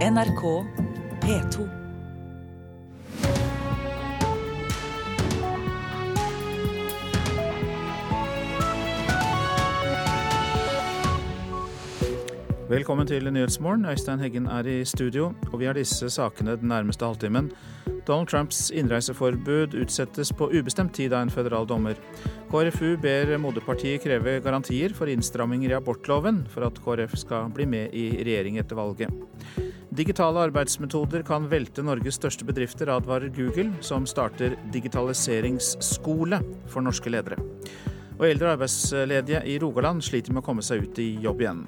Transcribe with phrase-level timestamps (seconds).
[0.00, 0.64] NRK
[1.20, 1.64] P2.
[12.68, 13.84] Velkommen til Nyhetsmorgen.
[13.84, 17.52] Øystein Heggen er i studio, og vi har disse sakene den nærmeste halvtimen.
[18.06, 22.00] Donald Trumps innreiseforbud utsettes på ubestemt tid av en føderal dommer.
[22.48, 27.92] KrFU ber moderpartiet kreve garantier for innstramminger i abortloven for at KrF skal bli med
[27.92, 29.12] i regjering etter valget.
[29.90, 36.38] Digitale arbeidsmetoder kan velte Norges største bedrifter, advarer Google, som starter digitaliseringsskole
[36.70, 37.40] for norske ledere.
[38.20, 41.64] Og eldre arbeidsledige i Rogaland sliter med å komme seg ut i jobb igjen.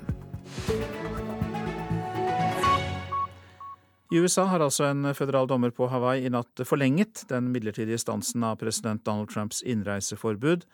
[4.13, 8.45] I USA har altså en føderal dommer på Hawaii i natt forlenget den midlertidige stansen
[8.47, 10.69] av president Donald Trumps innreiseforbud.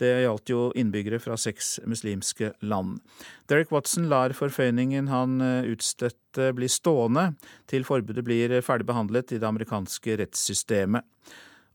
[0.00, 2.98] Det gjaldt jo innbyggere fra seks muslimske land.
[3.50, 5.38] Derek Watson lar forføyningen han
[5.70, 7.28] utstøtte bli stående
[7.70, 11.06] til forbudet blir ferdig behandlet i det amerikanske rettssystemet.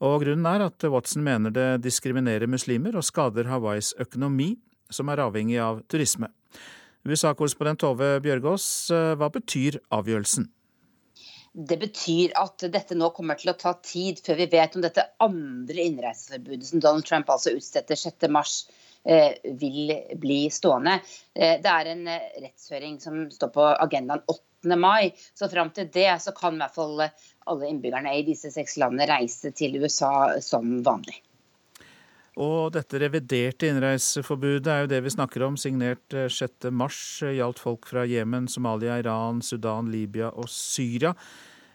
[0.04, 4.54] Og grunnen er at Watson mener det diskriminerer muslimer og skader Hawaiis økonomi,
[4.92, 6.32] som er avhengig av turisme.
[7.08, 8.66] USA-korrespondent Tove Bjørgaas,
[9.20, 10.50] hva betyr avgjørelsen?
[11.54, 15.08] Det betyr at dette nå kommer til å ta tid før vi vet om dette
[15.24, 18.44] andre innreiseforbudet som Donald Trump altså utstedte 6.3,
[19.10, 21.00] eh, vil bli stående.
[21.34, 24.78] Eh, det er en eh, rettshøring som står på agendaen 8.
[24.78, 25.16] mai.
[25.34, 29.10] Så fram til det så kan i hvert fall alle innbyggerne i disse seks landene
[29.10, 31.18] reise til USA som vanlig.
[32.40, 37.34] Og dette reviderte innreiseforbudet er jo det vi snakker om, signert 6.3.
[37.36, 41.12] Gjaldt folk fra Jemen, Somalia, Iran, Sudan, Libya og Syria.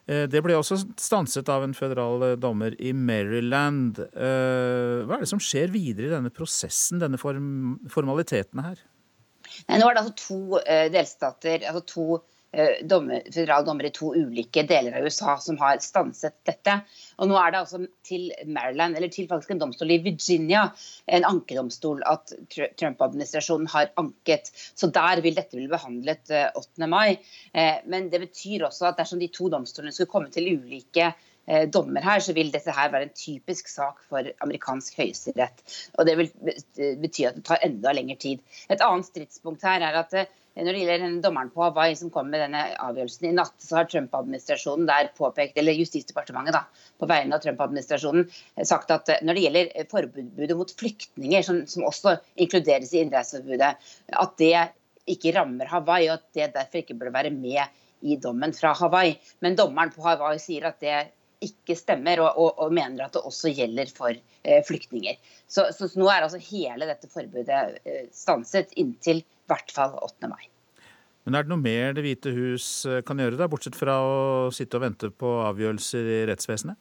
[0.05, 4.01] Det ble også stanset av en føderal dommer i Maryland.
[4.13, 8.83] Hva er det som skjer videre i denne prosessen, denne form formalitetene her?
[9.69, 10.61] Nei, nå er det altså to
[10.93, 12.07] delstater, altså to
[12.87, 16.77] dommer, føderale dommere i to ulike deler av USA som har stanset dette.
[17.19, 20.69] Og nå er det altså til Maryland, eller til faktisk en domstol i Virginia,
[21.07, 24.53] en ankedomstol, at Trump-administrasjonen har anket.
[24.75, 26.89] Så der vil dette bli behandlet 8.
[26.91, 27.19] mai.
[27.91, 31.13] Men det betyr også at dersom de to domstolene skulle komme til ulike
[31.69, 35.61] dommer her, så vil dette her være en typisk sak for amerikansk høyesterett.
[35.99, 36.31] Og det vil
[37.03, 38.41] bety at det tar enda lengre tid.
[38.73, 40.17] Et annet stridspunkt her er at
[40.55, 43.81] når det gjelder denne dommeren på Hawaii som kom med denne avgjørelsen i natt, så
[43.81, 46.63] har Trump-administrasjonen der påpekt, eller Justisdepartementet da,
[47.01, 48.29] på vegne av Trump-administrasjonen
[48.63, 52.17] sagt at når det gjelder forbudet mot flyktninger, som, som også
[52.47, 53.73] inkluderes i innreiseforbudet,
[54.15, 54.55] at det
[55.11, 59.17] ikke rammer Hawaii, og at det derfor ikke burde være med i dommen fra Hawaii.
[59.43, 60.97] Men dommeren på Hawaii sier at det
[61.43, 65.19] ikke stemmer, og, og, og mener at det også gjelder for eh, flyktninger.
[65.47, 69.97] Så, så, så, nå er altså hele dette forbudet eh, stanset inntil i hvert fall
[70.01, 70.31] 8.
[70.31, 70.45] mai.
[71.25, 72.67] Men Er det noe mer Det hvite hus
[73.09, 74.17] kan gjøre, da, bortsett fra å
[74.53, 76.77] sitte og vente på avgjørelser i rettsvesenet?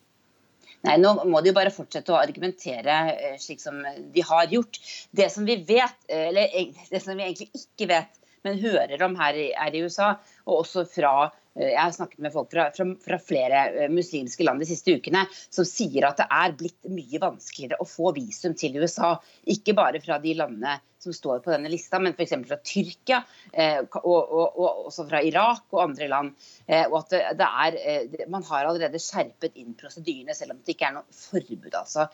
[0.83, 4.81] Nei, Nå må de jo bare fortsette å argumentere slik som de har gjort.
[5.15, 6.51] Det som vi vet, eller
[6.91, 10.09] det som vi egentlig ikke vet, men hører om her i, her i USA,
[10.43, 11.13] og også fra
[11.53, 15.67] jeg har snakket med folk fra, fra, fra, flere muslimske land de siste ukene som
[15.67, 19.13] sier at det er blitt mye vanskeligere å få visum til USA.
[19.53, 22.33] Ikke bare fra de landene som står på denne lista, men f.eks.
[22.47, 23.19] fra Tyrkia
[23.51, 26.31] eh, og, og, og, også fra Irak og andre land.
[26.65, 30.75] Eh, og at det, er, eh, Man har allerede skjerpet inn prosedyrene, selv om det
[30.75, 31.73] ikke er noe forbud.
[31.73, 32.07] altså.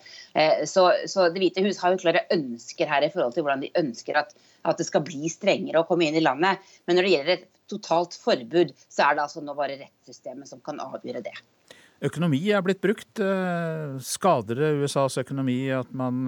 [0.68, 3.72] Så, så Det hvite hus har jo klare ønsker her i forhold til hvordan de
[3.80, 4.34] ønsker at,
[4.66, 6.60] at det skal bli strengere å komme inn i landet.
[6.86, 10.62] Men når det gjelder et totalt forbud, så er det altså nå bare rettssystemet som
[10.64, 11.34] kan avgjøre det.
[12.04, 13.20] Økonomi er blitt brukt.
[14.04, 16.24] Skader det USAs økonomi at man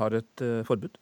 [0.00, 0.98] har et forbud?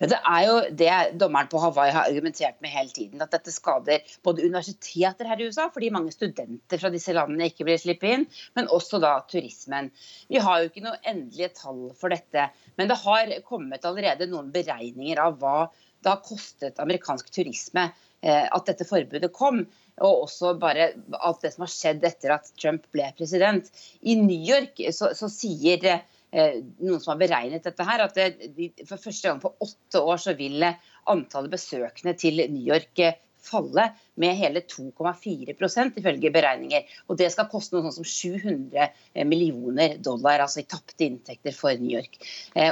[0.00, 3.22] Ja, Det er jo det dommeren på Hawaii har argumentert med hele tiden.
[3.22, 7.66] At dette skader både universiteter her i USA, fordi mange studenter fra disse landene ikke
[7.68, 9.92] blir sluppet inn, men også da turismen.
[10.32, 12.48] Vi har jo ikke noe endelige tall for dette,
[12.80, 15.58] men det har kommet allerede noen beregninger av hva
[15.98, 17.88] det har kostet amerikansk turisme
[18.22, 19.60] at dette forbudet kom.
[20.02, 23.70] Og også bare alt det som har skjedd etter at Trump ble president.
[24.02, 29.00] I New York så, så sier noen som har beregnet dette her, at det, for
[29.00, 30.66] første gang på åtte år så vil
[31.08, 33.00] antallet besøkende til New York
[33.48, 33.88] falle
[34.20, 36.86] med hele 2,4% ifølge beregninger.
[37.08, 41.74] Og Det skal koste noe sånn som 700 millioner dollar altså i tapte inntekter for
[41.78, 42.18] New York.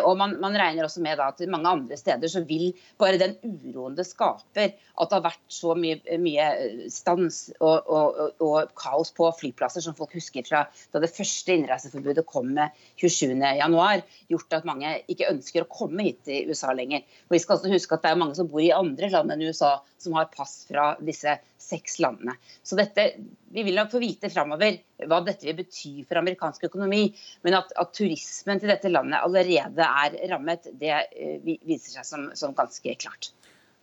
[0.04, 3.96] Og man, man regner også med at mange andre steder så vil bare den uroen
[3.96, 6.46] det skaper, at det har vært så mye, mye
[6.93, 12.26] stans og, og, og, kaos på flyplasser, som folk husker fra da det første innreiseforbudet
[12.28, 17.04] kom med 27.1, gjort at mange ikke ønsker å komme hit til USA lenger.
[17.28, 19.46] Og Vi skal også huske at det er mange som bor i andre land enn
[19.49, 21.36] USA som har pass fra disse
[21.67, 22.37] seks landene.
[22.62, 23.09] Så dette,
[23.50, 24.79] Vi vil nok få vite framover
[25.09, 27.09] hva dette vil bety for amerikansk økonomi.
[27.47, 32.29] Men at, at turismen til dette landet allerede er rammet, det uh, viser seg som,
[32.38, 33.31] som ganske klart.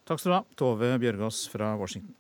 [0.04, 2.14] Takk skal du ha, Tove Bjørgaas fra Washington.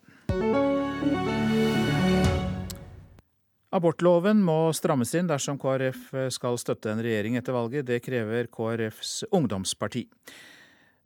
[3.73, 7.87] Abortloven må strammes inn dersom KrF skal støtte en regjering etter valget.
[7.87, 10.05] Det krever KrFs ungdomsparti.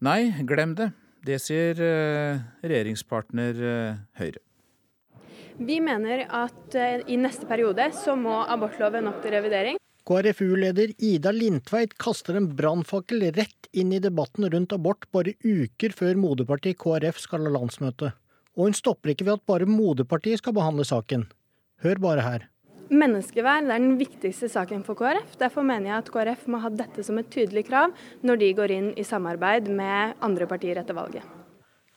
[0.03, 0.91] Nei, glem det.
[1.27, 4.39] Det sier eh, regjeringspartner eh, Høyre.
[5.57, 9.81] Vi mener at eh, i neste periode så må abortloven opp til revidering.
[10.07, 16.15] KrFU-leder Ida Lindtveit kaster en brannfakkel rett inn i debatten rundt abort bare uker før
[16.21, 18.13] moderpartiet KrF skal ha landsmøte.
[18.55, 21.27] Og hun stopper ikke ved at bare moderpartiet skal behandle saken.
[21.83, 22.47] Hør bare her.
[22.87, 25.33] Menneskeverd er den viktigste saken for KrF.
[25.41, 27.91] Derfor mener jeg at KrF må ha dette som et tydelig krav
[28.23, 31.25] når de går inn i samarbeid med andre partier etter valget.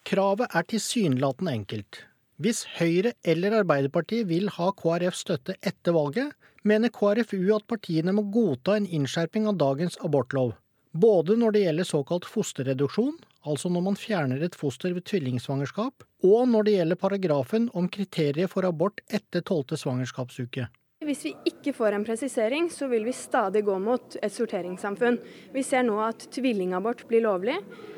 [0.08, 2.00] Kravet er tilsynelatende enkelt.
[2.40, 6.32] Hvis Høyre eller Arbeiderpartiet vil ha KrFs støtte etter valget,
[6.66, 10.56] mener KrFU at partiene må godta en innskjerping av dagens abortlov.
[10.90, 13.14] Både når det gjelder såkalt fosterreduksjon,
[13.46, 18.50] altså når man fjerner et foster ved tvillingsvangerskap, og når det gjelder paragrafen om kriterier
[18.50, 20.66] for abort etter tolvte svangerskapsuke.
[21.00, 25.14] Hvis vi ikke får en presisering, så vil vi stadig gå mot et sorteringssamfunn.
[25.48, 27.54] Vi ser nå at tvillingabort blir lovlig.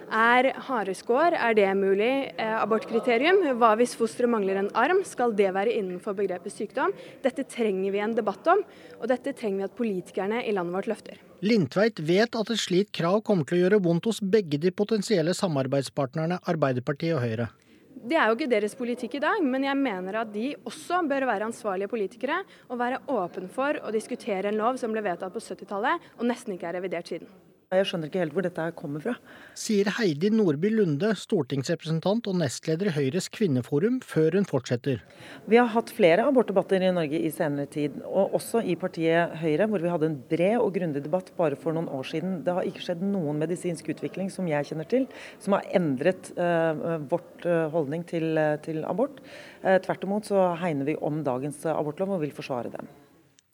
[0.06, 3.40] Er hareskår, er det mulig eh, abortkriterium?
[3.58, 6.94] Hva hvis fosteret mangler en arm, skal det være innenfor begrepet sykdom?
[7.24, 8.62] Dette trenger vi en debatt om,
[9.00, 11.18] og dette trenger vi at politikerne i landet vårt løfter.
[11.42, 15.34] Lindtveit vet at et slikt krav kommer til å gjøre vondt hos begge de potensielle
[15.34, 17.50] samarbeidspartnerne Arbeiderpartiet og Høyre.
[17.92, 21.28] Det er jo ikke deres politikk i dag, men jeg mener at de også bør
[21.28, 25.42] være ansvarlige politikere og være åpen for å diskutere en lov som ble vedtatt på
[25.42, 27.30] 70-tallet og nesten ikke er revidert siden.
[27.72, 29.14] Jeg skjønner ikke helt hvor dette kommer fra.
[29.56, 35.00] Sier Heidi Nordby Lunde, stortingsrepresentant og nestleder i Høyres kvinneforum, før hun fortsetter.
[35.48, 39.70] Vi har hatt flere abortdebatter i Norge i senere tid, og også i partiet Høyre,
[39.72, 42.34] hvor vi hadde en bred og grundig debatt bare for noen år siden.
[42.44, 45.08] Det har ikke skjedd noen medisinsk utvikling som jeg kjenner til,
[45.40, 49.24] som har endret uh, vårt uh, holdning til, uh, til abort.
[49.62, 52.92] tvert imot så hegner vi om dagens abortlov og vil forsvare den.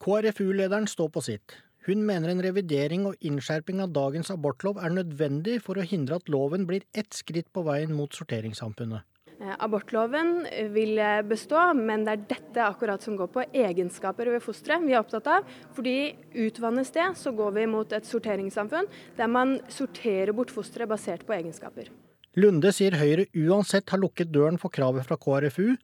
[0.03, 1.59] KrFU-lederen står på sitt.
[1.88, 6.26] Hun mener en revidering og innskjerping av dagens abortlov er nødvendig for å hindre at
[6.29, 9.06] loven blir ett skritt på veien mot sorteringssamfunnet.
[9.38, 10.43] Eh, abortloven
[10.75, 11.00] vil
[11.31, 15.31] bestå, men det er dette akkurat som går på egenskaper ved fosteret vi er opptatt
[15.32, 15.49] av.
[15.79, 21.25] Fordi utvannes det, så går vi mot et sorteringssamfunn der man sorterer bort fosteret basert
[21.25, 21.88] på egenskaper.
[22.37, 25.79] Lunde sier Høyre uansett har lukket døren for kravet fra KrFU,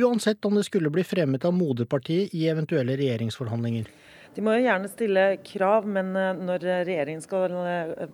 [0.00, 3.90] uansett om det skulle bli fremmet av moderpartiet i eventuelle regjeringsforhandlinger.
[4.32, 8.04] De må jo gjerne stille krav, men eh, når regjeringen skal eh,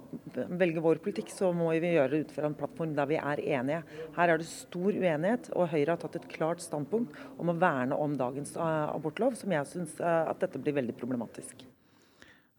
[0.59, 3.43] velge vår politikk, så må vi gjøre det ut fra en plattform der vi er
[3.59, 3.82] enige.
[4.17, 7.94] Her er det stor uenighet, og Høyre har tatt et klart standpunkt om å verne
[7.94, 11.62] om dagens eh, abortlov, som jeg syns at dette blir veldig problematisk.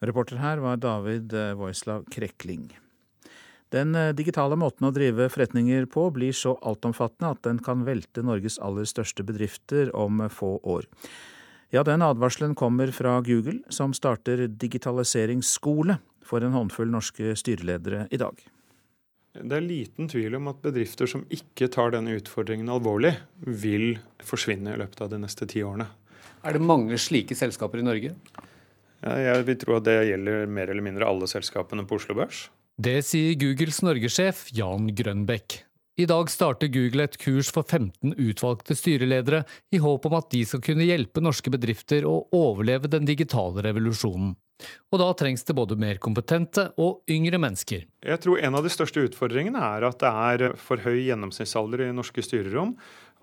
[0.07, 2.69] Reporter her var David Voislav Krekling.
[3.75, 8.55] Den digitale måten å drive forretninger på blir så altomfattende at den kan velte Norges
[8.63, 10.87] aller største bedrifter om få år.
[11.69, 18.17] Ja, den advarselen kommer fra Google, som starter digitaliseringsskole for en håndfull norske styreledere i
[18.17, 18.39] dag.
[19.37, 23.13] Det er liten tvil om at bedrifter som ikke tar denne utfordringen alvorlig,
[23.45, 25.85] vil forsvinne i løpet av de neste ti årene.
[26.41, 28.15] Er det mange slike selskaper i Norge?
[29.03, 32.47] Ja, jeg vil tro at det gjelder mer eller mindre alle selskapene på Oslo Børs.
[32.79, 35.61] Det sier Googles norgessjef Jan Grønbekk.
[35.99, 39.41] I dag starter Google et kurs for 15 utvalgte styreledere,
[39.75, 44.31] i håp om at de skal kunne hjelpe norske bedrifter å overleve den digitale revolusjonen.
[44.93, 47.83] Og da trengs det både mer kompetente og yngre mennesker.
[48.07, 51.91] Jeg tror en av de største utfordringene er at det er for høy gjennomsnittsalder i
[51.95, 52.77] norske styrerom.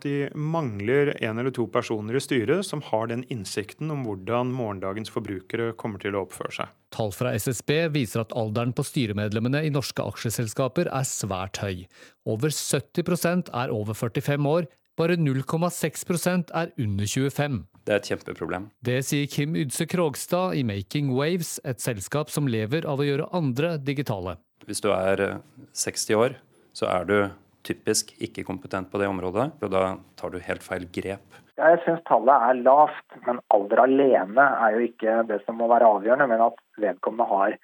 [0.04, 5.12] De mangler en eller to personer i styret som har den innsikten om hvordan morgendagens
[5.12, 6.72] forbrukere kommer til å oppføre seg.
[6.92, 11.86] Tall fra SSB viser at alderen på styremedlemmene i norske aksjeselskaper er svært høy.
[12.28, 17.58] Over 70% er over 45 år, bare 0,6% er under 25.
[17.86, 18.68] Det er et kjempeproblem.
[18.84, 23.28] Det sier Kim Ydse Krogstad i Making Waves, et selskap som lever av å gjøre
[23.36, 24.36] andre digitale.
[24.66, 25.38] Hvis du er
[25.76, 26.38] 60 år,
[26.76, 27.18] så er du
[27.66, 31.40] typisk ikke kompetent på det området, og da tar du helt feil grep.
[31.56, 35.88] Jeg syns tallet er lavt, men alder alene er jo ikke det som må være
[35.88, 37.56] avgjørende, men at vedkommende har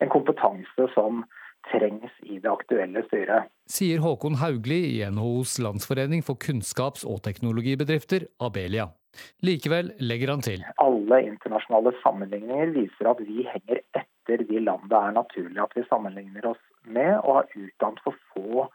[0.00, 1.24] en kompetanse som
[1.68, 3.50] trengs i det aktuelle styret.
[3.70, 8.88] Sier Håkon Haugli i NHOs landsforening for kunnskaps- og teknologibedrifter, Abelia.
[9.42, 10.62] Likevel legger han til.
[10.82, 15.86] Alle internasjonale sammenligninger viser at vi henger etter de land det er naturlig at vi
[15.90, 18.68] sammenligner oss med, og har utdannet for få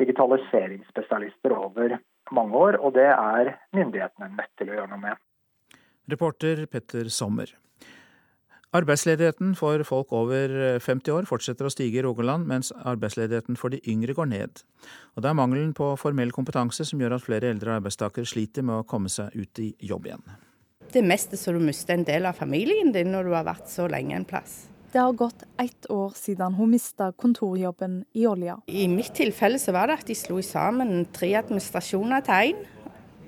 [0.00, 1.98] digitaliseringsspesialister over
[2.34, 5.22] mange år, og det er myndighetene nødt til å gjøre noe med.
[6.10, 7.52] Reporter Petter Sommer.
[8.76, 13.80] Arbeidsledigheten for folk over 50 år fortsetter å stige i Rogaland, mens arbeidsledigheten for de
[13.88, 14.62] yngre går ned.
[15.14, 18.82] Og Det er mangelen på formell kompetanse som gjør at flere eldre arbeidstakere sliter med
[18.82, 20.26] å komme seg ut i jobb igjen.
[20.92, 23.70] Det meste mest så du mister en del av familien din når du har vært
[23.70, 24.66] så lenge en plass.
[24.96, 28.54] Det har gått ett år siden hun mista kontorjobben i olja.
[28.66, 32.62] I mitt tilfelle så var det at de slo sammen tre administrasjoner til én.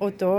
[0.00, 0.30] Og da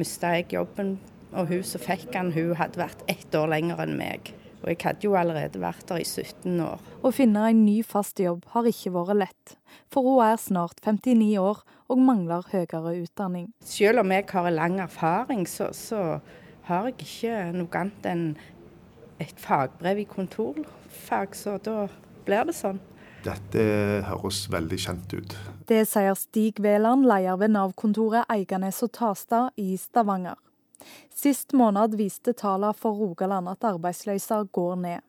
[0.00, 0.94] mista jeg jobben,
[1.36, 4.30] og hun som fikk den, hun hadde vært ett år lenger enn meg.
[4.62, 6.80] Og jeg hadde jo allerede vært der i 17 år.
[7.04, 9.54] Å finne en ny fast jobb har ikke vært lett,
[9.92, 11.60] for hun er snart 59 år
[11.92, 13.50] og mangler høyere utdanning.
[13.60, 16.22] Selv om jeg har lang erfaring, så, så
[16.64, 18.26] har jeg ikke noe annet enn
[19.22, 21.86] et fagbrev i kontorfag, så da
[22.26, 22.80] blir det sånn.
[23.22, 23.64] Dette
[24.08, 25.36] høres veldig kjent ut.
[25.70, 30.38] Det sier Stig Veland, leder ved Nav-kontoret Eiganes og Tastad i Stavanger.
[31.14, 35.04] Sist måned viste tallene for Rogaland at arbeidsløysa går ned.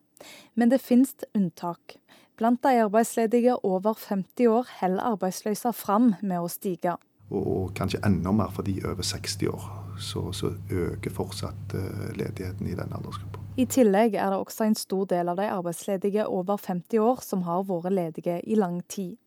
[0.55, 1.97] Men det finnes unntak.
[2.37, 6.95] Blant de arbeidsledige over 50 år holder arbeidsløysa fram med å stige.
[7.33, 9.69] Og kanskje enda mer for de over 60 år.
[10.01, 13.42] Så, så øker fortsatt eh, ledigheten i denne aldersgruppa.
[13.53, 17.43] I tillegg er det også en stor del av de arbeidsledige over 50 år som
[17.45, 19.19] har vært ledige i lang tid.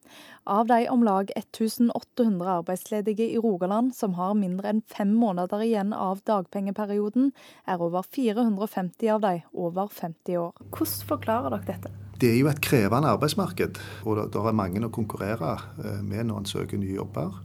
[0.51, 5.95] Av de om lag 1800 arbeidsledige i Rogaland som har mindre enn fem måneder igjen
[5.95, 7.31] av dagpengeperioden,
[7.71, 10.59] er over 450 av de over 50 år.
[10.75, 11.95] Hvordan forklarer dere dette?
[12.19, 13.79] Det er jo et krevende arbeidsmarked,
[14.09, 15.55] og det er mange å konkurrere
[15.85, 17.39] eh, med når en søker nye jobber.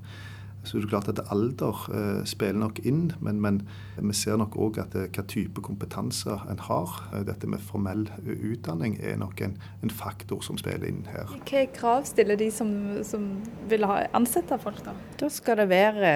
[0.64, 3.62] Så det er klart at Alder eh, spiller nok inn, men, men
[3.98, 6.94] vi ser nok òg at det, hva type kompetanse en har.
[7.16, 11.26] Eh, dette med formell utdanning er nok en, en, faktor som spiller inn her.
[11.34, 12.72] Hvilke krav stiller de som,
[13.08, 13.26] som
[13.72, 14.94] vil ha ansette folk, da?
[15.22, 16.14] Da skal det være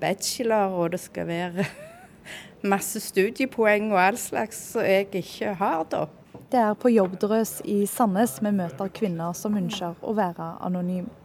[0.00, 1.66] bachelor, og det skal være
[2.72, 6.06] masse studiepoeng og all slags som jeg ikke har, da.
[6.50, 11.19] Det er på jobbdrøs i Sandnes vi møter kvinner som ønsker å være anonyme.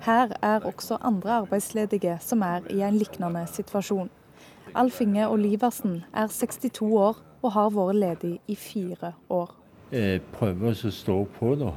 [0.00, 4.10] Her er også andre arbeidsledige som er i en lignende situasjon.
[4.74, 9.54] Alf Inge Oliversen er 62 år og har vært ledig i fire år.
[9.92, 11.72] Jeg prøver å stå på, da.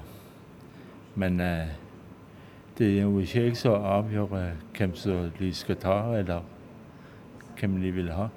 [1.15, 1.74] Men eh,
[2.77, 4.38] det er jo ikke jeg som avgjør
[4.77, 6.46] hvem som de skal ta, eller
[7.60, 8.30] hvem de vil ha.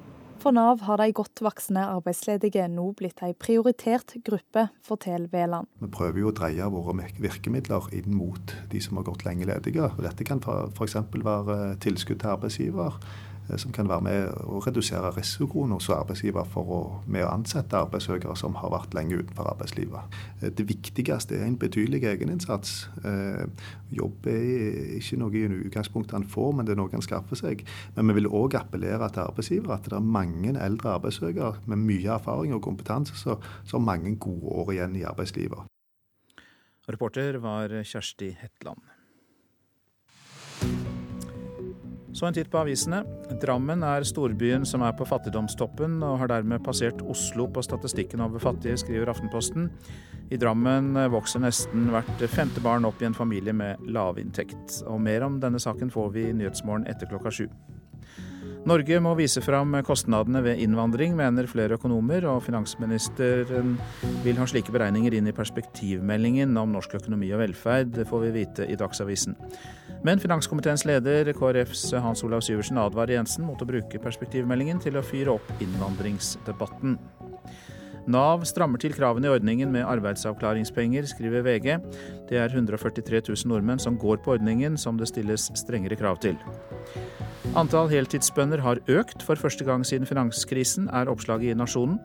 [0.47, 5.67] For Nav har de godt voksne arbeidsledige nå blitt ei prioritert gruppe, forteller Veland.
[5.83, 9.88] Vi prøver jo å dreie våre virkemidler inn mot de som har gått lenge ledige.
[9.99, 11.00] Dette kan f.eks.
[11.17, 16.73] være tilskudd til arbeidsgiver, Eh, som kan være med å redusere risikoen hos arbeidsgiver for
[16.73, 20.17] å, med å ansette arbeidssøkere som har vært lenge utenfor arbeidslivet.
[20.41, 22.75] Eh, det viktigste er en betydelig egeninnsats.
[23.07, 23.45] Eh,
[23.95, 27.62] jobb er ikke noe i utgangspunktet han får, men det er noe han skaffer seg.
[27.97, 32.19] Men vi vil òg appellere til arbeidsgiver at det er mange eldre arbeidssøkere med mye
[32.19, 33.38] erfaring og kompetanse som
[33.73, 35.71] har mange gode år igjen i arbeidslivet.
[36.87, 38.83] Reporter var Kjersti Hetland.
[42.16, 43.02] Så en titt på avisene.
[43.42, 48.40] Drammen er storbyen som er på fattigdomstoppen, og har dermed passert Oslo på statistikken over
[48.40, 49.68] fattige, skriver Aftenposten.
[50.32, 54.80] I Drammen vokser nesten hvert femte barn opp i en familie med lavinntekt.
[54.88, 57.50] Og mer om denne saken får vi i Nyhetsmorgen etter klokka sju.
[58.67, 63.76] Norge må vise fram kostnadene ved innvandring, mener flere økonomer, og finansministeren
[64.25, 68.33] vil ha slike beregninger inn i perspektivmeldingen om norsk økonomi og velferd, det får vi
[68.41, 69.38] vite i Dagsavisen.
[70.07, 75.05] Men finanskomiteens leder, KrFs Hans Olav Syversen, advarer Jensen mot å bruke perspektivmeldingen til å
[75.07, 76.99] fyre opp innvandringsdebatten.
[78.07, 81.73] Nav strammer til kravene i ordningen med arbeidsavklaringspenger, skriver VG.
[82.29, 86.38] Det er 143 000 nordmenn som går på ordningen, som det stilles strengere krav til.
[87.56, 91.96] Antall heltidsbønder har økt for første gang siden finanskrisen, er oppslaget i Nasjonen.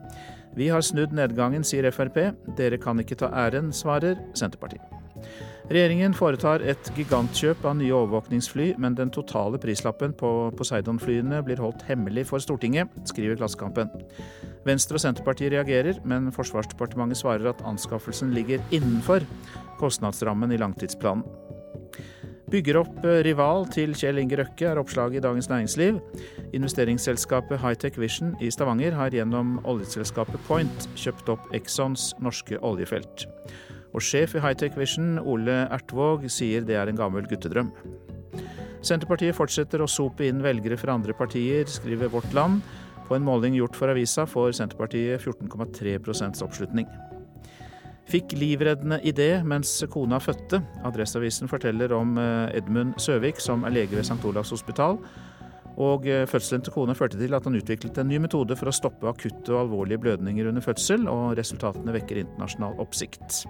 [0.56, 2.16] Vi har snudd nedgangen, sier Frp.
[2.56, 4.80] Dere kan ikke ta æren, svarer Senterpartiet.
[5.68, 11.84] Regjeringen foretar et gigantkjøp av nye overvåkningsfly, men den totale prislappen på Poseidon-flyene blir holdt
[11.88, 13.92] hemmelig for Stortinget, skriver Klassekampen.
[14.64, 19.28] Venstre og Senterpartiet reagerer, men Forsvarsdepartementet svarer at anskaffelsen ligger innenfor
[19.80, 21.28] kostnadsrammen i langtidsplanen.
[22.50, 26.00] Bygger opp eh, rival til Kjell Inge Røkke, er oppslaget i Dagens Næringsliv.
[26.52, 33.26] Investeringsselskapet Hightech Vision i Stavanger har gjennom oljeselskapet Point kjøpt opp Exxons norske oljefelt.
[33.92, 37.70] Og sjef i Hightech Vision, Ole Ertvåg, sier det er en gammel guttedrøm.
[38.82, 42.64] Senterpartiet fortsetter å sope inn velgere fra andre partier, skriver Vårt Land.
[43.06, 46.90] På en måling gjort for avisa får Senterpartiet 14,3 oppslutning.
[48.12, 50.58] Fikk livreddende idé mens kona fødte.
[50.84, 54.20] Adresseavisen forteller om eh, Edmund Søvik, som er lege ved St.
[54.28, 54.98] Olavs hospital.
[55.80, 58.74] Og eh, Fødselen til kona førte til at han utviklet en ny metode for å
[58.76, 63.46] stoppe akutte og alvorlige blødninger under fødsel, og resultatene vekker internasjonal oppsikt.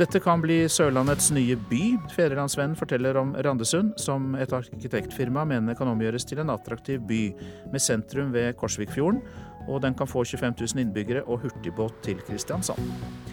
[0.00, 1.82] Dette kan bli Sørlandets nye by.
[2.10, 7.20] Fedrelandsvennen forteller om Randesund, som et arkitektfirma mener kan omgjøres til en attraktiv by,
[7.70, 9.22] med sentrum ved Korsvikfjorden,
[9.68, 13.23] og den kan få 25 000 innbyggere og hurtigbåt til Kristiansand.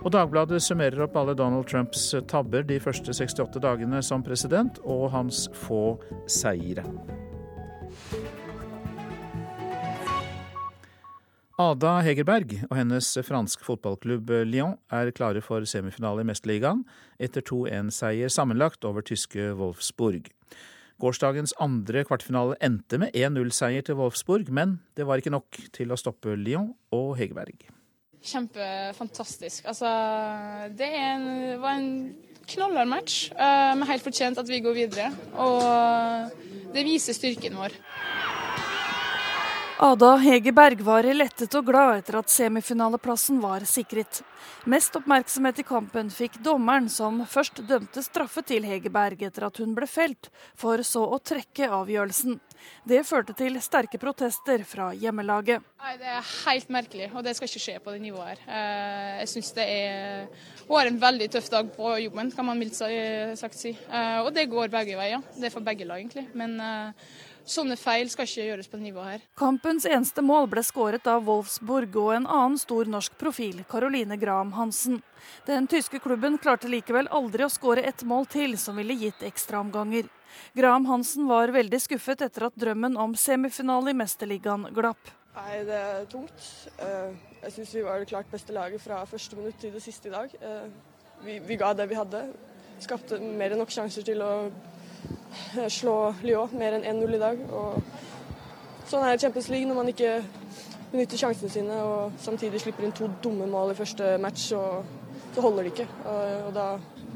[0.00, 5.10] Og Dagbladet summerer opp alle Donald Trumps tabber de første 68 dagene som president, og
[5.12, 6.86] hans få seire.
[11.60, 16.86] Ada Hegerberg og hennes franske fotballklubb Lyon er klare for semifinale i Mesterligaen
[17.20, 20.30] etter 2-1-seier sammenlagt over tyske Wolfsburg.
[21.00, 26.00] Gårsdagens andre kvartfinale endte med 1-0-seier til Wolfsburg, men det var ikke nok til å
[26.00, 27.68] stoppe Lyon og Hegerberg.
[28.20, 29.64] Kjempefantastisk.
[29.70, 29.90] Altså,
[30.76, 31.26] det en,
[31.62, 31.90] var en
[32.50, 33.30] knallhard match.
[33.32, 35.10] Uh, men helt fortjent at vi går videre.
[35.40, 37.78] Og det viser styrken vår.
[39.80, 44.18] Ada Hegerberg var lettet og glad etter at semifinaleplassen var sikret.
[44.68, 49.72] Mest oppmerksomhet i kampen fikk dommeren, som først dømte straffe til Hegerberg etter at hun
[49.72, 52.36] ble felt, for så å trekke avgjørelsen.
[52.88, 55.64] Det førte til sterke protester fra hjemmelaget.
[55.80, 58.44] Nei, Det er helt merkelig, og det skal ikke skje på det nivået her.
[58.48, 60.26] Eh, jeg synes det er
[60.68, 62.76] Hun har en veldig tøff dag på jobben, kan man mildt
[63.38, 63.70] sagt si.
[63.70, 65.20] Eh, og det går begge veier.
[65.36, 66.28] Det er for begge lag, egentlig.
[66.34, 66.92] Men eh,
[67.48, 69.22] Sånne feil skal ikke gjøres på nivå her.
[69.38, 74.52] Kampens eneste mål ble skåret av Wolfsburg og en annen stor norsk profil, Caroline Graham
[74.58, 75.00] Hansen.
[75.46, 80.08] Den tyske klubben klarte likevel aldri å skåre ett mål til, som ville gitt ekstraomganger.
[80.54, 85.10] Graham Hansen var veldig skuffet etter at drømmen om semifinale i Mesterligaen glapp.
[85.34, 86.46] Nei, Det er tungt.
[86.78, 87.10] Eh,
[87.42, 90.14] jeg syns vi var det klart beste laget fra første minutt til det siste i
[90.14, 90.30] dag.
[90.40, 90.66] Eh,
[91.24, 92.24] vi, vi ga det vi hadde.
[92.80, 94.50] Skapte mer enn nok sjanser til å
[95.68, 97.42] slå Lyon mer enn 1-0 i dag.
[97.50, 100.14] Og sånn er Champions League når man ikke
[100.90, 104.84] benytter sjansene sine og samtidig slipper inn to dumme mål i første match, og
[105.34, 105.88] så holder det ikke.
[106.10, 106.66] Og, da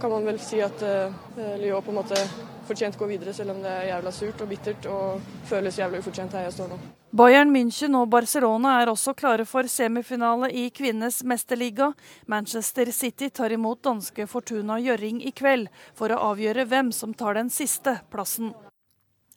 [0.00, 2.20] kan man vel si at uh, Lyon på en måte
[2.68, 6.36] fortjent gå videre, selv om det er jævla surt og bittert og føles jævla ufortjent
[6.36, 6.78] her jeg står nå.
[7.14, 11.92] Bayern München og Barcelona er også klare for semifinale i kvinnenes mesterliga.
[12.26, 17.38] Manchester City tar imot danske Fortuna Gjøring i kveld for å avgjøre hvem som tar
[17.38, 18.50] den siste plassen.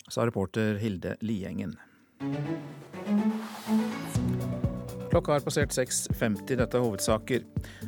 [0.09, 1.77] Sa reporter Hilde Liengen.
[5.11, 6.57] Klokka har passert 6.50.
[6.59, 7.43] Dette er hovedsaker.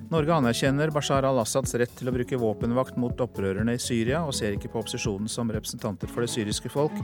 [0.10, 4.56] Norge anerkjenner Bashar al-Assads rett til å bruke våpenvakt mot opprørerne i Syria, og ser
[4.56, 6.96] ikke på opposisjonen som representanter for det syriske folk.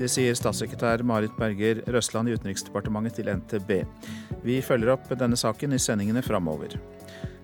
[0.00, 3.74] Det sier statssekretær Marit Berger Røsland i Utenriksdepartementet til NTB.
[4.42, 6.78] Vi følger opp denne saken i sendingene framover.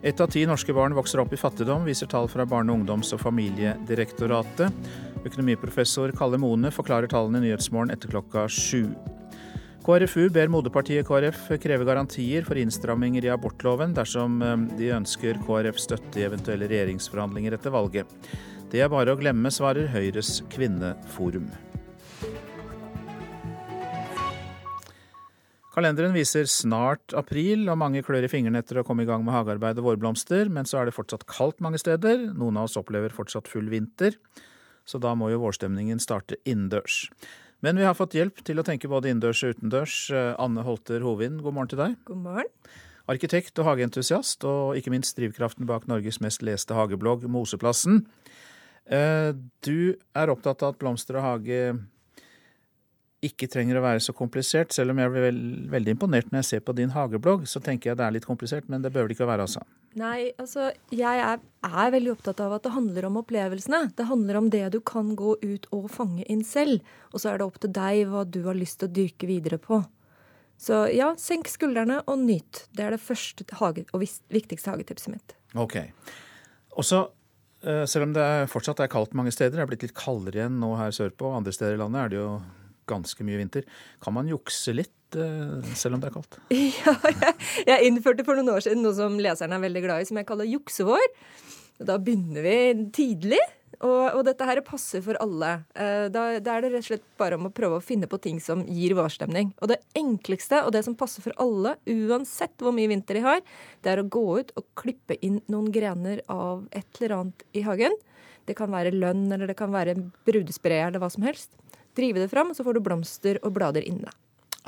[0.02, 3.22] Ett av ti norske barn vokser opp i fattigdom, viser tall fra Barne-, ungdoms- og
[3.22, 4.90] familiedirektoratet.
[5.26, 8.84] Økonomiprofessor Kalle Mone forklarer tallene i Nyhetsmorgen etter klokka sju.
[9.88, 15.80] KrFU ber moderpartiet KrF kreve garantier for innstramminger i abortloven dersom eh, de ønsker KrF
[15.80, 18.12] støtte i eventuelle regjeringsforhandlinger etter valget.
[18.68, 21.48] Det er bare å glemme, svarer Høyres kvinneforum.
[25.72, 29.38] Kalenderen viser snart april, og mange klør i fingrene etter å komme i gang med
[29.38, 32.28] hagearbeid og vårblomster, men så er det fortsatt kaldt mange steder.
[32.36, 34.20] Noen av oss opplever fortsatt full vinter,
[34.84, 37.06] så da må jo vårstemningen starte innendørs.
[37.64, 39.96] Men vi har fått hjelp til å tenke både innendørs og utendørs.
[40.14, 41.96] Eh, Anne Holter Hovind, god morgen til deg.
[42.06, 42.52] God morgen.
[43.08, 48.04] Arkitekt og hageentusiast, og ikke minst drivkraften bak Norges mest leste hageblogg, Moseplassen.
[48.86, 49.32] Eh,
[49.66, 51.62] du er opptatt av at blomster og hage
[53.24, 54.70] ikke trenger å være så komplisert.
[54.74, 55.38] Selv om jeg blir
[55.72, 58.68] veldig imponert når jeg ser på din hageblogg, så tenker jeg det er litt komplisert,
[58.70, 59.64] men det bør det ikke være, altså.
[59.98, 63.88] Nei, altså jeg er, er, veldig opptatt av at det handler om opplevelsene.
[63.98, 66.84] Det handler om det du kan gå ut og fange inn selv.
[67.10, 69.58] Og så er det opp til deg hva du har lyst til å dyrke videre
[69.62, 69.80] på.
[70.58, 72.64] Så ja, senk skuldrene og nyt.
[72.74, 74.02] Det er det første hage, og
[74.34, 75.34] viktigste hagetipset mitt.
[75.58, 75.80] Ok.
[76.78, 77.04] Og så,
[77.62, 80.58] eh, selv om det fortsatt er kaldt mange steder, det er blitt litt kaldere igjen
[80.62, 82.30] nå her sørpå, andre steder i landet er det jo
[82.88, 83.68] ganske mye vinter.
[84.04, 86.40] Kan man jukse litt eh, selv om det er kaldt?
[86.78, 87.36] Ja, jeg,
[87.68, 90.28] jeg innførte for noen år siden noe som leserne er veldig glad i, som jeg
[90.28, 91.06] kaller juksevår.
[91.78, 92.58] Da begynner vi
[92.94, 93.40] tidlig.
[93.78, 95.52] Og, og, dette her passer for alle.
[95.78, 98.18] Eh, da, da, er det rett og slett bare om å prøve å finne på
[98.22, 99.52] ting som gir vårstemning.
[99.62, 103.44] Og det enkleste, og det som passer for alle, uansett hvor mye vinter de har,
[103.84, 107.62] det er å gå ut og klippe inn noen grener av et eller annet i
[107.68, 107.94] hagen.
[108.48, 109.94] Det kan være lønn, eller det kan være
[110.26, 111.52] brudespray, eller hva som helst
[111.98, 114.14] drive det fram, så får du blomster og blader inne.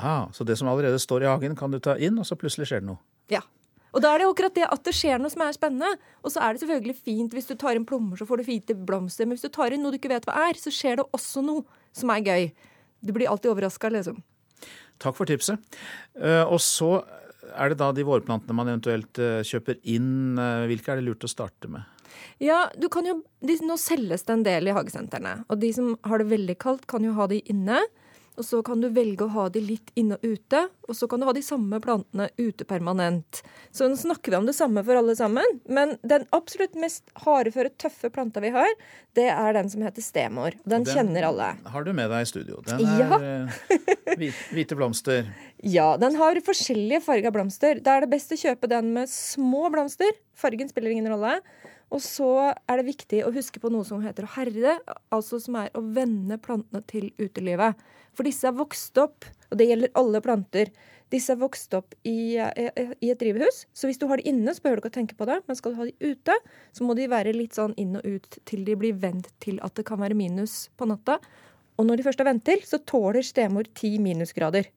[0.01, 2.69] Ah, så det som allerede står i hagen, kan du ta inn, og så plutselig
[2.69, 3.01] skjer det noe?
[3.31, 3.43] Ja.
[3.91, 5.89] Og da er det akkurat det at det skjer noe som er spennende.
[6.23, 8.77] Og så er det selvfølgelig fint hvis du tar inn plommer, så får du fine
[8.87, 9.27] blomster.
[9.27, 11.43] Men hvis du tar inn noe du ikke vet hva er, så skjer det også
[11.45, 11.65] noe
[11.95, 12.45] som er gøy.
[13.03, 14.21] Du blir alltid overraska, liksom.
[15.01, 15.59] Takk for tipset.
[16.15, 17.01] Eh, og så
[17.51, 20.39] er det da de vårplantene man eventuelt eh, kjøper inn.
[20.39, 21.83] Eh, hvilke er det lurt å starte med?
[22.41, 25.41] Ja, du kan jo, de, Nå selges det en del i hagesentrene.
[25.49, 27.81] Og de som har det veldig kaldt, kan jo ha de inne.
[28.39, 31.19] Og så kan du velge å ha de litt inne og ute, og så kan
[31.19, 33.41] du ha de samme plantene ute permanent.
[33.75, 37.73] Så nå snakker vi om det samme for alle sammen, men den absolutt mest hardeføre,
[37.81, 38.71] tøffe planta vi har,
[39.19, 40.55] det er den som heter stemor.
[40.63, 41.51] Den, den kjenner alle.
[41.75, 42.63] har du med deg i studio.
[42.65, 43.19] Den ja.
[43.19, 45.27] Eh, hvite blomster.
[45.61, 47.77] Ja, den har forskjellige farger blomster.
[47.85, 50.09] Da er det best å kjøpe den med små blomster.
[50.33, 51.35] Fargen spiller ingen rolle.
[51.91, 54.77] Og så er det viktig å huske på noe som heter å herde,
[55.11, 57.79] altså som er å vende plantene til utelivet.
[58.15, 60.71] For disse er vokst opp, og det gjelder alle planter,
[61.11, 63.65] disse er vokst opp i, i, et drivhus.
[63.75, 65.41] Så hvis du har de inne, så behøver du ikke å tenke på det.
[65.43, 66.37] Men skal du ha de ute,
[66.71, 69.75] så må de være litt sånn inn og ut til de blir vent til at
[69.75, 71.19] det kan være minus på natta.
[71.75, 74.71] Og når de først er vendt til, så tåler stemor ti minusgrader.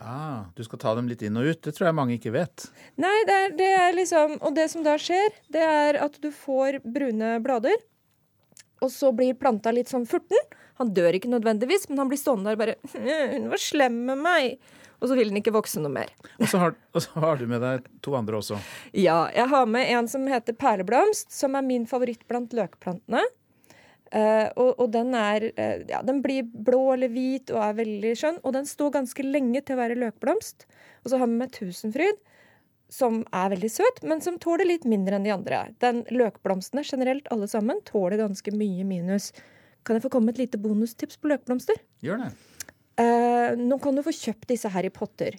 [0.00, 1.60] Ah, du skal ta dem litt inn og ut.
[1.62, 2.66] Det tror jeg mange ikke vet.
[3.00, 6.30] Nei, det er, det er liksom Og det som da skjer, det er at du
[6.34, 7.76] får brune blader.
[8.84, 10.40] Og så blir planta litt sånn furten.
[10.80, 12.74] Han dør ikke nødvendigvis, men han blir stående der bare
[13.36, 14.56] 'Hun var slem med meg'.
[15.02, 16.10] Og så vil den ikke vokse noe mer.
[16.38, 18.56] Og så, har, og så har du med deg to andre også.
[18.96, 19.26] Ja.
[19.34, 23.20] Jeg har med en som heter perleblomst, som er min favoritt blant løkplantene.
[24.14, 28.12] Uh, og, og, den er uh, Ja, den blir blå eller hvit og er veldig
[28.18, 28.38] skjønn.
[28.46, 30.68] Og den står ganske lenge til å være løkblomst.
[31.02, 32.20] Og så har vi med tusenfryd,
[32.94, 35.64] som er veldig søt, men som tåler litt mindre enn de andre.
[35.82, 39.32] Den Løkblomstene generelt, alle sammen, tåler ganske mye minus.
[39.84, 41.80] Kan jeg få komme med et lite bonustips på løkblomster?
[42.04, 42.30] Gjør det.
[42.94, 45.36] Uh, nå kan du få kjøpt disse her i potter.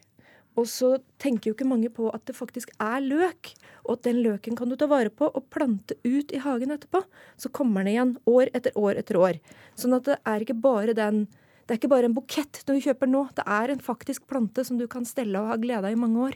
[0.55, 3.51] Og så tenker jo ikke mange på at det faktisk er løk,
[3.83, 7.03] og at den løken kan du ta vare på og plante ut i hagen etterpå.
[7.37, 9.41] Så kommer den igjen år etter år etter år.
[9.75, 11.25] Sånn at det er ikke bare den
[11.65, 14.77] det er ikke bare en bukett du kjøper nå, det er en faktisk plante som
[14.77, 16.35] du kan stelle og ha glede av i mange år.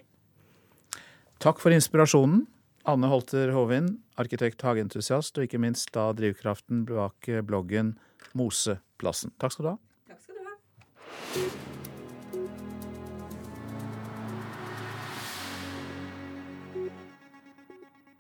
[1.38, 2.48] Takk for inspirasjonen.
[2.90, 7.98] Anne Holter Hovin, arkitekt, hageentusiast, og ikke minst da drivkraften bak bloggen
[8.34, 9.36] Moseplassen.
[9.38, 9.78] Takk skal du ha.
[10.10, 11.79] Takk skal du ha.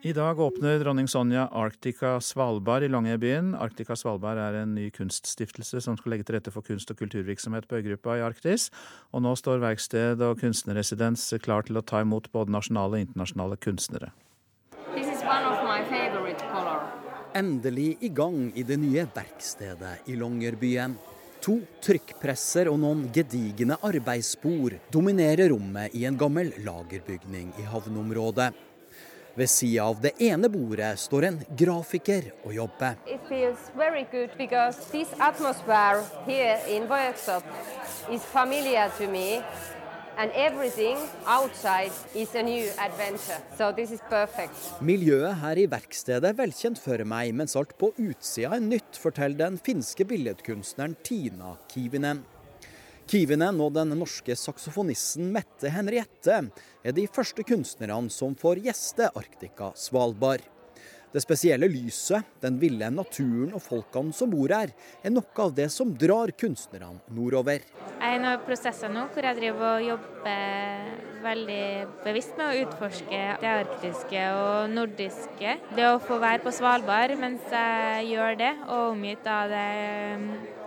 [0.02, 3.50] I dag åpner dronning Sonja Arctica Svalbard i Longyearbyen.
[3.60, 7.68] Arctica Svalbard er en ny kunststiftelse som skal legge til rette for kunst- og kulturvirksomhet
[7.68, 8.70] på øygruppa i Arktis.
[9.12, 13.60] Og nå står verksted og kunstnerresidens klar til å ta imot både nasjonale og internasjonale
[13.60, 14.14] kunstnere.
[17.36, 20.96] Endelig i gang i det nye verkstedet i Longyearbyen.
[21.44, 28.50] To trykkpresser og noen gedigne arbeidsspor dominerer rommet i en gammel lagerbygning i havneområdet.
[29.40, 32.98] Ved sida av det ene bordet står en grafiker og jobber.
[40.20, 43.38] And everything outside is a new adventure.
[43.58, 44.52] So this is perfect.
[44.82, 49.40] Miljøet her i verkstedet er velkjent for meg, mens alt på utsida er nytt, forteller
[49.46, 52.26] den finske billedkunstneren Tina Kivinen.
[53.10, 56.36] Kivinen og den norske saksofonisten Mette Henriette
[56.86, 60.44] er de første kunstnerne som får gjeste Arktika Svalbard.
[61.10, 64.70] Det spesielle lyset, den ville naturen og folkene som bor her,
[65.02, 67.66] er noe av det som drar kunstnerne nordover.
[67.98, 70.94] Jeg er i prosesser nå hvor jeg driver og jobber
[71.26, 71.66] veldig
[72.06, 75.58] bevisst med å utforske det arktiske og nordiske.
[75.74, 80.59] Det å få være på Svalbard mens jeg gjør det, og omgitt av det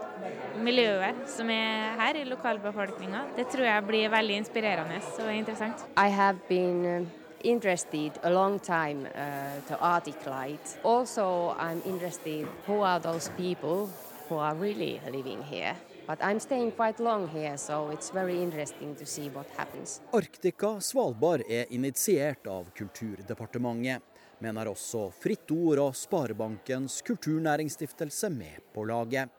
[0.62, 3.24] miljøet som er her i lokalbefolkninga.
[3.36, 5.84] Det tror jeg blir veldig inspirerende og interessant.
[5.96, 7.06] I have been uh,
[7.44, 10.78] interested a long time uh, to Arctic Light.
[10.84, 13.88] Also, I'm interested who are those people
[14.28, 15.74] who are really living here.
[16.06, 20.00] But I'm staying quite long here, so it's very interesting to see what happens.
[20.12, 24.02] Arktika Svalbard er initiert av Kulturdepartementet,
[24.42, 29.30] men er også Fritt Ord og Sparebankens kulturnæringsstiftelse med på laget.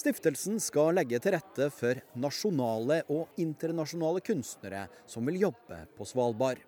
[0.00, 6.62] Stiftelsen skal legge til rette for nasjonale og internasjonale kunstnere som vil jobbe på Svalbard.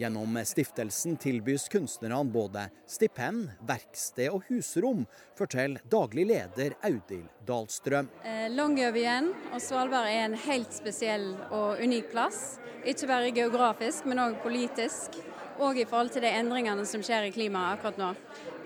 [0.00, 5.06] Gjennom stiftelsen tilbys kunstnerne både stipend, verksted og husrom,
[5.38, 8.10] forteller daglig leder Audhild Dahlstrøm.
[8.26, 12.56] Eh, Longyearbyen og Svalbard er en helt spesiell og unik plass.
[12.82, 15.22] Ikke bare geografisk, men òg politisk.
[15.62, 18.14] Og i forhold til de endringene som skjer i klimaet akkurat nå.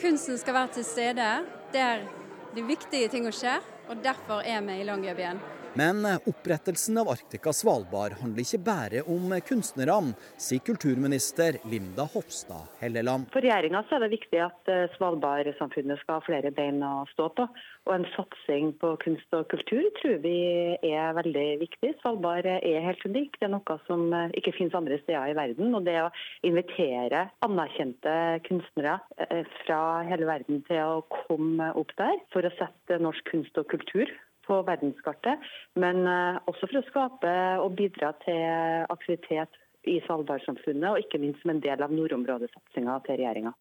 [0.00, 1.32] Kunsten skal være til stede
[1.76, 2.08] der
[2.56, 5.40] de viktige tingene skjer og derfor er vi i Longyearbyen.
[5.76, 13.28] Men opprettelsen av Arktika Svalbard handler ikke bare om kunstnerne, sier kulturminister Linda Hofstad Helleland.
[13.34, 17.46] For regjeringa er det viktig at eh, Svalbard-samfunnet skal ha flere bein å stå på.
[17.88, 20.36] Og en satsing på kunst og kultur tror vi
[20.84, 21.94] er veldig viktig.
[22.02, 23.38] Svalbard er helt unik.
[23.38, 25.74] Det er noe som eh, ikke finnes andre steder i verden.
[25.76, 26.12] Og det å
[26.48, 28.14] invitere anerkjente
[28.48, 33.60] kunstnere eh, fra hele verden til å komme opp der for å sette norsk kunst
[33.60, 34.10] og kultur
[34.48, 35.46] på verdenskartet,
[35.78, 41.44] men eh, også for å skape og bidra til aktivitet i Svalbardsamfunnet, og ikke minst
[41.44, 43.54] som en del av nordområdesatsinga til regjeringa.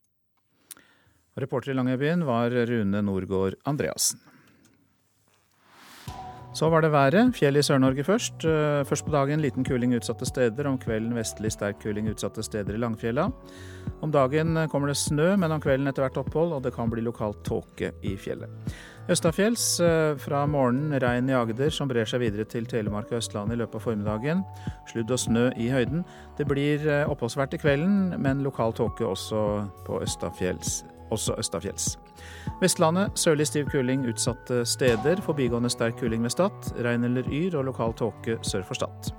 [1.37, 4.23] Reporter i Longyearbyen var Rune Norgård Andreassen.
[6.57, 7.35] Så var det været.
[7.37, 8.41] Fjell i Sør-Norge først.
[8.49, 10.65] Eh, først på dagen liten kuling utsatte steder.
[10.65, 13.27] Om kvelden vestlig sterk kuling utsatte steder i Langfjella.
[14.01, 17.05] Om dagen kommer det snø, men om kvelden etter hvert opphold, og det kan bli
[17.05, 18.49] lokalt tåke i fjellet.
[19.07, 23.55] Østafjells eh, fra morgenen regn i Agder, som brer seg videre til Telemark og Østlandet
[23.55, 24.43] i løpet av formiddagen.
[24.91, 26.03] Sludd og snø i høyden.
[26.35, 29.47] Det blir eh, oppholdsvært i kvelden, men lokal tåke også
[29.87, 31.93] på Østafjells også østafjells.
[32.59, 35.21] Vestlandet sørlig stiv kuling utsatte steder.
[35.23, 36.71] Forbigående sterk kuling ved Stad.
[36.83, 39.13] Regn eller yr og lokal tåke sør for Stad.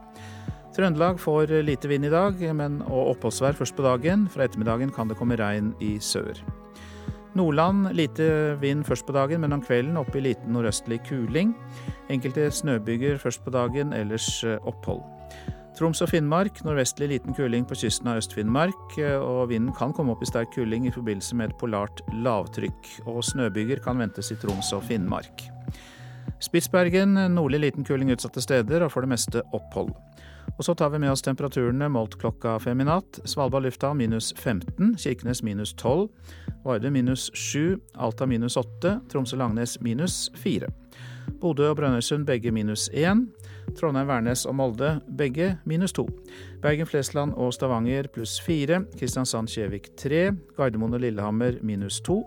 [0.77, 4.29] Trøndelag får lite vind i dag, men og oppholdsvær først på dagen.
[4.29, 6.37] Fra ettermiddagen kan det komme regn i sør.
[7.39, 11.55] Nordland lite vind først på dagen, men om kvelden opp i liten nordøstlig kuling.
[12.11, 15.05] Enkelte snøbyger først på dagen, ellers opphold.
[15.79, 20.25] Troms og Finnmark nordvestlig liten kuling på kysten av Øst-Finnmark, og vinden kan komme opp
[20.25, 22.91] i sterk kuling i forbindelse med et polart lavtrykk.
[23.07, 25.47] Og snøbyger kan ventes i Troms og Finnmark.
[26.43, 29.95] Spitsbergen nordlig liten kuling utsatte steder, og for det meste opphold.
[30.57, 33.21] Og så tar vi med oss temperaturene målt klokka fem i natt.
[33.29, 36.09] Svalbard lufthavn minus 15, Kirkenes minus 12,
[36.65, 40.71] Vardø minus 7, Alta minus 8, Tromsø-Langnes minus 4.
[41.41, 43.27] Bodø og Brønnøysund begge minus 1.
[43.79, 46.09] Trondheim, Værnes og Molde begge minus 2.
[46.63, 48.81] Bergen-Flesland og Stavanger pluss 4.
[48.99, 50.33] Kristiansand-Kjevik 3.
[50.57, 52.19] Gardermoen og Lillehammer minus 2.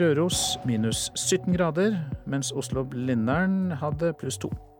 [0.00, 4.71] Røros minus 17 grader, mens Oslo-Blindern hadde pluss 2.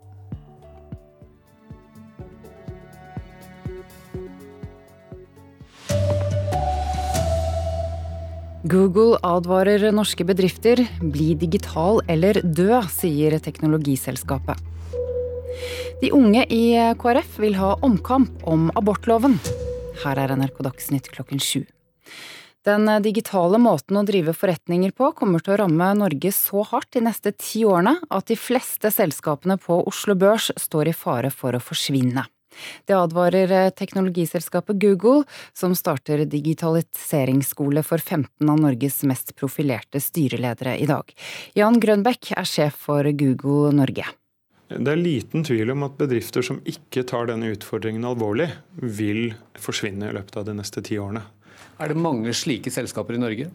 [8.62, 14.60] Google advarer norske bedrifter bli digital eller dø, sier teknologiselskapet.
[15.98, 19.34] De unge i KrF vil ha omkamp om abortloven.
[20.04, 21.64] Her er NRK Dagsnytt klokken sju.
[22.62, 27.02] Den digitale måten å drive forretninger på kommer til å ramme Norge så hardt de
[27.02, 31.62] neste ti årene at de fleste selskapene på Oslo Børs står i fare for å
[31.62, 32.28] forsvinne.
[32.88, 40.76] Det advarer eh, teknologiselskapet Google, som starter digitaliseringsskole for 15 av Norges mest profilerte styreledere
[40.78, 41.12] i dag.
[41.58, 44.08] Jan Grønbekk er sjef for Google Norge.
[44.72, 50.08] Det er liten tvil om at bedrifter som ikke tar denne utfordringen alvorlig, vil forsvinne
[50.08, 51.24] i løpet av de neste ti årene.
[51.82, 53.50] Er det mange slike selskaper i Norge?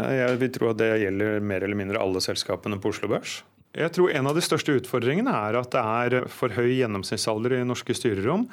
[0.00, 3.40] Jeg vil tro at det gjelder mer eller mindre alle selskapene på Oslo Børs.
[3.70, 7.66] Jeg tror En av de største utfordringene er at det er for høy gjennomsnittsalder i
[7.68, 8.48] norske styrerom.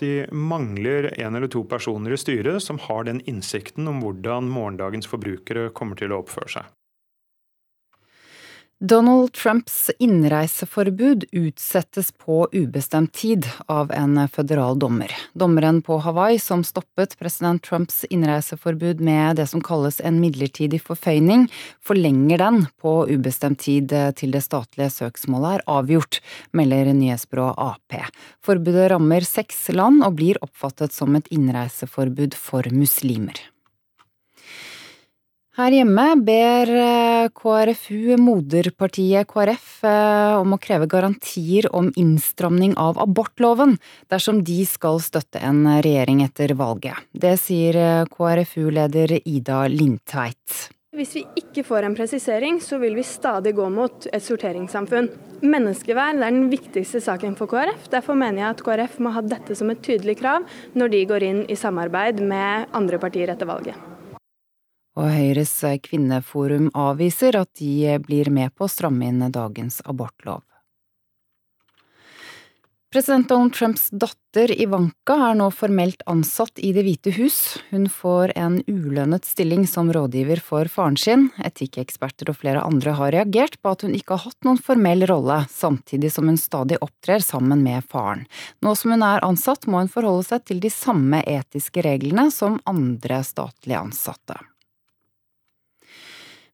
[0.00, 5.10] De mangler en eller to personer i styret som har den innsikten om hvordan morgendagens
[5.10, 6.70] forbrukere kommer til å oppføre seg.
[8.84, 15.12] Donald Trumps innreiseforbud utsettes på ubestemt tid av en føderal dommer.
[15.38, 21.46] Dommeren på Hawaii som stoppet president Trumps innreiseforbud med det som kalles en midlertidig forføyning,
[21.78, 26.18] forlenger den på ubestemt tid til det statlige søksmålet er avgjort,
[26.50, 28.10] melder nyhetsbyrået Ap.
[28.42, 33.38] Forbudet rammer seks land og blir oppfattet som et innreiseforbud for muslimer.
[35.52, 42.96] Her hjemme ber eh, KrFU moderpartiet KrF eh, om å kreve garantier om innstramning av
[43.02, 43.74] abortloven
[44.08, 46.96] dersom de skal støtte en regjering etter valget.
[47.12, 50.72] Det sier eh, KrFU-leder Ida Lindtveit.
[50.96, 55.12] Hvis vi ikke får en presisering, så vil vi stadig gå mot et sorteringssamfunn.
[55.44, 57.90] Menneskeverd er den viktigste saken for KrF.
[57.92, 61.28] Derfor mener jeg at KrF må ha dette som et tydelig krav når de går
[61.28, 63.76] inn i samarbeid med andre partier etter valget.
[65.00, 65.54] Og Høyres
[65.86, 70.42] kvinneforum avviser at de blir med på å stramme inn dagens abortlov.
[72.92, 77.38] President Donald Trumps datter Ivanka er nå formelt ansatt i Det hvite hus.
[77.70, 81.30] Hun får en ulønnet stilling som rådgiver for faren sin.
[81.40, 85.40] Etikkeksperter og flere andre har reagert på at hun ikke har hatt noen formell rolle,
[85.48, 88.26] samtidig som hun stadig opptrer sammen med faren.
[88.60, 92.60] Nå som hun er ansatt, må hun forholde seg til de samme etiske reglene som
[92.68, 94.36] andre statlige ansatte.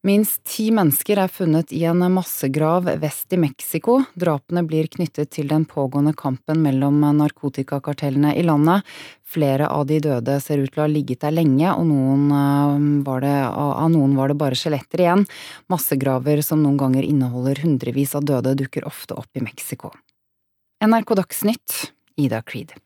[0.09, 3.99] Minst ti mennesker er funnet i en massegrav vest i Mexico.
[4.17, 8.87] Drapene blir knyttet til den pågående kampen mellom narkotikakartellene i landet.
[9.29, 13.21] Flere av de døde ser ut til å ha ligget der lenge, og noen eh,
[13.27, 15.29] det, av noen var det bare skjeletter igjen.
[15.69, 19.93] Massegraver som noen ganger inneholder hundrevis av døde, dukker ofte opp i Mexico.
[20.81, 21.81] NRK Dagsnytt,
[22.17, 22.79] Ida Creed.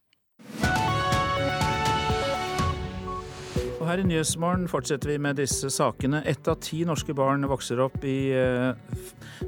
[3.83, 6.21] Og her i Nyhetsmorgen fortsetter vi med disse sakene.
[6.31, 8.77] Ett av ti norske barn vokser opp i uh,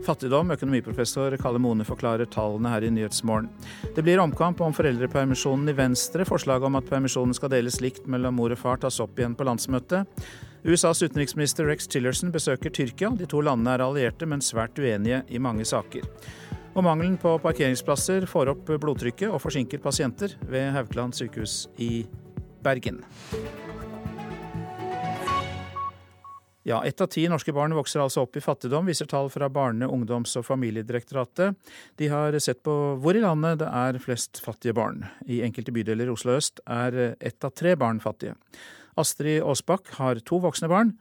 [0.03, 0.51] fattigdom.
[0.51, 3.47] Økonomiprofessor Kalle Mone forklarer tallene her i Nyhetsmorgen.
[3.95, 6.27] Det blir omkamp om foreldrepermisjonen i Venstre.
[6.27, 9.47] Forslaget om at permisjonen skal deles likt mellom mor og far tas opp igjen på
[9.47, 10.11] landsmøtet.
[10.67, 13.13] USAs utenriksminister Rex Tillerson besøker Tyrkia.
[13.15, 16.09] De to landene er allierte, men svært uenige i mange saker.
[16.75, 21.93] Og mangelen på parkeringsplasser får opp blodtrykket og forsinker pasienter ved Haukeland sykehus i
[22.67, 23.05] Bergen.
[26.65, 29.85] Ja, ett av ti norske barn vokser altså opp i fattigdom, viser tall fra Barne-,
[29.85, 31.59] ungdoms- og familiedirektoratet.
[32.01, 32.73] De har sett på
[33.05, 35.03] hvor i landet det er flest fattige barn.
[35.29, 38.39] I enkelte bydeler i Oslo øst er ett av tre barn fattige.
[38.97, 40.95] Astrid Aasbakk har to voksne barn,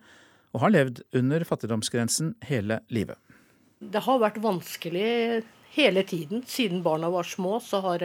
[0.52, 3.15] og har levd under fattigdomsgrensen hele livet.
[3.80, 5.43] Det har vært vanskelig
[5.78, 6.43] hele tiden.
[6.43, 8.04] Siden barna var små, så har,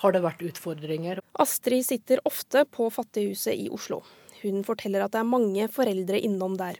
[0.00, 1.20] har det vært utfordringer.
[1.44, 4.00] Astrid sitter ofte på Fattighuset i Oslo.
[4.42, 6.78] Hun forteller at det er mange foreldre innom der.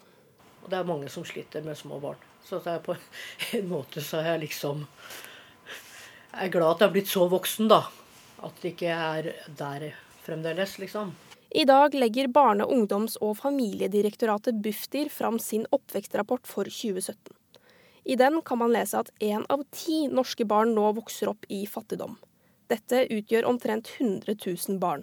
[0.64, 2.20] Og det er mange som sliter med små barn.
[2.44, 2.96] Så på
[3.56, 4.86] en måte så er jeg liksom
[6.30, 7.82] Jeg er glad at jeg er blitt så voksen, da.
[8.40, 9.90] At det ikke er der
[10.24, 11.12] fremdeles, liksom.
[11.50, 17.34] I dag legger Barne-, ungdoms- og familiedirektoratet Bufdir fram sin oppvekstrapport for 2017.
[18.04, 21.64] I den kan man lese at én av ti norske barn nå vokser opp i
[21.66, 22.14] fattigdom.
[22.70, 25.02] Dette utgjør omtrent 100 000 barn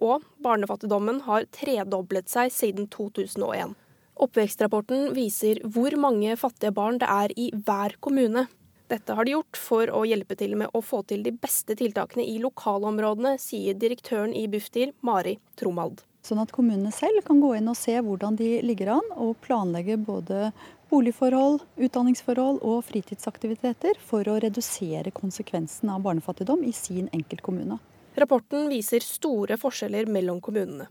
[0.00, 3.76] og barnefattigdommen har tredoblet seg siden 2001.
[4.20, 8.48] Oppvekstrapporten viser hvor mange fattige barn det er i hver kommune.
[8.90, 12.26] Dette har de gjort for å hjelpe til med å få til de beste tiltakene
[12.26, 16.02] i lokalområdene, sier direktøren i Bufdir, Mari Tromald.
[16.26, 19.96] Sånn at kommunene selv kan gå inn og se hvordan de ligger an, og planlegge
[19.96, 20.50] både
[20.90, 27.78] boligforhold, utdanningsforhold og fritidsaktiviteter for å redusere konsekvensen av barnefattigdom i sin enkeltkommune.
[28.18, 30.88] Rapporten viser store forskjeller mellom kommunene.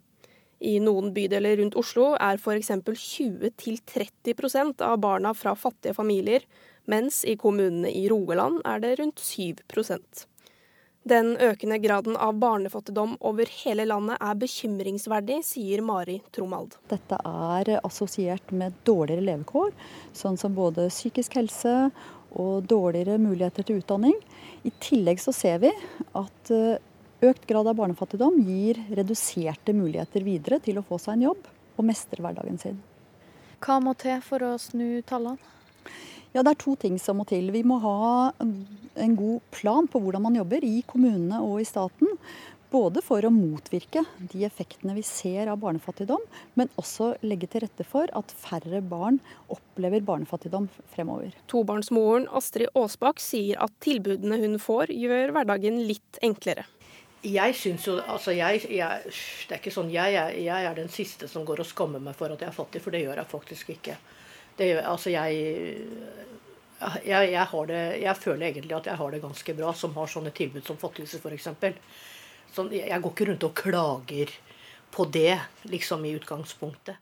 [0.59, 2.71] I noen bydeler rundt Oslo er f.eks.
[2.83, 6.43] 20-30% av barna fra fattige familier,
[6.89, 10.25] mens i kommunene i Rogaland er det rundt 7%
[11.07, 16.75] Den økende graden av barnefattigdom over hele landet er bekymringsverdig, sier Mari Tromald.
[16.91, 19.71] Dette er assosiert med dårligere levekår,
[20.11, 21.75] sånn som både psykisk helse
[22.35, 24.17] og dårligere muligheter til utdanning.
[24.67, 25.71] I tillegg så ser vi
[26.19, 26.77] at eh,
[27.19, 31.87] Økt grad av barnefattigdom gir reduserte muligheter videre til å få seg en jobb og
[31.87, 32.77] mestre hverdagen sin.
[33.59, 35.35] Hva må til for å snu tallene?
[36.31, 37.49] Ja, Det er to ting som må til.
[37.51, 42.15] Vi må ha en god plan på hvordan man jobber i kommunene og i staten.
[42.69, 46.21] Både for å motvirke de effektene vi ser av barnefattigdom,
[46.53, 49.17] men også legge til rette for at færre barn
[49.49, 51.33] opplever barnefattigdom fremover.
[51.49, 56.69] Tobarnsmoren Astrid Aasbakk sier at tilbudene hun får, gjør hverdagen litt enklere.
[57.25, 59.11] Jeg syns jo Altså, jeg, jeg,
[59.47, 62.31] Det er ikke sånn jeg, jeg, er den siste som går og skammer meg for
[62.31, 63.97] at jeg er fattig, for det gjør jeg faktisk ikke.
[64.59, 65.35] Det, altså, jeg,
[67.07, 67.31] jeg,
[67.67, 70.79] det, jeg føler egentlig at jeg har det ganske bra, som har sånne tilbud som
[70.79, 71.47] Fattighuset f.eks.
[72.55, 74.33] Sånn, jeg går ikke rundt og klager
[74.91, 75.37] på det,
[75.69, 76.99] liksom, i utgangspunktet.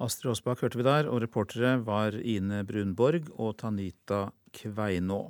[0.00, 5.22] Astrid Aasbakk hørte vi der, og reportere var Ine Brunborg og Tanita Kveinå.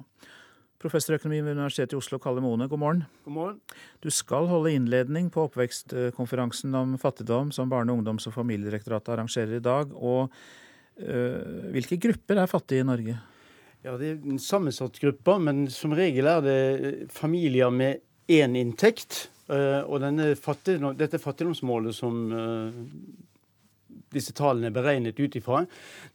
[0.81, 3.01] Professor i økonomi ved Universitetet i Oslo, Kalle Mone, god morgen.
[3.27, 3.57] God morgen.
[4.01, 9.65] Du skal holde innledning på oppvekstkonferansen om fattigdom som Barne-, ungdoms- og familiedirektoratet arrangerer i
[9.65, 9.93] dag.
[9.93, 10.31] Og
[10.97, 13.19] øh, hvilke grupper er fattige i Norge?
[13.85, 18.01] Ja, Det er en sammensatt gruppe, men som regel er det familier med
[18.33, 19.29] én inntekt.
[19.53, 20.01] Øh, og
[20.41, 22.33] fattigdom, dette fattigdomsmålet som
[24.15, 25.63] disse tallene er beregnet ut ifra,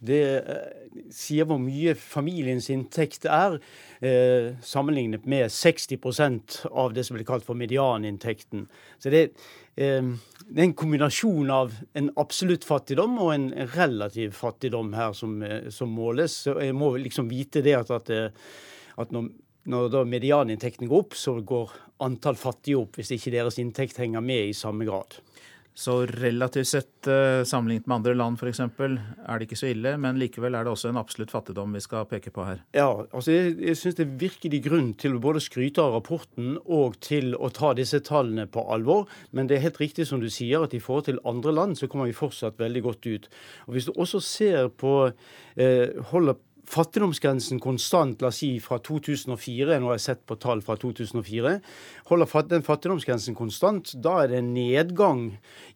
[0.04, 3.58] det eh, sier hvor mye familiens inntekt er,
[4.02, 8.68] eh, sammenlignet med 60% av det som blir kalt for medianinntekten.
[9.00, 9.24] Så det,
[9.80, 10.04] eh,
[10.46, 15.40] det, er en kombinasjon av en absolutt fattigdom og en relativ fattigdom her som,
[15.72, 16.42] som måles.
[16.46, 18.12] Så jeg må liksom vite det at, at,
[19.00, 19.32] at når,
[19.72, 21.72] når medianinntekten går opp, så går
[22.04, 25.16] antall fattige opp, hvis ikke deres inntekt henger med i samme grad.
[25.76, 28.62] Så relativt sett eh, sammenlignet med andre land f.eks.
[28.64, 32.08] er det ikke så ille, men likevel er det også en absolutt fattigdom vi skal
[32.08, 32.62] peke på her.
[32.78, 36.56] Ja, altså jeg, jeg syns det er virkelig grunn til å både skryte av rapporten
[36.64, 39.04] og til å ta disse tallene på alvor.
[39.36, 41.92] Men det er helt riktig som du sier, at i forhold til andre land så
[41.92, 43.30] kommer vi fortsatt veldig godt ut.
[43.68, 46.40] Og Hvis du også ser på eh, holder
[46.70, 51.54] fattigdomsgrensen konstant, la oss si fra 2004, nå har jeg sett på tall fra 2004,
[52.10, 55.28] holder den fattigdomsgrensen konstant, da er det en nedgang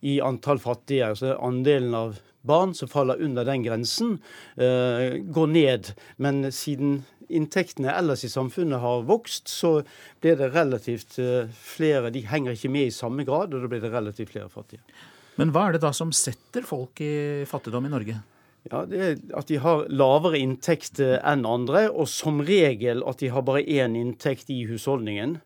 [0.02, 1.12] i antall fattige.
[1.12, 4.18] altså Andelen av barn som faller under den grensen,
[4.60, 5.94] uh, går ned.
[6.18, 9.80] Men siden inntektene ellers i samfunnet har vokst, så
[10.22, 12.14] blir det relativt uh, flere.
[12.16, 14.84] De henger ikke med i samme grad, og da blir det relativt flere fattige.
[15.40, 18.18] Men hva er det da som setter folk i fattigdom i Norge?
[18.70, 23.32] Ja, det er At de har lavere inntekt enn andre, og som regel at de
[23.34, 25.40] har bare én inntekt i husholdningen.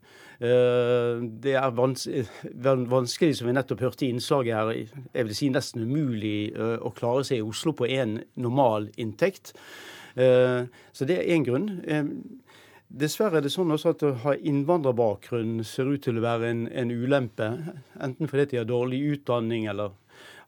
[0.43, 4.71] Eh, det er vanskelig, som vi nettopp hørte i innslaget her,
[5.13, 9.53] jeg vil si nesten umulig eh, å klare seg i Oslo på én normal inntekt.
[10.19, 11.69] Eh, så det er én grunn.
[12.93, 16.67] Dessverre er det sånn også at å ha innvandrerbakgrunn ser ut til å være en,
[16.69, 17.47] en ulempe.
[18.03, 19.95] Enten fordi de har dårlig utdanning eller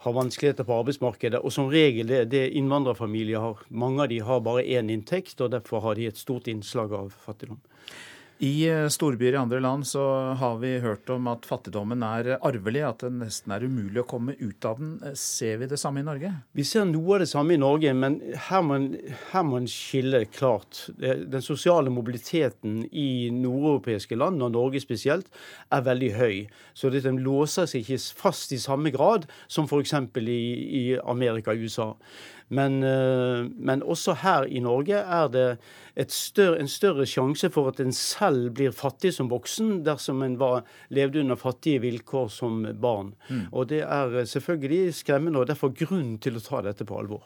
[0.04, 1.40] har vanskeligheter på arbeidsmarkedet.
[1.40, 3.64] Og som regel det, det innvandrerfamilier har.
[3.70, 7.14] Mange av de har bare én inntekt, og derfor har de et stort innslag av
[7.26, 7.62] fattigdom.
[8.44, 10.04] I eh, storbyer i andre land så
[10.36, 14.36] har vi hørt om at fattigdommen er arvelig, at det nesten er umulig å komme
[14.36, 14.98] ut av den.
[15.16, 16.34] Ser vi det samme i Norge?
[16.52, 18.20] Vi ser noe av det samme i Norge, men
[18.50, 18.82] her må,
[19.56, 20.84] en skille klart.
[21.00, 25.32] Den sosiale mobiliteten i nordeuropeiske land, og Norge spesielt,
[25.72, 26.38] er veldig høy.
[26.76, 29.96] Så den låser seg ikke fast i samme grad som f.eks.
[30.20, 30.40] I,
[30.82, 31.94] i Amerika og USA.
[32.48, 37.80] Men, eh, men, også her i Norge er det større, en større sjanse for at
[37.82, 40.62] en selv blir fattig som voksen, dersom en var,
[40.94, 43.16] levde under fattige vilkår som barn.
[43.30, 43.48] Mm.
[43.52, 47.26] Og det er selvfølgelig skremmende, og derfor grunn til å ta dette på alvor.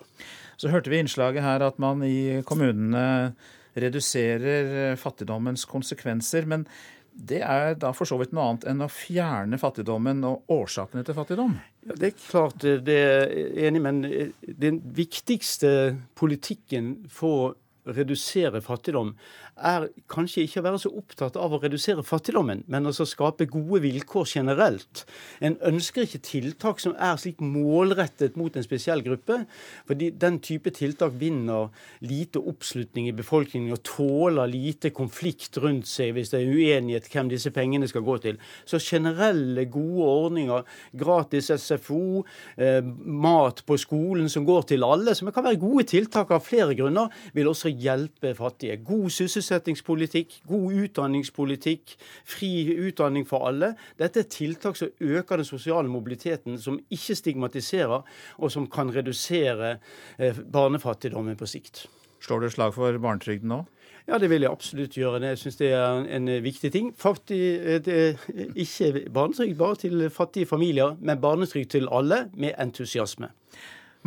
[0.59, 3.33] Så hørte vi innslaget her at man i kommunene
[3.79, 6.47] reduserer fattigdommens konsekvenser.
[6.47, 6.65] men
[7.13, 11.17] det er da for så vidt noe annet enn å fjerne fattigdommen og årsakene til
[11.17, 11.55] fattigdom?
[11.87, 13.33] Ja, det er klart det er
[13.67, 14.03] enig, men
[14.45, 15.71] den viktigste
[16.19, 17.55] politikken for å
[17.95, 19.13] redusere fattigdom
[19.61, 23.81] er kanskje ikke å være så opptatt av å redusere fattigdommen, men altså skape gode
[23.83, 25.03] vilkår generelt.
[25.43, 29.45] En ønsker ikke tiltak som er slik målrettet mot en spesiell gruppe.
[29.85, 31.69] fordi den type tiltak vinner
[32.01, 37.29] lite oppslutning i befolkningen og tåler lite konflikt rundt seg hvis det er uenighet hvem
[37.29, 38.37] disse pengene skal gå til.
[38.65, 42.25] Så generelle, gode ordninger, gratis SFO,
[42.57, 46.75] eh, mat på skolen som går til alle, som kan være gode tiltak av flere
[46.75, 48.79] grunner, vil også hjelpe fattige.
[48.83, 51.95] God sysselsetting sysselsettingspolitikk, god utdanningspolitikk,
[52.25, 52.51] fri
[52.87, 53.73] utdanning for alle.
[53.97, 58.03] Dette er tiltak som øker den sosiale mobiliteten, som ikke stigmatiserer,
[58.37, 59.79] og som kan redusere
[60.17, 61.87] eh, barnefattigdommen på sikt.
[62.21, 63.63] Slår du slag for barnetrygden nå?
[64.09, 65.21] Ja, det vil jeg absolutt gjøre.
[65.21, 66.93] Jeg syns det er en viktig ting.
[66.97, 68.15] Faktisk, eh,
[68.55, 73.31] ikke barnetrygd bare til fattige familier, men barnetrygd til alle, med entusiasme.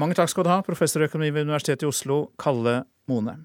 [0.01, 3.43] Mange takk skal du ha, professor i økonomi ved Universitetet i Oslo, Kalle Mone.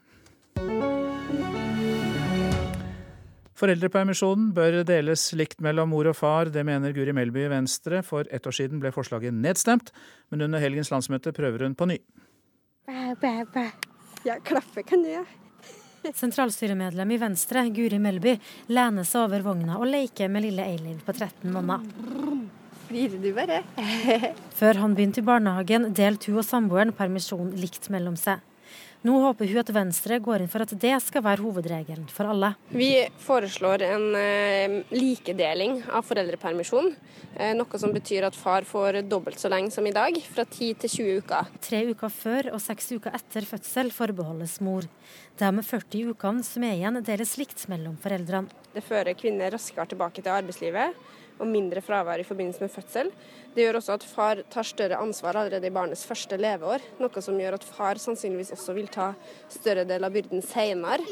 [3.57, 8.03] Foreldrepermisjonen bør deles likt mellom mor og far, det mener Guri Melby i Venstre.
[8.05, 9.89] For ett år siden ble forslaget nedstemt,
[10.29, 11.97] men under helgens landsmøte prøver hun på ny.
[12.85, 13.65] Bæ, bæ, bæ.
[14.27, 15.25] Ja, klaffe kan du gjøre.
[16.13, 18.35] Sentralstyremedlem i Venstre, Guri Melby,
[18.69, 21.81] lener seg over vogna og leker med lille Eiliv på 13 måneder.
[22.87, 23.63] Flirer du bare?
[24.55, 28.39] Før han begynte i barnehagen, delte hun og samboeren permisjon likt mellom seg.
[29.05, 32.49] Nå håper hun at Venstre går inn for at det skal være hovedregelen for alle.
[32.74, 32.89] Vi
[33.22, 36.89] foreslår en eh, likedeling av foreldrepermisjon.
[37.38, 40.74] Eh, noe som betyr at far får dobbelt så lenge som i dag, fra 10
[40.84, 41.51] til 20 uker.
[41.70, 44.89] Tre uker før og seks uker etter fødsel forbeholdes mor.
[45.38, 48.49] De 40 ukene som er igjen, deles likt mellom foreldrene.
[48.74, 50.97] Det fører kvinner raskere tilbake til arbeidslivet
[51.38, 53.11] og mindre fravær i forbindelse med fødsel.
[53.55, 57.39] Det gjør også at far tar større ansvar allerede i barnets første leveår, noe som
[57.39, 59.11] gjør at far sannsynligvis også vil ta
[59.53, 61.05] større del av byrden senere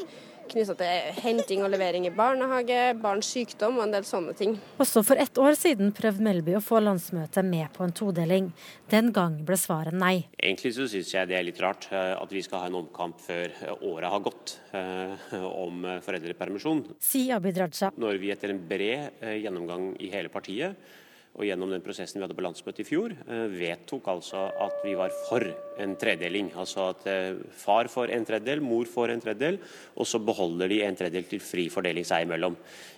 [0.50, 4.56] knytta til henting og levering i barnehage, barns sykdom og en del sånne ting.
[4.82, 8.50] Også for ett år siden prøvde Melby å få landsmøtet med på en todeling.
[8.92, 10.26] Den gang ble svaret nei.
[10.38, 13.20] Egentlig så syns jeg det er litt rart eh, at vi skal ha en omkamp
[13.24, 16.84] før året har gått eh, om foreldrepermisjon.
[17.02, 17.90] Sier Abid Raja.
[17.96, 20.78] Når vi etter en bred eh, gjennomgang i hele partiet
[21.36, 24.94] og gjennom den prosessen vi hadde på landsmøtet i fjor, eh, vedtok altså at vi
[24.96, 25.44] var for
[25.82, 26.48] en tredeling.
[26.56, 29.60] Altså at eh, far får en tredjedel, mor får en tredjedel,
[29.96, 32.56] og så beholder de en tredjedel til fri fordeling seg imellom.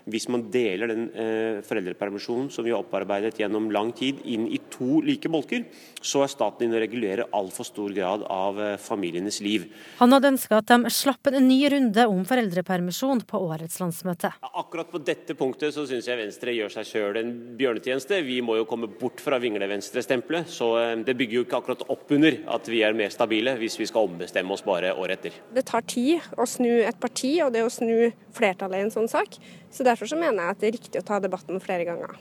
[0.08, 4.60] Hvis man deler den eh, foreldrepermisjonen som vi har opparbeidet gjennom lang tid, inn i
[4.72, 5.66] to like bolker,
[6.00, 9.66] så er staten inne og regulerer altfor stor grad av eh, familienes liv.
[9.98, 14.32] Han hadde ønska at de slapp en ny runde om foreldrepermisjon på årets landsmøte.
[14.48, 18.22] Akkurat på dette punktet så syns jeg Venstre gjør seg sjøl en bjørnetjeneste.
[18.26, 20.48] Vi må jo komme bort fra vingle-venstre-stempelet.
[20.52, 23.78] Så eh, det bygger jo ikke akkurat opp under at vi er mer stabile hvis
[23.80, 25.40] vi skal ombestemme oss bare året etter.
[25.54, 29.10] Det tar tid å snu et parti, og det å snu flertallet i en sånn
[29.10, 29.38] sak.
[29.70, 32.18] Så Derfor så mener jeg at det er riktig å ta debatten flere ganger.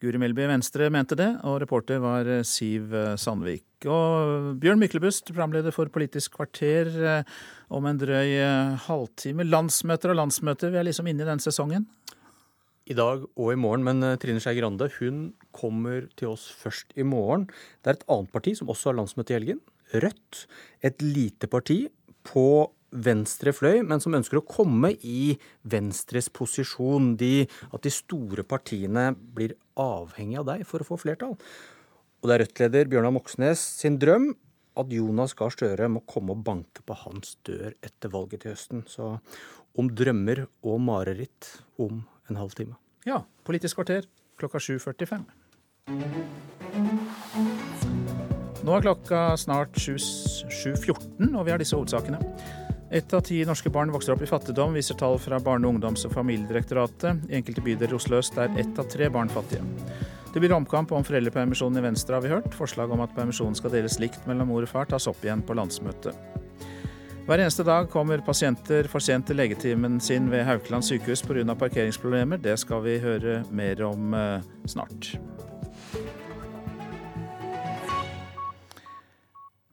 [0.00, 3.66] Guri Melby Venstre mente det, og reporter var eh, Siv eh, Sandvik.
[3.84, 7.34] Og Bjørn Myklebust, programleder for Politisk kvarter eh,
[7.68, 8.38] om en drøy
[8.86, 9.44] halvtime.
[9.44, 11.84] Landsmøter og landsmøter, vi er liksom inne i den sesongen?
[12.88, 15.20] I dag og i morgen, men Trine Skei Grande hun
[15.54, 17.50] kommer til oss først i morgen.
[17.84, 19.60] Det er et annet parti som også har landsmøte i helgen.
[19.92, 20.46] Rødt.
[20.80, 21.82] Et lite parti
[22.24, 22.48] på
[22.90, 27.14] venstre fløy, men som ønsker å komme i Venstres posisjon.
[27.20, 31.36] De, at de store partiene blir avhengig av deg for å få flertall.
[32.20, 34.32] Og det er Rødt-leder Bjørnar Moxnes sin drøm
[34.80, 38.84] at Jonas Gahr Støre må komme og banke på hans dør etter valget til høsten.
[38.90, 39.16] Så
[39.78, 42.76] om drømmer og mareritt om en halv time.
[43.08, 43.22] Ja.
[43.46, 44.06] Politisk kvarter
[44.40, 45.24] klokka 7.45.
[48.60, 52.20] Nå er klokka snart 7.14, og vi har disse hovedsakene.
[52.90, 56.10] Ett av ti norske barn vokser opp i fattigdom, viser tall fra Barne-, ungdoms- og
[56.10, 57.28] familiedirektoratet.
[57.30, 59.62] I enkelte bydeler i Oslo øst er ett av tre barn fattige.
[60.34, 62.50] Det blir omkamp om foreldrepermisjonen i Venstre, har vi hørt.
[62.58, 65.54] Forslag om at permisjonen skal deles likt mellom mor og far, tas opp igjen på
[65.54, 66.18] landsmøtet.
[67.30, 71.54] Hver eneste dag kommer pasienter for sent til legetimen sin ved Haukeland sykehus pga.
[71.54, 72.42] parkeringsproblemer.
[72.42, 75.14] Det skal vi høre mer om eh, snart.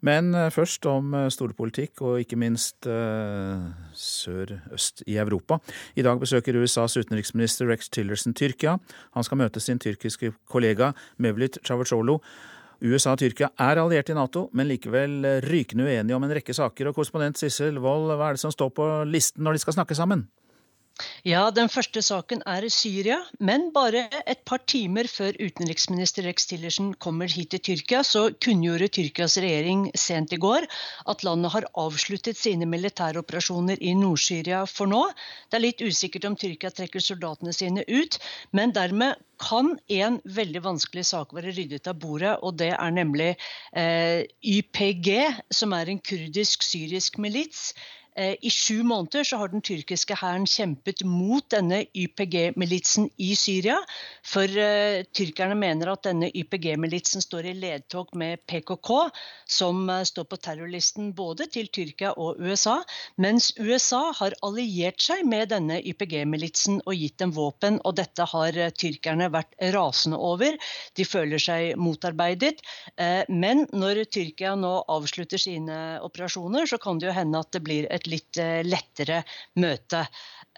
[0.08, 5.60] Men eh, først om eh, storpolitikk, og ikke minst uh, sør-øst i Europa.
[5.96, 8.78] I dag besøker USAs utenriksminister Rex Tillerson Tyrkia.
[9.18, 12.20] Han skal møte sin tyrkiske kollega Mevlut Cavusoglu.
[12.78, 16.92] USA og Tyrkia er alliert i Nato, men likevel rykende uenige om en rekke saker.
[16.92, 19.98] Og korrespondent Sissel Wold, hva er det som står på listen når de skal snakke
[19.98, 20.28] sammen?
[21.28, 26.94] Ja, Den første saken er Syria, men bare et par timer før utenriksminister Rex Tillersen
[27.06, 30.66] kommer hit til Tyrkia, så kunngjorde Tyrkias regjering sent i går
[31.14, 35.04] at landet har avsluttet sine militæroperasjoner i Nord-Syria for nå.
[35.52, 38.18] Det er litt usikkert om Tyrkia trekker soldatene sine ut,
[38.58, 43.36] men dermed kan en veldig vanskelig sak være ryddet av bordet, og det er nemlig
[43.78, 45.12] eh, YPG,
[45.54, 47.70] som er en kurdisk-syrisk milits
[48.18, 53.76] I sju måneder så har den tyrkiske hæren kjempet mot denne YPG-militsen i Syria.
[54.26, 58.90] For uh, tyrkerne mener at denne YPG-militsen står i ledtog med PKK,
[59.46, 62.80] som uh, står på terrorlisten både til Tyrkia og USA.
[63.22, 67.78] Mens USA har alliert seg med denne YPG-militsen og gitt dem våpen.
[67.86, 70.58] Og dette har uh, tyrkerne vært rasende over.
[70.98, 72.58] De føler seg motarbeidet.
[73.30, 77.88] men når Tyrkia nå avslutter sine operasjoner, så kan det jo hende at det blir
[77.94, 79.22] et litt eh, lettere
[79.62, 80.06] møte.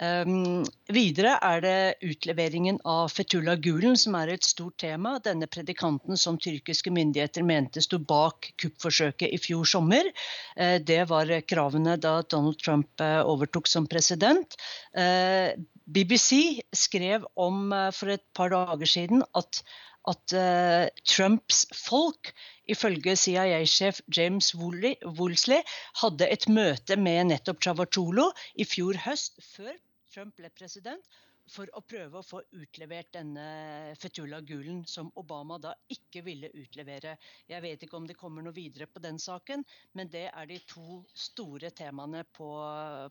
[0.00, 1.74] Um, videre er det
[2.08, 5.18] utleveringen av Fetullah Gulen som er et stort tema.
[5.20, 10.08] Denne predikanten som tyrkiske myndigheter mente sto bak kuppforsøket i fjor sommer.
[10.56, 14.56] Uh, det var kravene da Donald Trump uh, overtok som president.
[14.96, 15.52] Uh,
[15.90, 19.64] BBC skrev om for et par dager siden at
[20.08, 22.32] at uh, Trumps folk,
[22.70, 25.60] ifølge CIA-sjef James Woolsey,
[26.02, 29.74] hadde et møte med nettopp Chavatolo i fjor høst, før
[30.10, 31.04] Trump ble president,
[31.50, 37.16] for å prøve å få utlevert denne Fetullah Gulen, som Obama da ikke ville utlevere.
[37.50, 39.64] Jeg vet ikke om det kommer noe videre på den saken,
[39.98, 42.50] men det er de to store temaene på,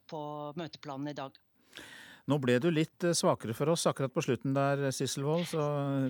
[0.07, 0.21] på
[0.59, 1.35] møteplanen i dag.
[2.29, 5.63] Nå ble du litt eh, svakere for oss akkurat på slutten der, Sisselvold, så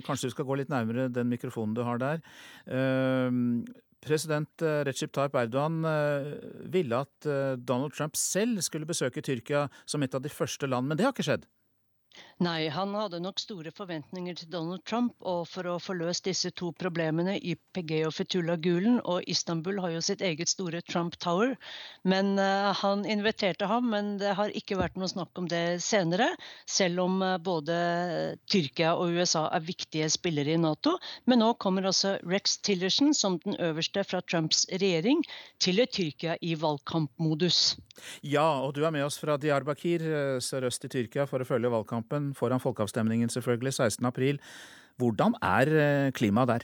[0.06, 2.20] kanskje du skal gå litt nærmere den mikrofonen du har der.
[2.68, 3.62] Ehm,
[4.04, 6.34] president eh, Recep Tayyip Erdogan eh,
[6.72, 7.30] ville at
[7.64, 11.16] Donald Trump selv skulle besøke Tyrkia som et av de første land, men det har
[11.16, 11.48] ikke skjedd?
[12.40, 15.12] Nei, han hadde nok store forventninger til Donald Trump.
[15.28, 19.92] Og for å få løst disse to problemene, YPG og Fetullah Gulen, og Istanbul har
[19.92, 21.52] jo sitt eget store Trump Tower.
[22.08, 26.30] Men uh, han inviterte ham, men det har ikke vært noe snakk om det senere.
[26.64, 27.76] Selv om uh, både
[28.48, 30.96] Tyrkia og USA er viktige spillere i Nato.
[31.28, 35.20] Men nå kommer også Rex Tillerson, som den øverste fra Trumps regjering,
[35.60, 37.76] til Tyrkia i valgkampmodus.
[38.24, 40.08] Ja, og du er med oss fra Diyarbakir
[40.40, 44.06] sørøst i Tyrkia for å følge valgkampen foran folkeavstemningen selvfølgelig 16.
[44.06, 44.40] april.
[44.96, 46.58] Hvordan er klimaet der?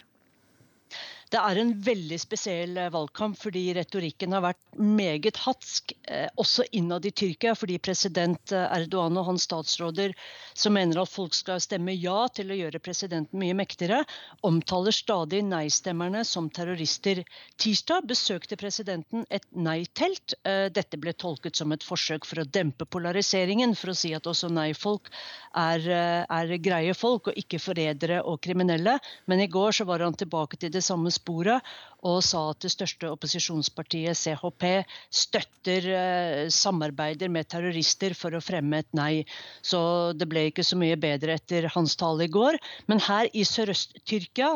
[1.26, 6.62] Det er en veldig spesiell eh, valgkamp fordi retorikken har vært meget hatsk, eh, også
[6.78, 7.56] innad i Tyrkia.
[7.58, 10.14] Fordi president eh, Erdogan og hans statsråder
[10.54, 14.04] som mener at folk skal stemme ja til å gjøre presidenten mye mektigere,
[14.46, 17.24] omtaler stadig nei-stemmerne som terrorister.
[17.58, 20.36] Tirsdag besøkte presidenten et nei-telt.
[20.46, 24.48] Dette ble tolket som et forsøk for å dempe polariseringen, for å si at også
[24.54, 25.10] nei-folk
[25.58, 25.84] er,
[26.24, 28.96] er greie folk og ikke forrædere og kriminelle.
[29.26, 31.74] Men i går så var han tilbake til det samme sporet
[32.06, 34.64] og sa at det største opposisjonspartiet, CHP,
[35.10, 39.24] støtter eh, samarbeider med terrorister for å fremme et nei.
[39.64, 42.60] Så det ble ikke så mye bedre etter hans tale i går.
[42.86, 44.52] Men her i Sørøst-Tyrkia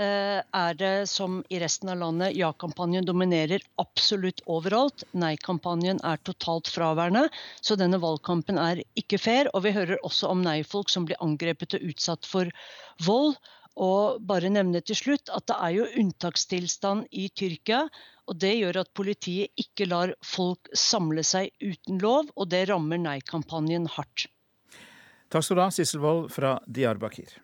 [0.00, 5.04] eh, er det som i resten av landet, ja-kampanjen dominerer absolutt overalt.
[5.12, 7.26] Nei-kampanjen er totalt fraværende.
[7.60, 9.52] Så denne valgkampen er ikke fair.
[9.52, 12.48] Og vi hører også om nei-folk som blir angrepet og utsatt for
[13.04, 13.36] vold.
[13.78, 17.84] Og bare nevne til slutt at det er jo unntakstilstand i Tyrkia.
[18.26, 22.98] og Det gjør at politiet ikke lar folk samle seg uten lov, og det rammer
[22.98, 24.26] nei-kampanjen hardt.
[25.28, 27.36] Takk skal du ha, Sissel Wold fra Diyarbakir.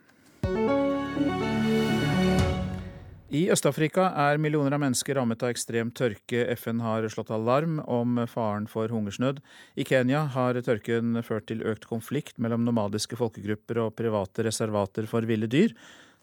[3.35, 6.45] I Øst-Afrika er millioner av mennesker rammet av ekstrem tørke.
[6.55, 9.41] FN har slått alarm om faren for hungersnød.
[9.75, 15.27] I Kenya har tørken ført til økt konflikt mellom nomadiske folkegrupper og private reservater for
[15.27, 15.75] ville dyr.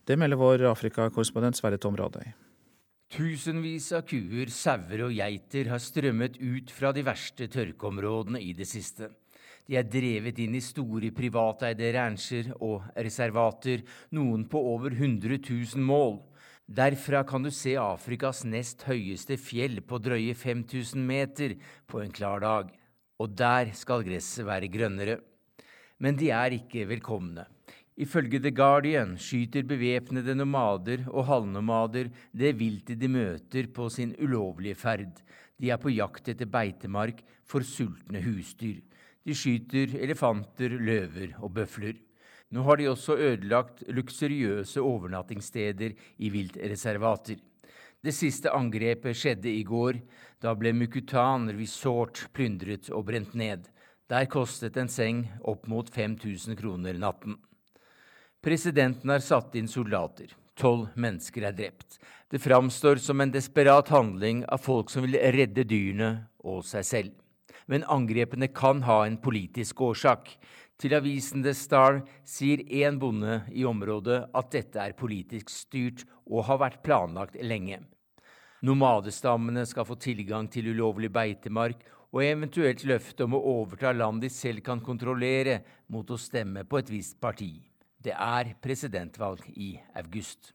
[0.05, 2.31] Det melder vår Afrikakorrespondent Sverre Tom Radøy.
[3.11, 8.65] Tusenvis av kuer, sauer og geiter har strømmet ut fra de verste tørkeområdene i det
[8.69, 9.11] siste.
[9.67, 13.83] De er drevet inn i store privateide rancher og reservater,
[14.15, 16.17] noen på over 100 000 mål.
[16.65, 22.41] Derfra kan du se Afrikas nest høyeste fjell på drøye 5000 meter på en klar
[22.41, 22.71] dag.
[23.21, 25.19] Og der skal gresset være grønnere.
[26.01, 27.45] Men de er ikke velkomne.
[27.99, 34.75] Ifølge The Guardian skyter bevæpnede nomader og halvnomader det viltet de møter på sin ulovlige
[34.75, 35.19] ferd.
[35.59, 38.79] De er på jakt etter beitemark for sultne husdyr.
[39.21, 41.99] De skyter elefanter, løver og bøfler.
[42.51, 47.37] Nå har de også ødelagt luksuriøse overnattingssteder i viltreservater.
[48.01, 49.99] Det siste angrepet skjedde i går.
[50.41, 53.69] Da ble Mukutan Resort plyndret og brent ned.
[54.09, 57.37] Der kostet en seng opp mot 5000 kroner natten.
[58.41, 60.31] Presidenten har satt inn soldater.
[60.57, 61.99] Tolv mennesker er drept.
[62.29, 66.09] Det framstår som en desperat handling av folk som vil redde dyrene
[66.41, 67.13] og seg selv.
[67.69, 70.33] Men angrepene kan ha en politisk årsak.
[70.81, 76.47] Til avisen The Star sier én bonde i området at dette er politisk styrt og
[76.49, 77.83] har vært planlagt lenge.
[78.65, 84.33] Nomadestammene skal få tilgang til ulovlig beitemark og eventuelt løfte om å overta land de
[84.33, 85.61] selv kan kontrollere,
[85.93, 87.70] mot å stemme på et visst parti.
[88.01, 90.53] Det er presidentvalg i august.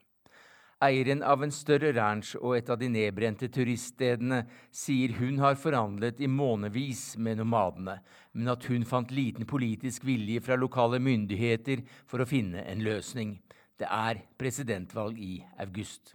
[0.82, 4.42] Eieren av en større ranch og et av de nedbrente turiststedene
[4.74, 7.94] sier hun har forhandlet i månevis med nomadene,
[8.34, 13.38] men at hun fant liten politisk vilje fra lokale myndigheter for å finne en løsning.
[13.80, 16.12] Det er presidentvalg i august.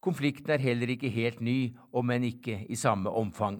[0.00, 3.58] Konflikten er heller ikke helt ny, om enn ikke i samme omfang.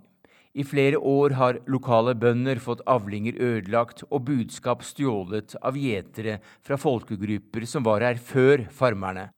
[0.54, 6.78] I flere år har lokale bønder fått avlinger ødelagt og budskap stjålet av gjetere fra
[6.80, 9.28] folkegrupper som var her før farmerne.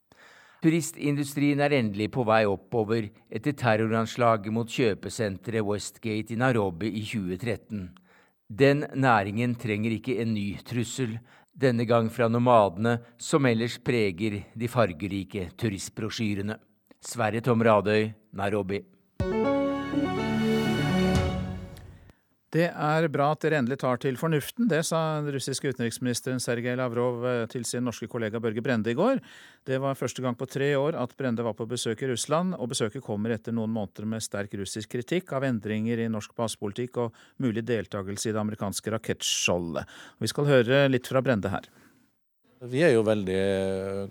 [0.60, 7.86] Turistindustrien er endelig på vei oppover etter terroranslaget mot kjøpesenteret Westgate i Nairobi i 2013.
[8.50, 11.16] Den næringen trenger ikke en ny trussel,
[11.60, 16.58] denne gang fra nomadene, som ellers preger de fargerike turistbrosjyrene.
[17.00, 18.82] Sverre Tom Radøy, Nairobi.
[22.50, 26.74] Det er bra at dere endelig tar til fornuften, det sa den russiske utenriksministeren Sergej
[26.80, 29.20] Lavrov eh, til sin norske kollega Børge Brende i går.
[29.66, 32.72] Det var første gang på tre år at Brende var på besøk i Russland, og
[32.72, 37.22] besøket kommer etter noen måneder med sterk russisk kritikk av endringer i norsk basepolitikk og
[37.38, 39.86] mulig deltakelse i det amerikanske rakettskjoldet.
[40.18, 41.70] Vi skal høre litt fra Brende her.
[42.66, 43.42] Vi er jo veldig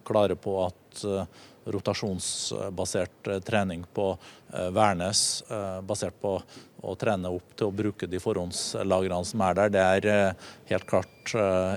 [0.08, 4.18] klare på at eh, rotasjonsbasert eh, trening på
[4.54, 6.38] eh, Værnes, eh, basert på
[6.86, 9.72] å trene opp til å bruke de forhåndslagrene som er der.
[9.74, 10.08] Det er
[10.72, 11.34] helt klart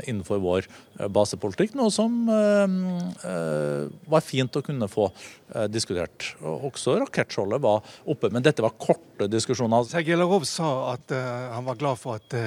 [0.09, 0.69] innenfor vår
[1.13, 2.25] basepolitikk, noe som
[4.09, 5.09] var fint å kunne få
[5.73, 6.33] diskutert.
[6.41, 9.85] Også rakettskjoldet var oppe, men dette var korte diskusjoner.
[9.91, 10.17] Sergej
[10.49, 12.39] sa at han var glad for at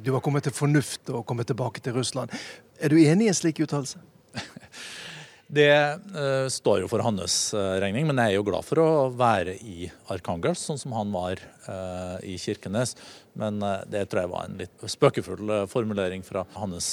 [0.00, 2.32] du var kommet til fornuft og kommet tilbake til Russland.
[2.80, 4.00] Er du enig i en slik uttalelse?
[5.46, 8.88] Det uh, står jo for hans uh, regning, men jeg er jo glad for å
[9.14, 11.38] være i Arkangels, sånn som han var
[11.68, 12.96] uh, i Kirkenes.
[13.38, 16.86] Men det tror jeg var en litt spøkefull formulering fra hans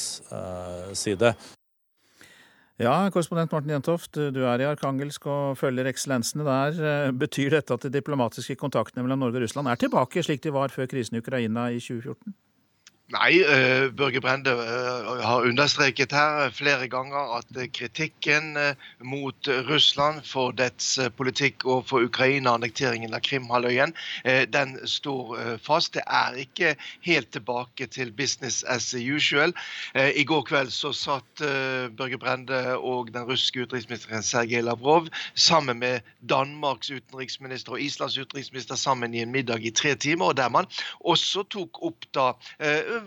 [0.99, 1.29] side.
[2.83, 7.13] Ja, korrespondent Morten Jentoft, du er i Arkangelsk og følger ekselensene der.
[7.15, 10.73] Betyr dette at de diplomatiske kontaktene mellom Norge og Russland er tilbake slik de var
[10.75, 12.35] før krisen i Ukraina i 2014?
[13.13, 18.55] Nei, uh, Børge Brende uh, har understreket her flere ganger at uh, kritikken
[19.05, 23.91] mot Russland for dets politikk overfor Ukraina, annekteringen av Krimhalvøya,
[24.49, 25.93] den står fast.
[25.93, 26.73] Det er ikke
[27.05, 29.53] helt tilbake til business as usual.
[29.93, 31.43] I går kveld så satt
[31.97, 38.79] Børge Brende og den russiske utenriksministeren Sergej Lavrov sammen med Danmarks utenriksminister og Islands utenriksminister
[38.79, 42.31] sammen i en middag i tre timer, og der man også tok opp da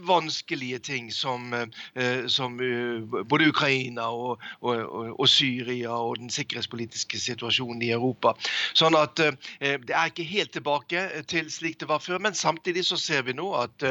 [0.03, 1.53] vanskelige ting som,
[1.95, 4.77] eh, som eh, både Ukraina og, og,
[5.21, 8.35] og, Syria og den sikkerhetspolitiske situasjonen i Europa.
[8.77, 12.21] Sånn at eh, det er ikke helt tilbake til slik det var før.
[12.23, 13.85] Men samtidig så ser vi nå at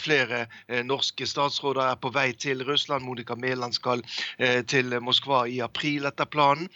[0.00, 0.44] flere
[0.86, 3.04] norske statsråder er på vei til Russland.
[3.04, 4.02] Monica Mæland skal
[4.70, 6.68] til Moskva i april etter planen.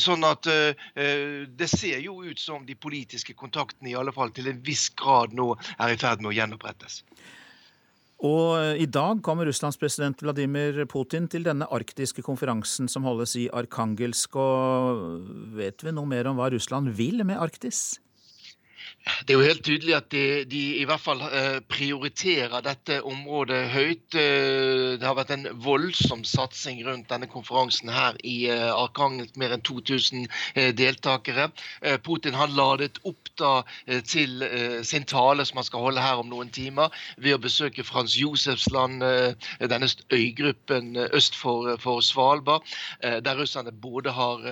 [0.00, 4.62] Sånn at det ser jo ut som de politiske kontaktene i alle fall til en
[4.66, 7.02] viss grad nå er i ferd med å gjenopprettes.
[8.24, 13.36] Og eh, i dag kommer Russlands president Vladimir Putin til denne arktiske konferansen som holdes
[13.36, 14.38] i Arkangelsk.
[14.40, 17.98] Og vet vi noe mer om hva Russland vil med Arktis?
[19.04, 23.60] Det er jo helt tydelig at de, de, i hvert fall eh, prioriterer dette området
[23.74, 24.16] høyt.
[24.16, 29.36] Eh, det har vært en voldsom satsing rundt denne konferansen her i eh, Arkangelsk.
[29.40, 30.24] Mer enn 2000
[30.78, 31.50] deltakere.
[32.04, 33.64] Putin har ladet opp da
[34.06, 34.44] til
[34.86, 39.02] sin tale som han skal holde her om noen timer, ved å besøke Frans Josefsland,
[39.58, 42.62] denne øygruppen øst for, for Svalbard,
[43.02, 44.44] der russerne både har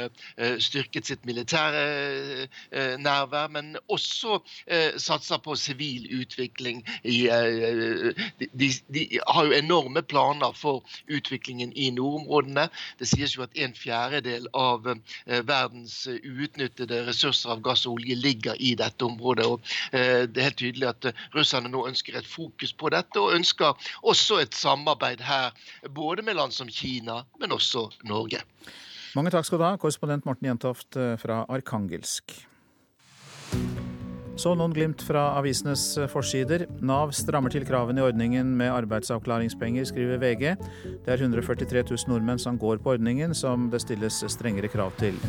[0.58, 2.48] styrket sitt militære
[2.98, 4.41] nærvær, men også
[4.96, 6.82] satser på sivil utvikling.
[7.02, 12.68] I, eh, de, de, har jo enorme planer for utviklingen i nordområdene.
[12.98, 18.16] Det sies jo at en fjerdedel av eh, verdens uutnyttede ressurser av gass og olje
[18.18, 19.46] ligger i dette området.
[19.46, 19.60] og
[19.92, 23.36] eh, Det er helt tydelig at eh, russerne nå ønsker et fokus på dette, og
[23.36, 25.52] ønsker også et samarbeid her,
[25.90, 28.42] både med land som Kina, men også Norge.
[29.16, 32.38] Mange takk skal du ha, korrespondent Morten Jentoft eh, fra Arkangelsk.
[34.32, 36.64] Så noen glimt fra avisenes forsider.
[36.80, 40.54] Nav strammer til kravene i ordningen med arbeidsavklaringspenger, skriver VG.
[41.04, 45.20] Det er 143 000 nordmenn som går på ordningen, som det stilles strengere krav til.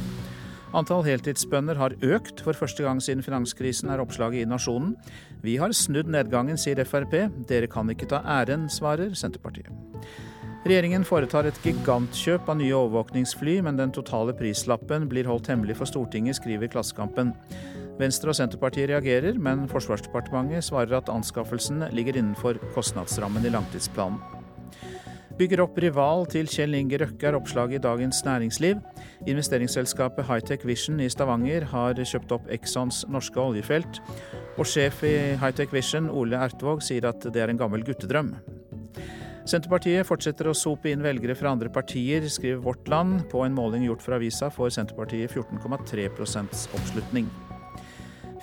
[0.73, 4.95] Antall heltidsbønder har økt for første gang siden finanskrisen, er oppslaget i Nasjonen.
[5.43, 7.27] Vi har snudd nedgangen, sier Frp.
[7.49, 9.69] Dere kan ikke ta æren, svarer Senterpartiet.
[10.63, 15.91] Regjeringen foretar et gigantkjøp av nye overvåkningsfly, men den totale prislappen blir holdt hemmelig for
[15.91, 17.35] Stortinget, skriver Klassekampen.
[17.99, 24.21] Venstre og Senterpartiet reagerer, men Forsvarsdepartementet svarer at anskaffelsen ligger innenfor kostnadsrammen i langtidsplanen.
[25.33, 28.81] Bygger opp rival til Kjell Inge Røkke, er oppslaget i Dagens Næringsliv.
[29.25, 33.97] Investeringsselskapet Hightech Vision i Stavanger har kjøpt opp Exxons norske oljefelt.
[34.61, 38.35] Og sjef i Hightech Vision, Ole Ertvåg, sier at det er en gammel guttedrøm.
[39.49, 43.25] Senterpartiet fortsetter å sope inn velgere fra andre partier, skriver Vårt Land.
[43.33, 47.27] På en måling gjort for avisa får Senterpartiet 14,3% oppslutning.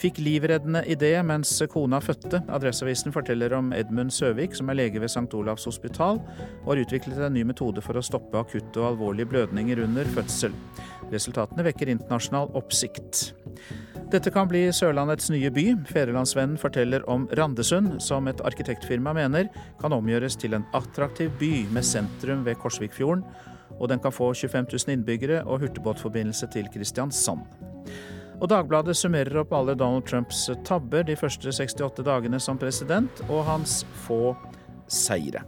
[0.00, 2.38] Fikk livreddende idé mens kona fødte.
[2.48, 5.28] Adresseavisen forteller om Edmund Søvik, som er lege ved St.
[5.36, 6.22] Olavs hospital,
[6.62, 10.54] og har utviklet en ny metode for å stoppe akutte og alvorlige blødninger under fødsel.
[11.12, 13.34] Resultatene vekker internasjonal oppsikt.
[14.10, 15.66] Dette kan bli Sørlandets nye by.
[15.90, 19.50] Fedrelandsvennen forteller om Randesund, som et arkitektfirma mener
[19.82, 23.26] kan omgjøres til en attraktiv by med sentrum ved Korsvikfjorden,
[23.76, 27.44] og den kan få 25 000 innbyggere og hurtigbåtforbindelse til Kristiansand.
[28.40, 33.44] Og Dagbladet summerer opp alle Donald Trumps tabber de første 68 dagene som president, og
[33.44, 34.32] hans få
[34.88, 35.44] seire.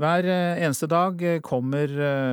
[0.00, 1.90] Hver eneste dag kommer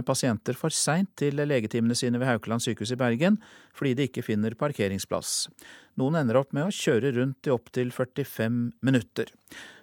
[0.07, 3.41] pasienter for seint til legetimene sine ved Haukeland sykehus i Bergen
[3.75, 5.49] fordi de ikke finner parkeringsplass.
[5.99, 9.33] Noen ender opp med å kjøre rundt i opptil 45 minutter.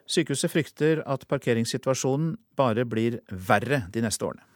[0.09, 4.54] Sykehuset frykter at parkeringssituasjonen bare blir verre de neste årene.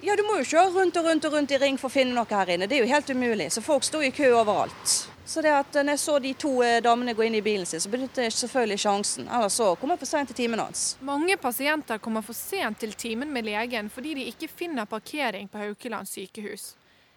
[0.00, 2.14] Ja, du må jo kjøre rundt og rundt og rundt i ring for å finne
[2.14, 2.68] noe her inne.
[2.70, 3.48] Det er jo helt umulig.
[3.50, 4.92] Så folk står i kø overalt.
[5.26, 7.82] Så det at når jeg så de to eh, damene gå inn i bilen sin,
[7.82, 9.26] så benyttet jeg selvfølgelig sjansen.
[9.26, 10.84] Ellers så kom jeg for sent til timen hans.
[11.04, 15.64] Mange pasienter kommer for sent til timen med legen fordi de ikke finner parkering på
[15.64, 16.70] Haukeland sykehus.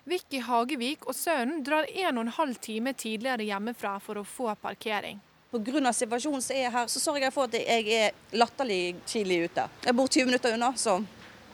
[0.09, 4.49] Vicky Hagevik og sønnen drar en og en halv time tidligere hjemmefra for å få
[4.57, 5.21] parkering.
[5.53, 5.93] Pga.
[5.93, 9.69] situasjonen som er her, så sørger jeg for at jeg er latterlig tidlig ute.
[9.85, 10.97] Jeg bor 20 minutter unna, så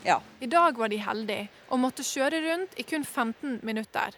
[0.04, 0.20] ja.
[0.40, 4.16] I dag var de heldige og måtte kjøre rundt i kun 15 minutter.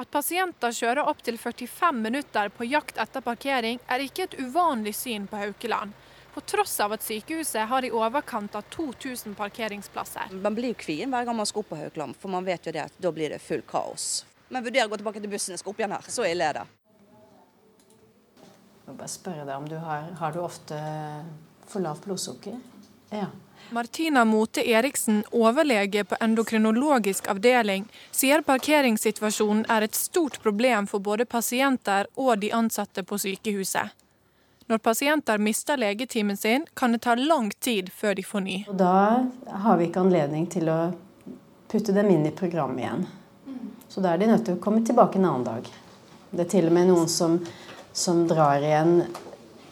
[0.00, 5.26] At pasienter kjører opptil 45 minutter på jakt etter parkering, er ikke et uvanlig syn
[5.28, 5.92] på Haukeland.
[6.34, 10.30] på tross av at sykehuset har i overkant av 2000 parkeringsplasser.
[10.30, 12.72] Man blir jo kvien hver gang man skal opp på Haukeland, for man vet jo
[12.72, 14.24] det at da blir det full kaos.
[14.48, 16.06] Men vurderer å gå tilbake til bussen og skal opp igjen her.
[16.06, 16.64] Så ille er det.
[18.40, 20.78] Jeg må bare spørre deg om du har, har du ofte
[21.70, 22.56] for lavt blodsukker?
[23.10, 23.28] Ja.
[23.72, 31.24] Martina Mote Eriksen, overlege på endokrinologisk avdeling, sier parkeringssituasjonen er et stort problem for både
[31.24, 33.94] pasienter og de ansatte på sykehuset.
[34.66, 38.58] Når pasienter mister legetimen sin, kan det ta lang tid før de får ny.
[38.70, 40.80] Og da har vi ikke anledning til å
[41.70, 43.08] putte dem inn i programmet igjen.
[43.88, 45.66] Så da er de nødt til å komme tilbake en annen dag.
[46.30, 47.38] Det er til og med noen som,
[47.94, 49.02] som drar igjen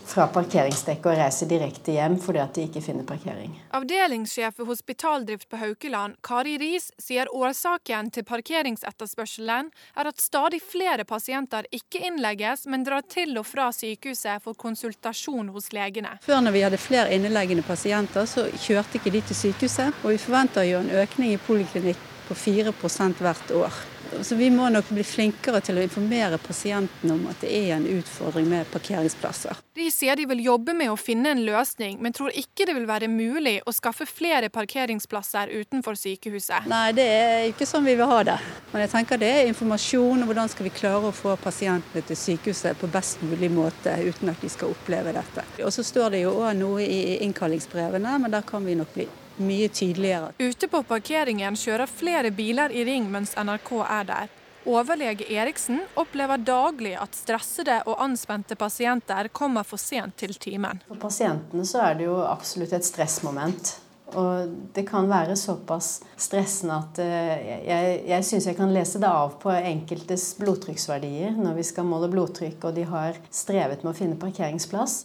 [0.09, 3.53] fra parkeringsdekket og reiser direkte hjem fordi at de ikke finner parkering.
[3.77, 11.05] Avdelingssjef for hospitaldrift på Haukeland, Kari Riis, sier årsaken til parkeringsetterspørselen er at stadig flere
[11.09, 16.17] pasienter ikke innlegges, men drar til og fra sykehuset for konsultasjon hos legene.
[16.25, 20.03] Før når vi hadde flere inneleggende pasienter, så kjørte ikke de til sykehuset.
[20.05, 23.85] Og vi forventer jo en økning i poliklinikk på 4% hvert år.
[24.23, 27.87] Så Vi må nok bli flinkere til å informere pasientene om at det er en
[27.87, 29.59] utfordring med parkeringsplasser.
[29.77, 32.89] De sier de vil jobbe med å finne en løsning, men tror ikke det vil
[32.89, 36.67] være mulig å skaffe flere parkeringsplasser utenfor sykehuset.
[36.71, 38.39] Nei, det er ikke sånn vi vil ha det.
[38.73, 42.19] Men jeg tenker det er informasjon, om hvordan skal vi klare å få pasientene til
[42.19, 45.47] sykehuset på best mulig måte uten at de skal oppleve dette.
[45.63, 49.07] Og Så står det jo òg noe i innkallingsbrevene, men der kan vi nok bli
[49.43, 50.33] mye tydeligere.
[50.39, 54.37] Ute på parkeringen kjører flere biler i ring mens NRK er der.
[54.69, 60.83] Overlege Eriksen opplever daglig at stressede og anspente pasienter kommer for sent til timen.
[60.91, 63.77] For pasientene så er det jo absolutt et stressmoment.
[64.17, 69.09] Og det kan være såpass stressende at eh, jeg, jeg syns jeg kan lese det
[69.09, 73.99] av på enkeltes blodtrykksverdier når vi skal måle blodtrykk og de har strevet med å
[73.99, 75.03] finne parkeringsplass.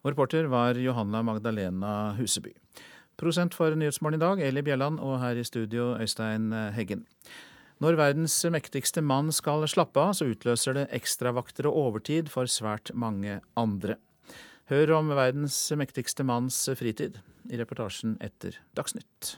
[0.00, 2.54] Og reporter var Johanna Magdalena Huseby.
[3.20, 7.04] Prosent for Nyhetsmorgen i dag, Eli Bjelland, og her i studio Øystein Heggen.
[7.80, 12.92] Når verdens mektigste mann skal slappe av, så utløser det ekstravakter og overtid for svært
[12.92, 13.96] mange andre.
[14.72, 17.20] Hør om verdens mektigste manns fritid
[17.50, 19.36] i reportasjen etter Dagsnytt.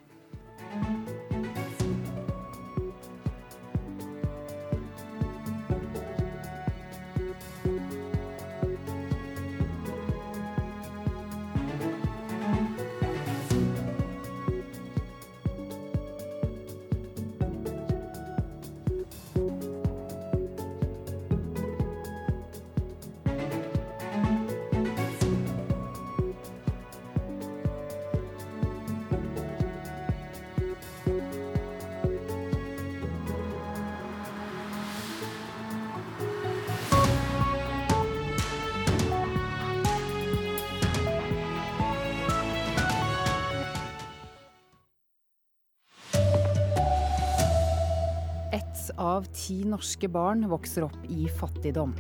[49.13, 51.95] Av ti norske barn vokser opp i fattigdom.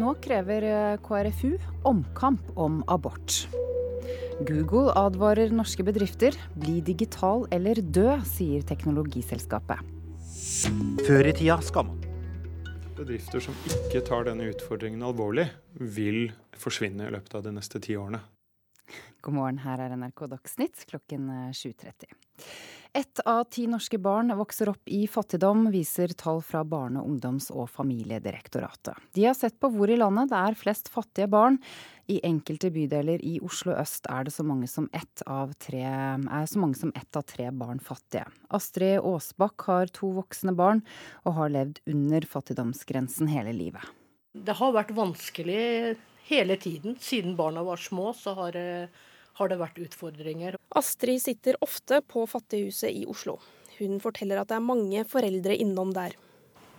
[0.00, 1.52] Nå krever eh, KrFU
[1.86, 3.44] omkamp om abort.
[4.40, 6.34] Google advarer norske bedrifter.
[6.58, 9.92] Bli digital eller dø, sier teknologiselskapet.
[11.06, 12.00] Før i tida skal man.
[12.94, 16.28] Bedrifter som ikke tar denne utfordringen alvorlig, vil
[16.58, 18.22] forsvinne i løpet av de neste ti årene.
[19.24, 22.10] God morgen, her er NRK Dagsnytt klokken 7.30.
[22.96, 27.66] Ett av ti norske barn vokser opp i fattigdom, viser tall fra Barne-, ungdoms- og
[27.74, 28.94] familiedirektoratet.
[29.18, 31.56] De har sett på hvor i landet det er flest fattige barn.
[32.06, 36.46] I enkelte bydeler i Oslo øst er det så mange som ett av tre, er
[36.46, 38.28] så mange som ett av tre barn fattige.
[38.54, 40.84] Astrid Aasbakk har to voksne barn,
[41.26, 43.90] og har levd under fattigdomsgrensen hele livet.
[44.38, 45.96] Det har vært vanskelig
[46.30, 46.94] hele tiden.
[47.02, 48.68] Siden barna var små, så har det
[49.38, 50.56] har det vært utfordringer.
[50.78, 53.38] Astrid sitter ofte på Fattighuset i Oslo.
[53.78, 56.14] Hun forteller at det er mange foreldre innom der.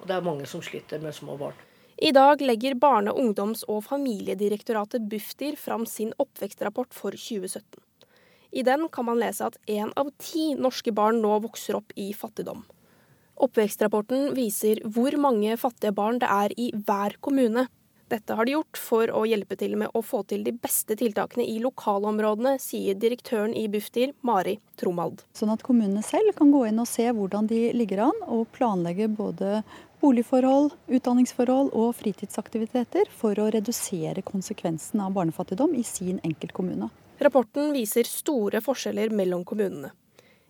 [0.01, 1.57] Og det er mange som sliter med små barn.
[1.95, 7.79] I dag legger Barne-, ungdoms- og familiedirektoratet Bufdir fram sin oppvekstrapport for 2017.
[8.51, 12.11] I den kan man lese at én av ti norske barn nå vokser opp i
[12.15, 12.63] fattigdom.
[13.35, 17.65] Oppvekstrapporten viser hvor mange fattige barn det er i hver kommune.
[18.07, 21.41] Dette har de gjort for å hjelpe til med å få til de beste tiltakene
[21.49, 25.23] i lokalområdene, sier direktøren i Bufdir, Mari Tromald.
[25.33, 29.09] Sånn at kommunene selv kan gå inn og se hvordan de ligger an, og planlegge
[29.09, 29.63] både
[30.03, 36.91] boligforhold, utdanningsforhold og fritidsaktiviteter for å redusere konsekvensen av barnefattigdom i sin enkeltkommune.
[37.25, 39.95] Rapporten viser store forskjeller mellom kommunene.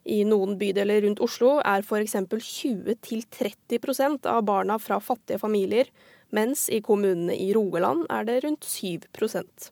[0.06, 2.18] I noen bydeler rundt Oslo er f.eks.
[2.20, 5.88] 20-30% av barna fra fattige familier,
[6.30, 9.70] mens i kommunene i Rogaland er det rundt 7%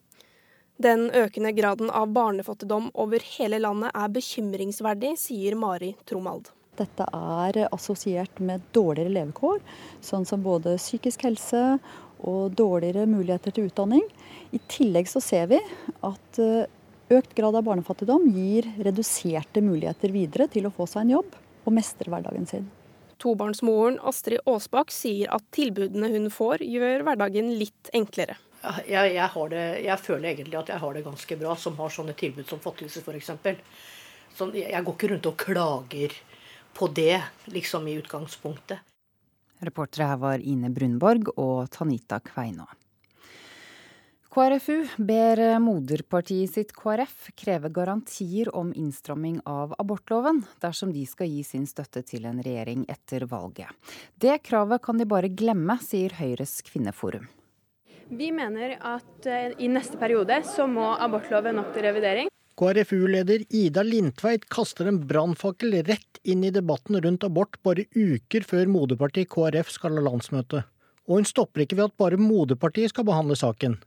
[0.76, 6.50] Den økende graden av barnefattigdom over hele landet er bekymringsverdig, sier Mari Tromald.
[6.74, 9.60] Dette er assosiert med dårligere levekår,
[10.02, 11.62] sånn som både psykisk helse
[12.24, 14.02] og dårligere muligheter til utdanning.
[14.50, 15.60] I tillegg så ser vi
[16.02, 16.66] at eh,
[17.14, 21.76] økt grad av barnefattigdom gir reduserte muligheter videre til å få seg en jobb og
[21.76, 22.66] mestre hverdagen sin.
[23.24, 28.36] Tobarnsmoren Astrid Aasbakk sier at tilbudene hun får, gjør hverdagen litt enklere.
[28.84, 32.14] Jeg, jeg, det, jeg, føler egentlig at jeg har det ganske bra, som har sånne
[32.16, 33.32] tilbud som Fattighuset f.eks.
[34.36, 36.16] Sånn, jeg går ikke rundt og klager
[36.74, 37.20] på det,
[37.54, 38.84] liksom i utgangspunktet.
[39.64, 42.66] Reportere her var Ine Brunborg og Tanita Kveinå.
[44.34, 51.44] KrFU ber moderpartiet sitt KrF kreve garantier om innstramming av abortloven dersom de skal gi
[51.46, 53.70] sin støtte til en regjering etter valget.
[54.18, 57.28] Det kravet kan de bare glemme, sier Høyres kvinneforum.
[58.10, 62.34] Vi mener at eh, i neste periode så må abortloven opp til revidering.
[62.58, 68.66] KrFU-leder Ida Lindtveit kaster en brannfakkel rett inn i debatten rundt abort bare uker før
[68.80, 70.66] moderpartiet KrF skal ha landsmøte.
[71.06, 73.78] Og hun stopper ikke ved at bare moderpartiet skal behandle saken.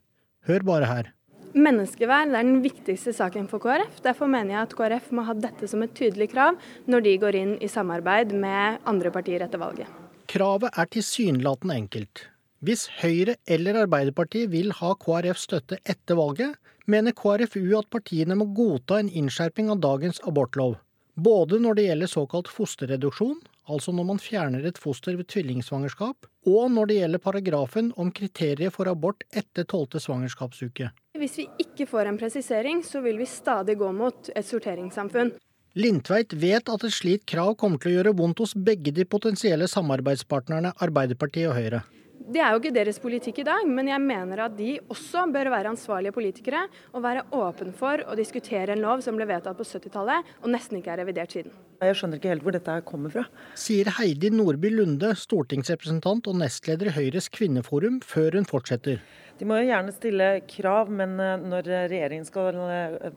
[0.47, 1.11] Hør bare her.
[1.57, 3.99] Menneskeverd er den viktigste saken for KrF.
[4.05, 6.55] Derfor mener jeg at KrF må ha dette som et tydelig krav
[6.87, 9.89] når de går inn i samarbeid med andre partier etter valget.
[10.31, 12.25] Kravet er tilsynelatende enkelt.
[12.63, 16.55] Hvis Høyre eller Arbeiderpartiet vil ha KrF støtte etter valget,
[16.87, 20.77] mener KrFU at partiene må godta en innskjerping av dagens abortlov.
[21.18, 23.39] Både når det gjelder såkalt fosterreduksjon,
[23.74, 28.70] altså når man fjerner et foster ved tvillingsvangerskap, og når det gjelder paragrafen om kriterier
[28.74, 30.91] for abort etter tolvte svangerskapsuke.
[31.18, 35.34] Hvis vi ikke får en presisering, så vil vi stadig gå mot et sorteringssamfunn.
[35.78, 39.65] Lindtveit vet at et slikt krav kommer til å gjøre vondt hos begge de potensielle
[39.70, 41.82] samarbeidspartnerne Arbeiderpartiet og Høyre.
[42.28, 45.47] Det er jo ikke deres politikk i dag, men jeg mener at de også bør
[45.53, 49.63] være ansvarlige politikere og være åpen for å diskutere en lov som ble vedtatt på
[49.63, 51.55] 70-tallet og nesten ikke er revidert siden.
[51.80, 53.23] Jeg skjønner ikke helt hvor dette kommer fra.
[53.55, 58.99] Sier Heidi Nordby Lunde, stortingsrepresentant og nestleder i Høyres kvinneforum, før hun fortsetter.
[59.38, 63.09] De må jo gjerne stille krav, men eh, når regjeringen skal eh,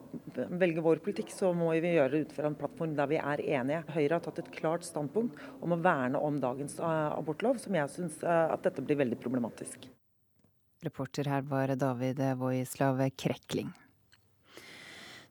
[0.61, 3.43] velge vår politikk, så må vi gjøre det ut fra en plattform der vi er
[3.61, 3.83] enige.
[3.95, 7.93] Høyre har tatt et klart standpunkt om å verne om dagens eh, abortlov, som jeg
[7.95, 9.89] syns at dette blir veldig problematisk.
[10.85, 13.73] Reporter her var David Voislav Krekling.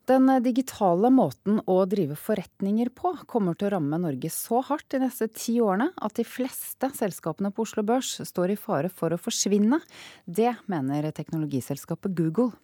[0.09, 5.03] Den digitale måten å drive forretninger på kommer til å ramme Norge så hardt de
[5.03, 9.19] neste ti årene at de fleste selskapene på Oslo Børs står i fare for å
[9.21, 9.77] forsvinne.
[10.25, 12.55] Det mener teknologiselskapet Google.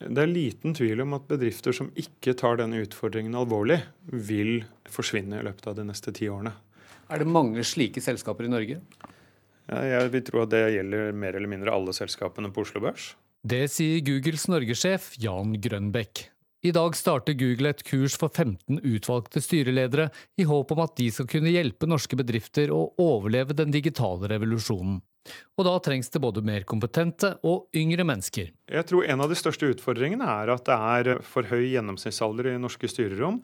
[0.00, 3.78] Det er liten tvil om at bedrifter som ikke tar denne utfordringen alvorlig,
[4.12, 6.52] vil forsvinne i løpet av de neste ti årene.
[7.08, 8.82] Er det mange slike selskaper i Norge?
[9.70, 13.14] Ja, jeg vil tro at det gjelder mer eller mindre alle selskapene på Oslo Børs.
[13.40, 16.26] Det sier Googles norgessjef Jan Grønbekk.
[16.60, 21.06] I dag starter Google et kurs for 15 utvalgte styreledere, i håp om at de
[21.08, 24.98] skal kunne hjelpe norske bedrifter å overleve den digitale revolusjonen.
[25.56, 28.52] Og da trengs det både mer kompetente og yngre mennesker.
[28.68, 32.60] Jeg tror en av de største utfordringene er at det er for høy gjennomsnittsalder i
[32.60, 33.40] norske styrerom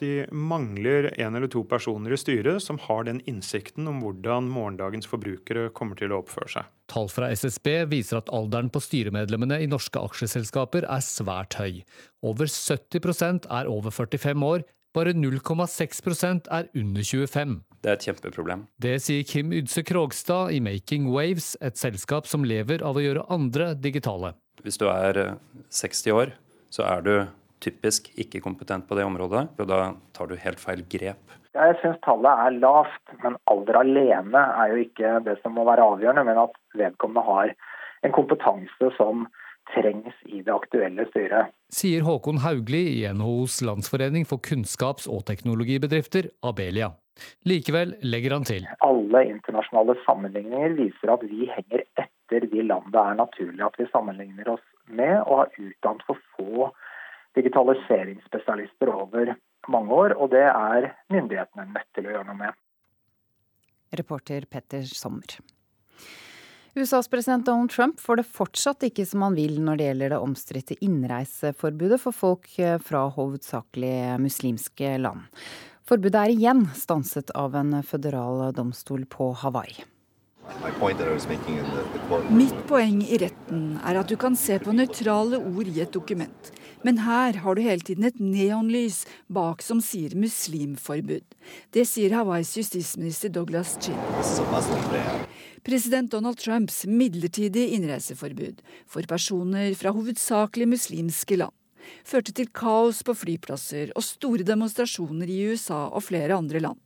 [0.00, 5.08] de mangler en eller to personer i styret som har den innsikten om hvordan morgendagens
[5.10, 6.70] forbrukere kommer til å oppføre seg.
[6.88, 11.82] Tall fra SSB viser at alderen på styremedlemmene i norske aksjeselskaper er svært høy.
[12.24, 17.58] Over 70% er over 45 år, bare 0,6% er under 25.
[17.78, 18.64] Det er et kjempeproblem.
[18.80, 23.26] Det sier Kim Ydse Krogstad i Making Waves, et selskap som lever av å gjøre
[23.30, 24.32] andre digitale.
[24.64, 25.36] Hvis du er
[25.70, 26.32] 60 år,
[26.74, 27.12] så er du
[27.64, 29.80] typisk ikke kompetent på det området, og da
[30.16, 31.36] tar du helt feil grep.
[31.56, 35.86] Jeg syns tallet er lavt, men alder alene er jo ikke det som må være
[35.94, 37.54] avgjørende, men at vedkommende har
[38.06, 39.26] en kompetanse som
[39.74, 41.52] trengs i det aktuelle styret.
[41.74, 46.92] Sier Håkon Haugli i NHOs landsforening for kunnskaps- og teknologibedrifter, Abelia.
[47.50, 48.66] Likevel legger han til.
[48.86, 53.88] Alle internasjonale sammenligninger viser at vi henger etter de land det er naturlig at vi
[53.90, 56.70] sammenligner oss med, og har utdannet for få
[57.36, 59.34] digitaliseringsspesialister over
[59.68, 62.58] mange år, og det er myndighetene nødt til å gjøre noe med.
[63.98, 65.38] Reporter Petter Sommer.
[66.78, 70.20] USAs president Donald Trump får det fortsatt ikke som han vil når det gjelder det
[70.22, 72.50] omstridte innreiseforbudet for folk
[72.84, 75.26] fra hovedsakelig muslimske land.
[75.88, 79.86] Forbudet er igjen stanset av en føderal domstol på Hawaii.
[82.30, 86.52] Mitt poeng i retten er at du kan se på nøytrale ord i et dokument.
[86.86, 91.26] Men her har du hele tiden et neonlys bak som sier muslimforbud.
[91.74, 93.98] Det sier Hawaiis justisminister Douglas Chin.
[95.66, 101.54] President Donald Trumps midlertidige innreiseforbud for personer fra hovedsakelig muslimske land
[102.04, 106.78] førte til kaos på flyplasser og store demonstrasjoner i USA og flere andre land.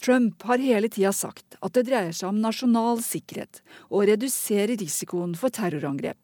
[0.00, 3.60] Trump har hele tida sagt at det dreier seg om nasjonal sikkerhet
[3.90, 6.18] og å redusere risikoen for terrorangrep.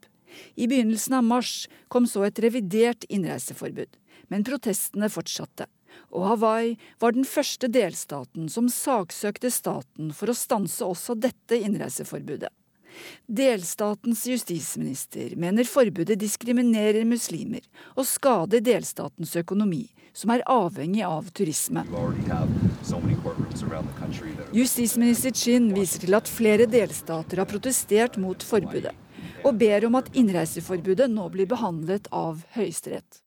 [0.56, 1.54] I begynnelsen av mars
[1.88, 3.96] kom så et revidert innreiseforbud,
[4.32, 5.68] men protestene fortsatte.
[6.14, 12.50] Og Hawaii var den første delstaten som saksøkte staten for å stanse også dette innreiseforbudet.
[13.26, 17.64] Delstatens justisminister mener forbudet diskriminerer muslimer
[17.96, 21.82] og skader delstatens økonomi, som er avhengig av turisme.
[24.54, 28.94] Justisminister Chin viser til at flere delstater har protestert mot forbudet,
[29.44, 33.20] og ber om at innreiseforbudet nå blir behandlet av Høyesterett.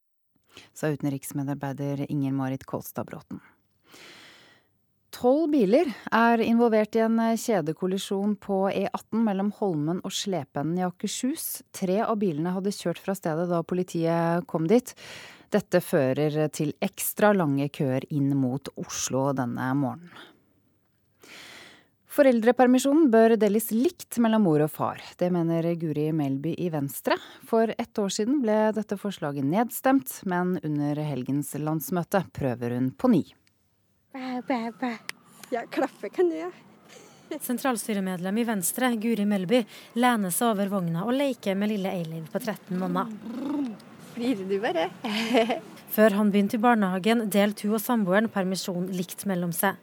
[0.73, 3.39] Sa utenriksmedarbeider Inger Marit Kolstad Bråten.
[5.13, 11.63] Tolv biler er involvert i en kjedekollisjon på E18 mellom Holmen og Slependen i Akershus.
[11.73, 14.93] Tre av bilene hadde kjørt fra stedet da politiet kom dit.
[15.53, 20.36] Dette fører til ekstra lange køer inn mot Oslo denne morgenen.
[22.17, 25.01] Foreldrepermisjonen bør deles likt mellom mor og far.
[25.19, 27.13] Det mener Guri Melby i Venstre.
[27.45, 33.11] For ett år siden ble dette forslaget nedstemt, men under helgens landsmøte prøver hun på
[33.13, 33.21] ny.
[34.17, 34.91] Bæ, bæ, bæ.
[35.53, 36.65] Ja, klaffe kan du gjøre.
[37.37, 39.61] Sentralstyremedlem i Venstre, Guri Melby,
[40.01, 43.13] lener seg over vogna og leker med lille Eiliv på 13 måneder.
[44.15, 44.89] Flirer du bare?
[45.93, 49.77] Før han begynte i barnehagen, delte hun og samboeren permisjon likt mellom seg.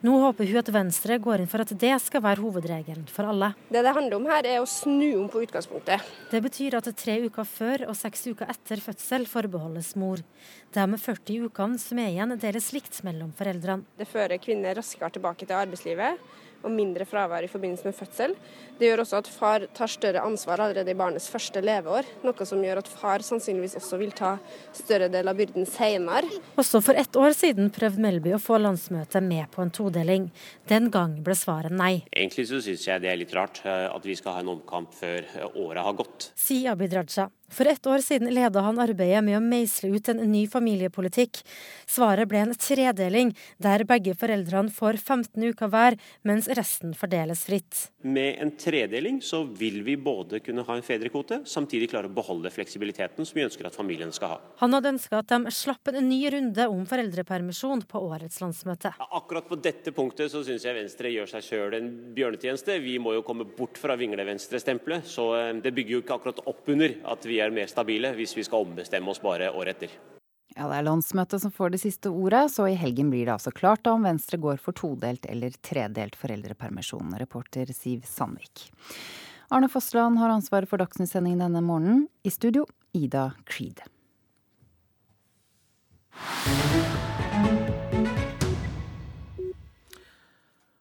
[0.00, 3.52] Nå håper hun at Venstre går inn for at det skal være hovedregelen for alle.
[3.68, 6.06] Det det handler om her, er å snu om på utgangspunktet.
[6.32, 10.22] Det betyr at tre uker før og seks uker etter fødsel forbeholdes mor.
[10.72, 13.84] De 40 ukene som er igjen, deles likt mellom foreldrene.
[14.00, 16.20] Det fører kvinner raskere tilbake til arbeidslivet
[16.64, 18.34] og mindre fravær i forbindelse med fødsel.
[18.78, 22.62] Det gjør også at far tar større ansvar allerede i barnets første leveår, noe som
[22.64, 24.36] gjør at far sannsynligvis også vil ta
[24.76, 26.28] større del av byrden senere.
[26.60, 30.30] Også for ett år siden prøvde Melby å få landsmøtet med på en todeling.
[30.70, 32.04] Den gang ble svaret nei.
[32.12, 34.94] Egentlig så syns jeg det er litt rart eh, at vi skal ha en omkamp
[34.96, 36.30] før året har gått.
[36.38, 37.30] Sier Abid Raja.
[37.50, 41.40] For ett år siden leda han arbeidet med å meisle ut en ny familiepolitikk.
[41.90, 47.88] Svaret ble en tredeling, der begge foreldrene får 15 uker hver, mens resten fordeles fritt.
[48.06, 52.52] Med en tredeling så vil vi både kunne ha en fedrekvote, samtidig klare å beholde
[52.54, 54.38] fleksibiliteten som vi ønsker at familien skal ha.
[54.62, 58.94] Han hadde ønska at de slapp en ny runde om foreldrepermisjon på årets landsmøte.
[59.10, 62.78] Akkurat på dette punktet så syns jeg Venstre gjør seg sjøl en bjørnetjeneste.
[62.84, 66.70] Vi må jo komme bort fra vingle-venstre-stempelet, så eh, det bygger jo ikke akkurat opp
[66.70, 69.94] under at vi er mer stabile hvis vi skal ombestemme oss bare året etter.
[70.56, 73.52] Ja, Det er landsmøtet som får det siste ordet, så i helgen blir det altså
[73.54, 77.14] klart om Venstre går for todelt eller tredelt foreldrepermisjon.
[77.18, 78.66] Reporter Siv Sandvik.
[79.50, 82.08] Arne Fossland har ansvaret for Dagsnytt-sendingen denne morgenen.
[82.22, 83.82] I studio, Ida Creed.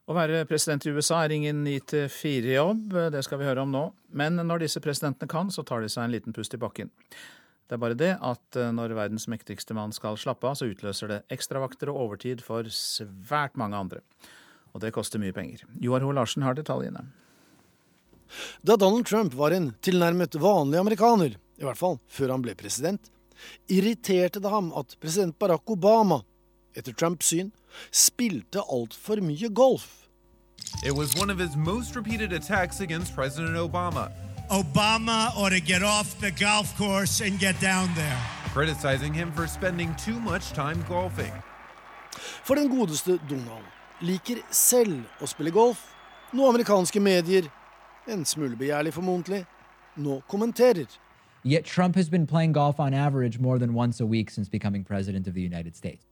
[0.09, 3.83] Å være president i USA er ingen 9-4-jobb, det skal vi høre om nå.
[4.17, 6.89] Men når disse presidentene kan, så tar de seg en liten pust i bakken.
[7.69, 11.11] Det er bare det at eh, når verdens mektigste mann skal slappe av, så utløser
[11.11, 14.01] det ekstravakter og overtid for svært mange andre.
[14.73, 15.61] Og det koster mye penger.
[15.77, 17.05] Joar Ho Larsen har detaljene.
[18.65, 23.13] Da Donald Trump var en tilnærmet vanlig amerikaner, i hvert fall før han ble president,
[23.69, 26.23] irriterte det ham at president Barack Obama,
[26.73, 27.53] etter Trumps syn,
[27.93, 29.98] spilte altfor mye golf.
[30.83, 34.11] It was one of his most repeated attacks against President Obama.
[34.49, 38.17] Obama ought to get off the golf course and get down there.
[38.53, 41.31] Criticizing him for spending too much time golfing.
[42.43, 43.65] For den godeste Donald
[44.01, 45.83] liker selv å spille golf,
[46.33, 47.51] noe amerikanske medier,
[48.07, 49.43] en smule begjærlig formodentlig,
[49.99, 50.87] nå kommenterer.
[51.43, 54.83] Yet Trump has been playing golf on average more than once a week since becoming
[54.83, 56.08] president of the United States.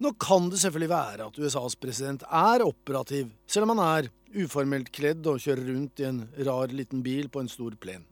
[0.00, 4.10] Nå kan det selvfølgelig være at USAs president er operativ, selv om han er
[4.44, 8.06] uformelt kledd og kjører rundt i en rar liten bil på en stor plen.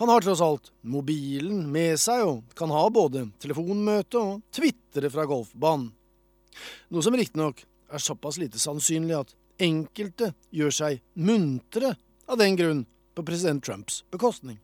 [0.00, 5.26] Han har tross alt mobilen med seg og kan ha både telefonmøte og tvitre fra
[5.28, 5.90] golfbanen.
[6.90, 7.60] Noe som riktignok
[7.92, 11.94] er såpass lite sannsynlig at enkelte gjør seg muntre
[12.28, 14.58] av den grunn på president Trumps bekostning.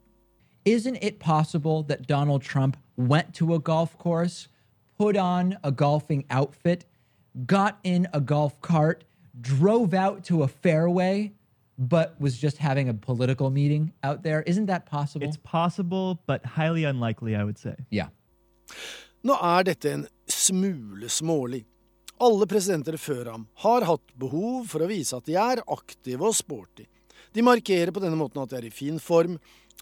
[0.65, 4.49] Isn't it possible that Donald Trump went to a golf course,
[4.99, 6.85] put on a golfing outfit,
[7.47, 9.05] got in a golf cart,
[9.41, 11.33] drove out to a fairway,
[11.79, 14.43] but was just having a political meeting out there?
[14.43, 15.27] Isn't that possible?
[15.27, 17.75] It's possible, but highly unlikely, I would say.
[17.91, 18.09] Yeah.
[19.25, 21.65] Nå er dette en smule smålig.
[22.21, 26.37] Alle presidenter før ham har hatt behov for å vise at de er aktive og
[26.37, 26.87] sporty.
[27.35, 29.39] De markerer på denne måten at de er i fin form,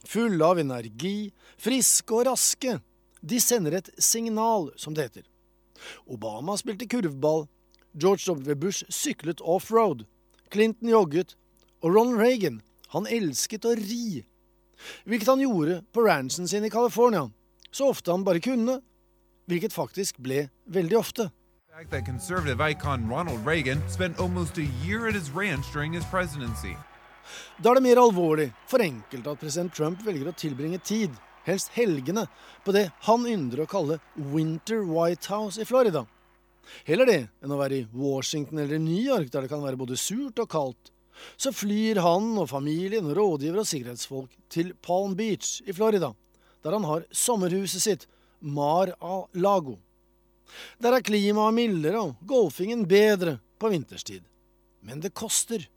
[0.09, 2.79] fulle av energi, friske og raske.
[3.23, 5.27] De sender et signal, som det heter.
[6.07, 7.47] Obama spilte kurvball,
[7.93, 8.55] George W.
[8.55, 10.07] Bush syklet offroad,
[10.51, 11.37] Clinton jogget,
[11.83, 12.61] og Ronald Reagan,
[12.93, 14.23] han elsket å ri.
[15.07, 17.29] Hvilket han gjorde på ranchen sin i California,
[17.71, 18.81] så ofte han bare kunne,
[19.47, 21.31] hvilket faktisk ble veldig ofte.
[21.91, 26.77] that conservative icon Ronald Reagan spent almost a year at his ranch during his presidency.
[27.63, 31.11] Da er det mer alvorlig for enkelte at president Trump velger å tilbringe tid,
[31.47, 32.27] helst helgene,
[32.65, 36.05] på det han ynder å kalle Winter White House i Florida.
[36.87, 39.99] Heller det enn å være i Washington eller New York, der det kan være både
[40.01, 40.93] surt og kaldt.
[41.37, 46.13] Så flyr han og familien, rådgiver og sikkerhetsfolk til Palm Beach i Florida,
[46.65, 48.07] der han har sommerhuset sitt,
[48.43, 49.77] Mar-a-Lago.
[50.83, 54.25] Der er klimaet mildere og golfingen bedre på vinterstid.
[54.83, 55.69] Men det koster.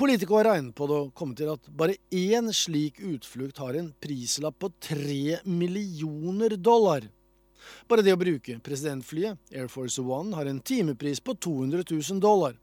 [0.00, 3.90] Politico har regnet på det og kommet til at bare én slik utflukt har en
[4.00, 7.04] prislapp på tre millioner dollar.
[7.84, 12.56] Bare det å bruke presidentflyet, Air Force One, har en timepris på 200 000 dollar.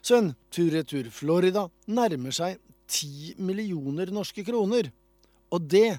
[0.00, 2.56] Så en tur-retur Florida nærmer seg
[2.88, 4.88] ti millioner norske kroner.
[5.52, 5.98] Og det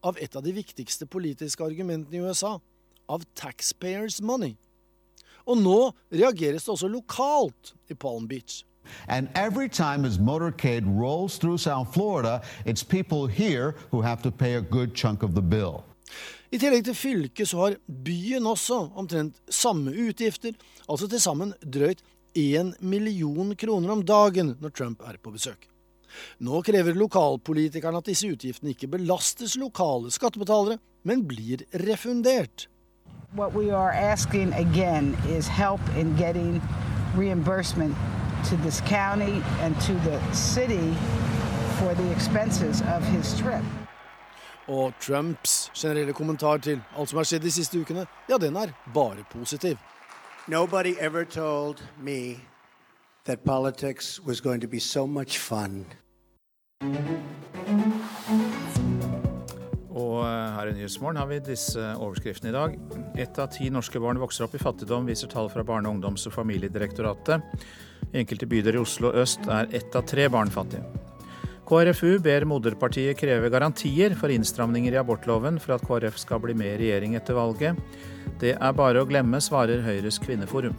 [0.00, 2.56] av et av de viktigste politiske argumentene i USA,
[3.04, 4.56] av taxpayers money.
[5.44, 8.62] Og nå reageres det også lokalt i Palm Beach.
[9.08, 14.30] And every time his motorcade rolls through South Florida, it's people here who have to
[14.30, 15.84] pay a good chunk of the bill.
[16.52, 20.52] I tillegg til fylket så har byen også omtrent samme utgifter,
[20.84, 22.02] altså til sammen drøyt
[22.36, 25.68] én million kroner om dagen når Trump er på besøk.
[26.44, 30.76] Nå krever lokalpolitikerne at disse utgiftene ikke belastes lokale skattebetalere,
[31.08, 32.68] men blir refundert.
[33.32, 36.60] What we are asking again is help in getting
[37.16, 37.96] reimbursement
[38.50, 40.94] to this county and to the city
[41.78, 43.64] for the expenses of his trip.
[44.68, 48.72] Og Trumps generelle kommentar til alt som har skjedd de siste ukene, ja, den er
[48.94, 49.76] bare positiv.
[50.48, 52.36] Nobody ever told me
[53.24, 55.86] that politics was going to be so much fun.
[59.90, 62.78] Og eh, her i Nyhetsmorgen har vi disse overskriftene i dag.
[63.18, 66.32] Ett av ti norske barn vokser opp i fattigdom, viser tall fra Barne-, ungdoms- og
[66.32, 67.42] familiedirektoratet.
[68.12, 70.84] Enkelte bydeler i Oslo øst er ett av tre barn fattige.
[71.68, 76.74] KrFU ber moderpartiet kreve garantier for innstramninger i abortloven for at KrF skal bli med
[76.74, 77.78] i regjering etter valget.
[78.42, 80.76] Det er bare å glemme, svarer Høyres kvinneforum.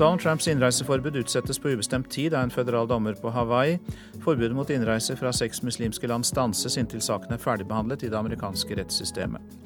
[0.00, 3.76] Donald Trumps innreiseforbud utsettes på ubestemt tid av en føderal dommer på Hawaii.
[4.24, 8.80] Forbudet mot innreise fra seks muslimske land stanses inntil saken er ferdigbehandlet i det amerikanske
[8.80, 9.60] rettssystemet.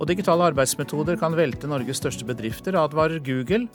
[0.00, 3.68] Og digitale arbeidsmetoder kan velte Norges største bedrifter, advarer Google.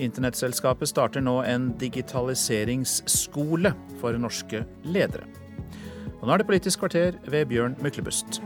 [0.00, 5.28] Internettselskapet starter nå en digitaliseringsskole for norske ledere.
[6.20, 8.40] Og nå er det Politisk kvarter ved Bjørn Myklebust.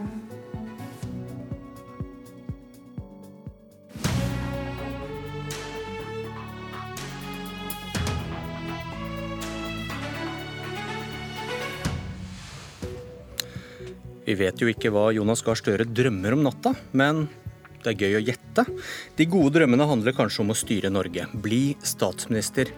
[14.27, 17.29] Vi vet jo ikke hva Jonas Gahr Støre drømmer om natta, men
[17.85, 18.65] det er gøy å gjette.
[19.19, 22.73] De gode drømmene handler kanskje om å styre Norge, bli statsminister.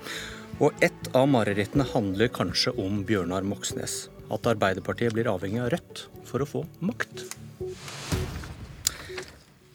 [0.58, 4.08] Og ett av marerittene handler kanskje om Bjørnar Moxnes.
[4.34, 7.24] At Arbeiderpartiet blir avhengig av Rødt for å få makt.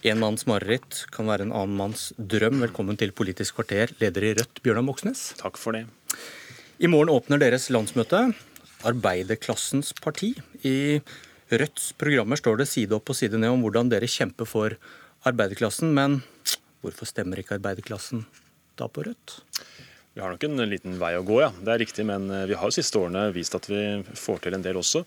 [0.03, 2.59] En manns mareritt kan være en annen manns drøm.
[2.65, 5.29] Velkommen til Politisk kvarter, leder i Rødt, Bjørnar Moxnes.
[5.39, 5.85] Takk for det.
[6.83, 8.25] I morgen åpner deres landsmøte,
[8.83, 10.33] Arbeiderklassens parti.
[10.67, 10.99] I
[11.53, 14.75] Rødts programmer står det side opp og side ned om hvordan dere kjemper for
[15.29, 16.21] arbeiderklassen, men
[16.83, 18.25] hvorfor stemmer ikke arbeiderklassen
[18.79, 19.39] da på Rødt?
[20.13, 21.47] Vi har nok en liten vei å gå, ja.
[21.57, 23.81] Det er riktig, men eh, vi har de siste årene vist at vi
[24.13, 25.01] får til en del også.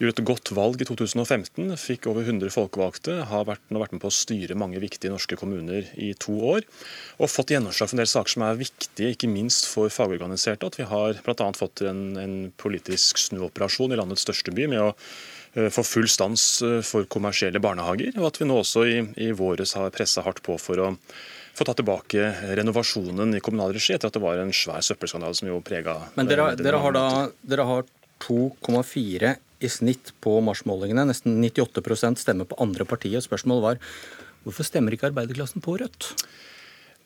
[0.00, 4.02] Gjorde et godt valg i 2015, fikk over 100 folkevalgte, har vært, nå vært med
[4.02, 6.66] på å styre mange viktige norske kommuner i to år.
[7.20, 10.66] Og fått gjennomslag for en del saker som er viktige, ikke minst for fagorganiserte.
[10.66, 11.50] At vi har bl.a.
[11.54, 14.94] fått en, en politisk snuoperasjon i landets største by med å
[15.54, 18.96] eh, få full stans eh, for kommersielle barnehager, og at vi nå også i,
[19.26, 20.90] i våres har pressa hardt på for å
[21.56, 25.50] få ta tilbake renovasjonen i kommunal regi etter at det var en svær søppelskandale som
[25.50, 27.06] jo prega Men dere, dere har da
[27.42, 27.88] dere har
[28.24, 31.04] 2,4 i snitt på marsmålingene.
[31.08, 33.20] Nesten 98% stemmer på andre partier.
[33.24, 33.82] Spørsmålet var
[34.46, 36.14] hvorfor stemmer ikke arbeiderklassen på Rødt?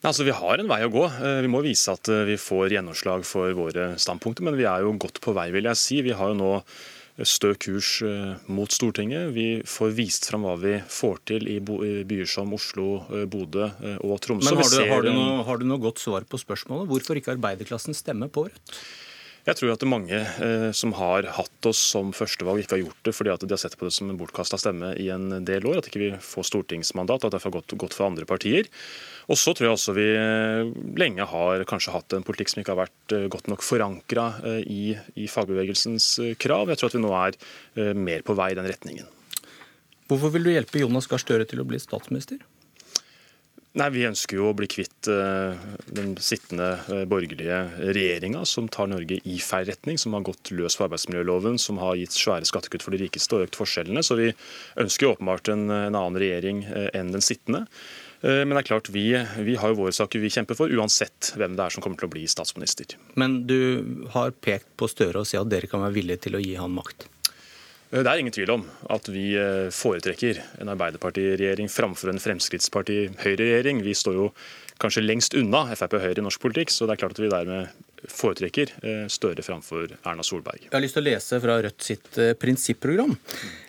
[0.04, 1.04] Altså, Vi har en vei å gå.
[1.08, 4.92] Eh, Vi må vise at vi får gjennomslag for våre standpunkter, men vi er jo
[5.00, 6.02] godt på vei, vil jeg si.
[6.02, 6.52] Vi har jo nå
[7.22, 9.30] stø kurs eh, mot Stortinget.
[9.36, 13.68] Vi får vist fram hva vi får til i byer som Oslo, Bodø
[14.02, 14.50] og Tromsø.
[14.50, 16.90] Men har du, har, du noe, har du noe godt svar på spørsmålet?
[16.90, 18.78] Hvorfor ikke arbeiderklassen stemmer på Rødt?
[19.44, 23.12] Jeg tror at mange eh, som har hatt oss som førstevalg, ikke har gjort det
[23.12, 25.82] fordi at de har sett på det som en bortkasta stemme i en del år.
[25.82, 28.70] At ikke vi får stortingsmandat, at det har gått, gått for andre partier.
[29.28, 32.72] Og så tror jeg også vi eh, lenge har kanskje hatt en politikk som ikke
[32.72, 34.82] har vært eh, godt nok forankra eh, i,
[35.20, 36.08] i fagbevegelsens
[36.40, 36.72] krav.
[36.72, 39.12] Jeg tror at vi nå er mer på vei i den retningen.
[40.08, 42.40] Hvorfor vil du hjelpe Jonas Gahr Støre til å bli statsminister?
[43.74, 48.86] Nei, Vi ønsker jo å bli kvitt eh, den sittende eh, borgerlige regjeringa som tar
[48.92, 52.84] Norge i feil retning, som har gått løs på arbeidsmiljøloven, som har gitt svære skattekutt
[52.86, 54.04] for de rikeste og økt forskjellene.
[54.06, 54.28] Så vi
[54.78, 57.66] ønsker jo åpenbart en, en annen regjering eh, enn den sittende.
[58.24, 59.02] Men det er klart, vi,
[59.44, 62.08] vi har jo våre saker vi kjemper for, uansett hvem det er som kommer til
[62.08, 62.94] å bli statsminister.
[63.20, 66.40] Men du har pekt på Støre og sier at dere kan være villige til å
[66.40, 67.04] gi han makt.
[67.94, 73.82] Eh, Det er ingen tvil om at vi eh, foretrekker en Arbeiderpartiregjering framfor en Fremskrittsparti-Høyre-regjering.
[73.86, 74.28] Vi står jo
[74.82, 77.84] kanskje lengst unna Frp Høyre i norsk politikk, så det er klart at vi dermed
[78.10, 80.66] foretrekker eh, Støre framfor Erna Solberg.
[80.66, 83.14] Jeg har lyst til å lese fra Rødt sitt prinsipprogram.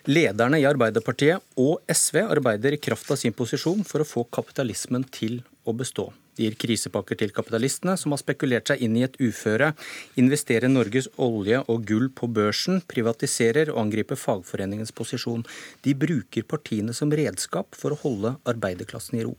[0.10, 5.06] Lederne i Arbeiderpartiet og SV arbeider i kraft av sin posisjon for å få kapitalismen
[5.14, 6.10] til å bestå.
[6.36, 9.72] De gir krisepakker til kapitalistene, som har spekulert seg inn i et uføre,
[10.20, 15.46] investerer Norges olje og gull på børsen, privatiserer og angriper fagforeningens posisjon.
[15.88, 19.36] De bruker partiene som redskap for å holde arbeiderklassen i ro.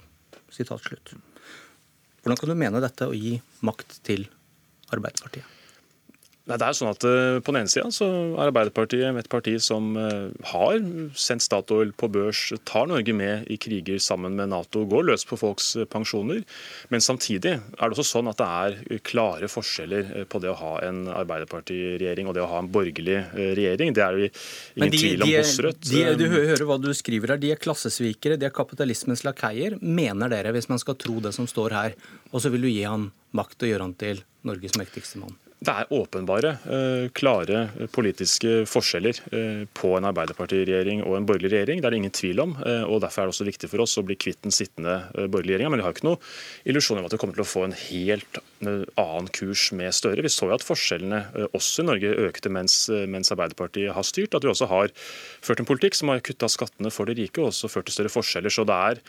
[2.26, 3.36] Hvordan kan du mene dette å gi
[3.66, 4.24] makt til
[4.94, 5.55] Arbeiderpartiet?
[6.46, 9.56] Nei, det er sånn at eh, På den ene sida så er Arbeiderpartiet et parti
[9.62, 10.76] som eh, har
[11.18, 15.38] sendt Statoil på børs, tar Norge med i kriger sammen med Nato, går løs på
[15.40, 16.44] folks eh, pensjoner.
[16.92, 20.74] Men samtidig er det også sånn at det er klare forskjeller på det å ha
[20.86, 23.96] en Arbeiderpartiregjering og det å ha en borgerlig regjering.
[23.96, 24.28] Det er det
[24.76, 25.82] ingen de, tvil om de, hos Rødt.
[25.90, 27.42] de, du hører hva du skriver her.
[27.42, 31.50] De er klassesvikere, de er kapitalismens lakeier, mener dere, hvis man skal tro det som
[31.50, 31.98] står her.
[32.30, 35.34] Og så vil du gi han makt og gjøre han til Norges mektigste mann.
[35.56, 41.80] Det er åpenbare, eh, klare politiske forskjeller eh, på en Arbeiderpartiregjering og en borgerlig regjering.
[41.80, 42.52] Det er det ingen tvil om.
[42.60, 45.24] eh, og Derfor er det også viktig for oss å bli kvitt den sittende eh,
[45.32, 45.72] borgerlige regjeringa.
[45.72, 46.20] Men vi har ikke noe
[46.68, 50.20] illusjoner om at vi kommer til å få en helt eh, annen kurs med Støre.
[50.26, 54.04] Vi så jo at forskjellene eh, også i Norge økte mens, eh, mens Arbeiderpartiet har
[54.04, 54.36] styrt.
[54.36, 57.48] At vi også har ført en politikk som har kutta skattene for de rike og
[57.54, 58.52] også ført til større forskjeller.
[58.52, 59.00] Så det er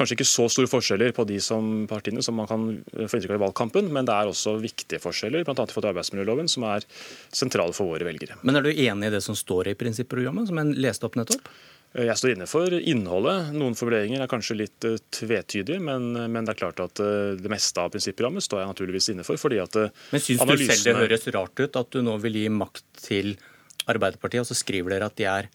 [0.00, 2.66] kanskje ikke så store forskjeller på de som partiene som man kan
[2.96, 5.89] eh, få inntrykk av i valgkampen, men det er også viktige forskjeller, blant annet forhold
[5.90, 6.86] til arbeidsmiljøloven, som er
[7.34, 8.38] sentrale for våre velgere.
[8.46, 11.50] Men er du enig i det som står i prinsipprogrammet, som jeg leste opp nettopp?
[11.94, 13.52] Eh, Jeg står inne for innholdet.
[13.56, 17.52] Noen formuleringer er kanskje litt eh, tvetydige, men, men det er klart at eh, det
[17.52, 19.40] meste av prinsipprogrammet står jeg naturligvis inne for.
[19.40, 19.78] fordi at
[20.12, 23.34] Men syns du selv det høres rart ut at du nå vil gi makt til
[23.90, 25.48] Arbeiderpartiet, og så skriver dere at de er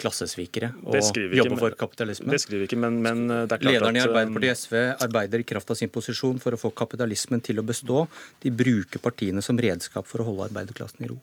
[0.00, 0.96] klassesvikere og
[1.36, 2.32] jobber for kapitalismen?
[2.32, 4.78] Det skriver ikke, men, men eh, det er klart Lederen i at eh, Arbeiderpartiet SV
[5.06, 8.06] arbeider i kraft av sin posisjon for å få kapitalismen til å bestå.
[8.44, 11.20] De bruker partiene som redskap for å holde arbeiderklassen i ro.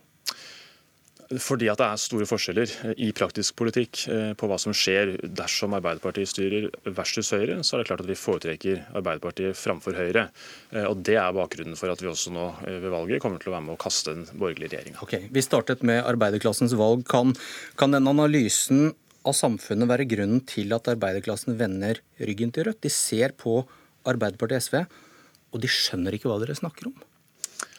[1.28, 5.18] Fordi at det er store forskjeller eh, i praktisk politikk eh, på hva som skjer
[5.36, 10.28] dersom Arbeiderpartiet styrer versus Høyre, så er det klart at vi foretrekker Arbeiderpartiet framfor Høyre.
[10.72, 13.58] Eh, Og Det er bakgrunnen for at vi også nå ved valget kommer til å
[13.58, 14.96] være med å kaste en borgerlig regjering.
[15.04, 17.04] Ok, Vi startet med arbeiderklassens valg.
[17.12, 17.36] Kan,
[17.76, 18.94] kan den analysen
[19.28, 22.82] av samfunnet være grunnen til at arbeiderklassen vender ryggen til Rødt?
[22.86, 23.60] De ser på
[24.08, 25.04] Arbeiderpartiet og SV,
[25.52, 26.96] og de skjønner ikke hva dere snakker om.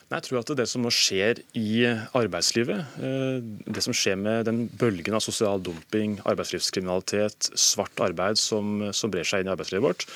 [0.08, 1.84] Nei, Jeg tror at det som nå skjer i
[2.16, 8.88] arbeidslivet, eh, det som skjer med den bølgen av sosial dumping, arbeidslivskriminalitet, svart arbeid som,
[8.96, 10.06] som brer seg inn i arbeidslivet vårt,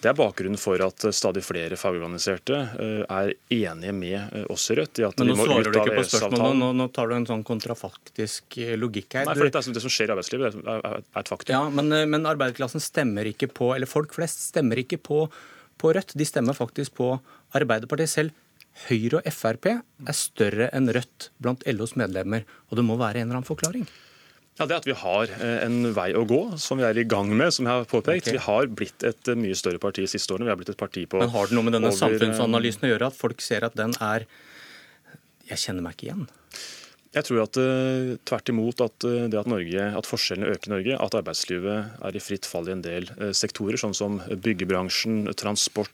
[0.00, 4.76] det er bakgrunnen for at stadig flere fagorganiserte eh, er enige med eh, oss i
[4.78, 6.60] Rødt i at Men nå svarer du ikke på spørsmålet.
[6.60, 9.26] Nå, nå tar du en sånn kontrafaktisk logikk her.
[9.26, 11.56] Nei, for er det som skjer i arbeidslivet, det er, et faktum.
[11.56, 15.24] Ja, men, men arbeiderklassen stemmer ikke på, eller folk flest stemmer ikke på,
[15.82, 16.14] på Rødt.
[16.14, 17.16] De stemmer faktisk på
[17.58, 18.38] Arbeiderpartiet selv.
[18.88, 23.28] Høyre og Frp er større enn Rødt blant LOs medlemmer, og det må være en
[23.28, 23.84] eller annen forklaring.
[24.60, 27.30] Ja, Det at vi har eh, en vei å gå, som vi er i gang
[27.32, 27.52] med.
[27.54, 28.26] som jeg har påpekt.
[28.26, 28.36] Okay.
[28.36, 30.50] Vi har blitt et eh, mye større parti de siste årene.
[30.50, 32.84] Vi har blitt et parti på Men har det noe med denne over, eh, samfunnsanalysen
[32.84, 34.26] å gjøre, at folk ser at den er
[35.48, 36.28] Jeg kjenner meg ikke igjen.
[37.10, 40.72] Jeg tror at eh, tvert imot at eh, det at, Norge, at forskjellene øker i
[40.76, 45.24] Norge, at arbeidslivet er i fritt fall i en del eh, sektorer, sånn som byggebransjen,
[45.34, 45.90] transport,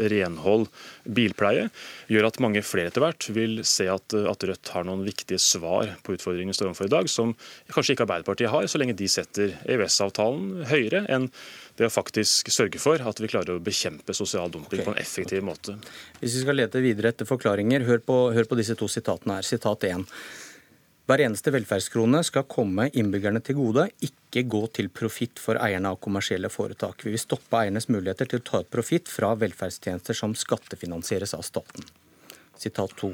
[0.00, 0.70] renhold,
[1.04, 1.66] bilpleie,
[2.08, 5.92] gjør at mange flere etter hvert vil se at, at Rødt har noen viktige svar
[6.04, 7.36] på utfordringene vi står overfor i dag, som
[7.72, 11.28] kanskje ikke Arbeiderpartiet har, så lenge de setter EØS-avtalen høyere enn
[11.76, 14.88] det å faktisk sørge for at vi klarer å bekjempe sosial dumping okay.
[14.88, 15.76] på en effektiv måte.
[16.20, 19.48] Hvis vi skal lete videre etter forklaringer, hør på, hør på disse to sitatene her.
[19.48, 20.04] Sitat 1.
[21.04, 25.98] Hver eneste velferdskrone skal komme innbyggerne til gode, ikke gå til profitt for eierne av
[26.00, 27.04] kommersielle foretak.
[27.04, 31.44] Vi vil stoppe eiernes muligheter til å ta ut profitt fra velferdstjenester som skattefinansieres av
[31.44, 31.84] staten.
[32.56, 33.12] Sitat 2.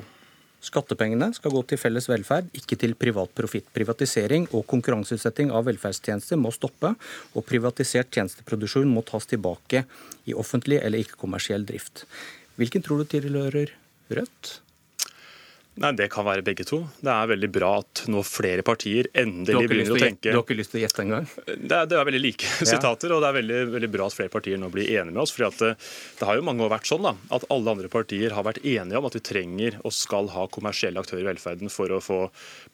[0.63, 3.67] Skattepengene skal gå til felles velferd, ikke til privat profitt.
[3.75, 6.95] Privatisering og konkurranseutsetting av velferdstjenester må stoppe,
[7.35, 9.83] og privatisert tjenesteproduksjon må tas tilbake
[10.31, 12.05] i offentlig eller ikke-kommersiell drift.
[12.61, 13.75] Hvilken tror du tilhører
[14.15, 14.61] Rødt?
[15.81, 16.83] Nei, Det kan være begge to.
[17.01, 20.57] Det er veldig bra at nå flere partier endelig begynner å tenke Du har ikke
[20.59, 21.29] lyst til å gjette engang?
[21.47, 22.67] Det er, det er veldig like ja.
[22.69, 25.33] sitater, og det er veldig, veldig, bra at flere partier nå blir enige med oss.
[25.33, 25.87] fordi det, eh,
[26.19, 29.01] det, har jo mange år vært sånn da, at alle andre partier har vært enige
[29.01, 32.21] om at vi trenger og skal ha kommersielle aktører i velferden for å få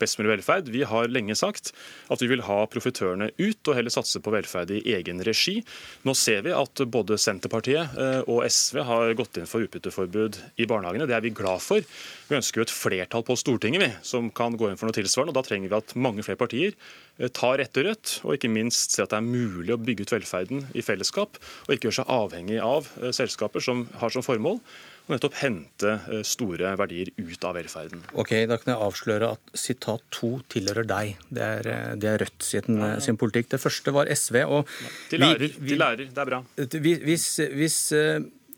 [0.02, 0.72] best mulig velferd.
[0.74, 1.70] Vi har lenge sagt
[2.10, 5.60] at vi vil ha profitørene ut og heller satse på velferd i egen regi.
[6.02, 10.66] Nå ser vi at både Senterpartiet eh, og SV har gått inn for utbytteforbud i
[10.66, 11.06] barnehagene.
[11.06, 11.86] Det er vi glad for.
[12.26, 15.34] Vi ønsker jo et flertall på Stortinget vi, som kan gå inn for noe tilsvarende.
[15.34, 16.74] og Da trenger vi at mange flere partier
[17.18, 20.16] eh, tar etter Rødt, og ikke minst ser at det er mulig å bygge ut
[20.16, 24.60] velferden i fellesskap, og ikke gjøre seg avhengig av eh, selskaper som har som formål
[25.06, 28.02] å nettopp hente eh, store verdier ut av velferden.
[28.18, 31.20] Ok, Da kan jeg avsløre at sitat to tilhører deg.
[31.28, 31.70] Det er,
[32.00, 33.52] det er Rødt sin, sin, politikk.
[33.52, 34.42] Det første var SV.
[34.48, 34.74] og...
[35.12, 36.10] De lærer, vi, vi, de lærer.
[36.10, 36.42] det er bra.
[36.56, 37.78] Hvis, hvis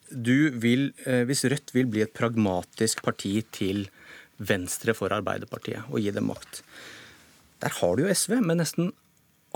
[0.09, 0.89] vil,
[1.29, 3.89] hvis Rødt vil bli et pragmatisk parti til
[4.39, 6.63] venstre for Arbeiderpartiet og gi dem makt.
[7.63, 8.93] Der har du jo SV med nesten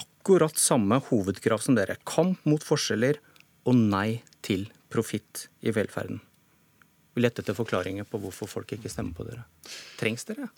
[0.00, 1.98] akkurat samme hovedkrav som dere.
[2.08, 3.20] Kamp mot forskjeller
[3.68, 6.20] og nei til profitt i velferden.
[7.12, 9.44] Vi lette etter forklaringer på hvorfor folk ikke stemmer på dere.
[10.00, 10.48] Trengs dere?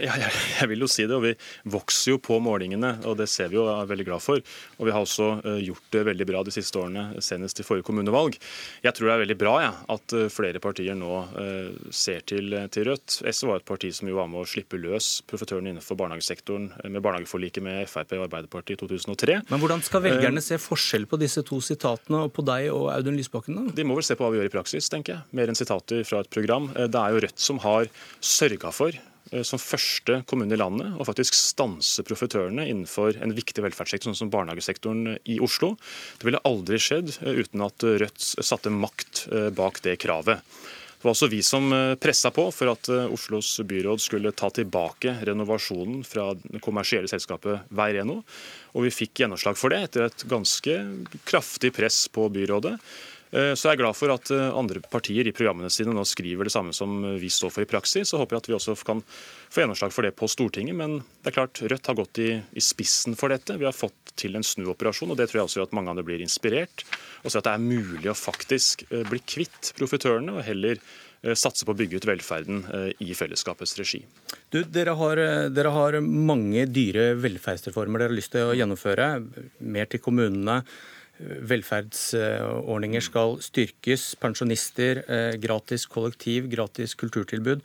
[0.00, 0.14] Ja,
[0.60, 1.16] jeg vil jo si det.
[1.16, 1.32] og Vi
[1.72, 4.42] vokser jo på målingene, og det ser vi jo og er veldig glad for.
[4.78, 7.86] Og Vi har også eh, gjort det veldig bra de siste årene, senest i forrige
[7.88, 8.38] kommunevalg.
[8.84, 12.54] Jeg tror det er veldig bra ja, at eh, flere partier nå uh, ser til,
[12.72, 13.20] til, Rødt.
[13.22, 17.02] SV var et parti som jo var med å slippe løs profitørene innenfor barnehagesektoren med
[17.04, 19.38] barnehageforliket med Frp og Arbeiderpartiet i 2003.
[19.50, 23.18] Men Hvordan skal velgerne se forskjell på disse to sitatene, og på deg og Audun
[23.18, 23.58] Lysbakken?
[23.58, 23.76] da?
[23.76, 25.38] De må vel se på hva vi gjør i praksis, tenker jeg.
[25.38, 26.70] Mer enn sitater fra et program.
[26.74, 27.90] Det er jo Rødt som har
[28.22, 29.11] sørga for Eh,
[29.46, 34.32] som første kommune i landet å faktisk stanse profitørene innenfor en viktig velferdssektor, sånn som
[34.32, 35.74] barnehagesektoren i Oslo.
[36.18, 40.42] Det ville aldri skjedd eh, uten at Rødt satte makt eh, bak det kravet.
[41.02, 41.64] Det var også vi som
[41.98, 48.20] pressa på for at Oslos byråd skulle ta tilbake renovasjonen fra det kommersielle selskapet Veireno.
[48.78, 50.76] Og vi fikk gjennomslag for det etter et ganske
[51.26, 52.76] kraftig press på byrådet.
[53.32, 56.46] Eh, så jeg er glad for at eh, andre partier i programmene sine nå skriver
[56.46, 58.10] det samme som vi står for i praksis.
[58.12, 60.76] Så håper jeg at vi også kan få gjennomslag for det på Stortinget.
[60.76, 63.56] Men det er klart Rødt har gått i, i spissen for dette.
[63.60, 66.04] Vi har fått til en snuoperasjon, og det tror jeg også gjør at mange andre
[66.06, 66.84] blir inspirert.
[67.22, 70.82] Og ser at det er mulig å faktisk eh, bli kvitt profitørene og heller
[71.38, 72.64] satse på å bygge ut velferden
[72.98, 74.00] i fellesskapets regi.
[74.50, 75.20] Du, dere, har,
[75.54, 79.06] dere har mange dyre velferdsreformer dere har lyst til å gjennomføre.
[79.62, 80.56] Mer til kommunene
[81.22, 84.14] velferdsordninger skal styrkes.
[84.20, 87.62] Pensjonister, eh, gratis kollektiv, gratis kulturtilbud.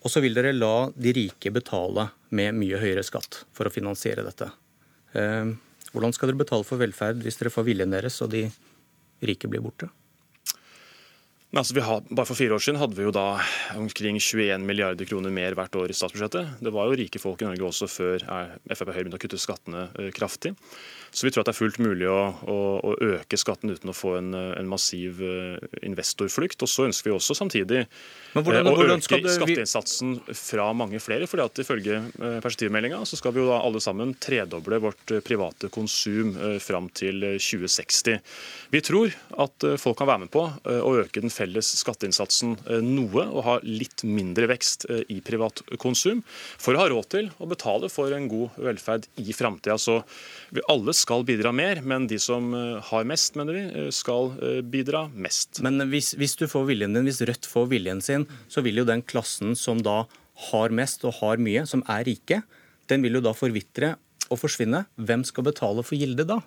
[0.00, 4.24] Og så vil dere la de rike betale med mye høyere skatt for å finansiere
[4.24, 4.50] dette.
[5.14, 5.52] Eh,
[5.92, 8.46] hvordan skal dere betale for velferd hvis dere får viljen deres og de
[9.22, 9.90] rike blir borte?
[11.50, 13.40] Altså, har, bare For fire år siden hadde vi jo da
[13.74, 16.62] omkring 21 milliarder kroner mer hvert år i statsbudsjettet.
[16.62, 19.88] Det var jo rike folk i Norge også før Frp Høyre begynte å kutte skattene
[19.98, 20.54] eh, kraftig.
[21.10, 23.94] Så vi tror at det er fullt mulig å, å, å øke skatten uten å
[23.96, 25.58] få en, en, massiv eh,
[25.88, 26.62] investorflukt.
[26.62, 27.80] Og så ønsker vi også samtidig
[28.36, 31.26] hvordan, å å øke det, skatteinnsatsen fra mange flere.
[31.26, 35.72] fordi at Ifølge eh, perspektivmeldinga så skal vi jo da alle sammen tredoble vårt private
[35.74, 38.22] konsum fram til 2060.
[38.70, 39.10] Vi tror
[39.42, 44.04] at folk kan være med på å øke den felles skatteinnsatsen noe og ha litt
[44.04, 46.20] mindre vekst i privat konsum
[46.60, 49.76] for å ha råd til å betale for en god velferd i framtida.
[49.80, 50.00] Så
[50.54, 54.32] vi alle skal bidra mer, men de som eh, har mest, mener vi, eh, skal
[54.42, 55.62] eh, bidra mest.
[55.64, 58.88] Men hvis, hvis, du får viljen din, hvis Rødt får viljen sin, så vil jo
[58.88, 60.04] den klassen som da
[60.50, 62.42] har mest og har mye, som er rike,
[62.90, 63.94] den vil jo da forvitre
[64.30, 64.84] og forsvinne.
[64.98, 66.40] Hvem skal betale for gildet da?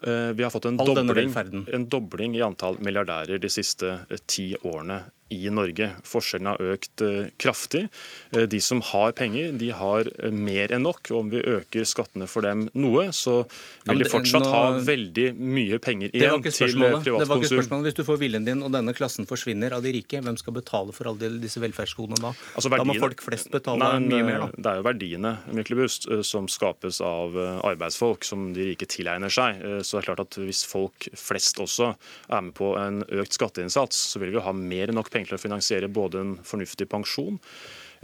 [0.00, 1.32] Vi har fått en dobling,
[1.72, 3.96] en dobling, i antall milliardærer de siste
[4.30, 5.90] ti årene i Norge.
[6.08, 7.84] Forskjellene har økt eh, kraftig.
[8.32, 11.10] Eh, de som har penger, de har eh, mer enn nok.
[11.12, 13.42] og Om vi øker skattene for dem noe, så
[13.88, 17.18] vil de fortsatt ha veldig mye penger igjen til privat konsum.
[17.20, 17.90] Det var ikke spørsmålet.
[17.90, 20.96] Hvis du får viljen din og denne klassen forsvinner av de rike, hvem skal betale
[20.96, 22.32] for alle disse velferdsgodene da?
[22.54, 24.46] Altså, verdiene, da må folk flest betale nei, mye mer.
[24.46, 24.50] da.
[24.56, 27.36] Det er jo verdiene Myklebust, som skapes av
[27.68, 29.60] arbeidsfolk, som de rike tilegner seg.
[29.84, 33.98] Så det er klart at Hvis folk flest også er med på en økt skatteinnsats,
[34.12, 36.88] så vil vi ha mer enn nok penger penger til å finansiere både en fornuftig
[36.90, 37.38] pensjon,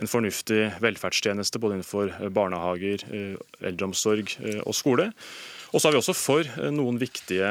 [0.02, 5.12] en fornuftig velferdstjeneste både innenfor barnehager, eh, eldreomsorg eh, og skole.
[5.74, 7.48] Og så er vi også for noen viktige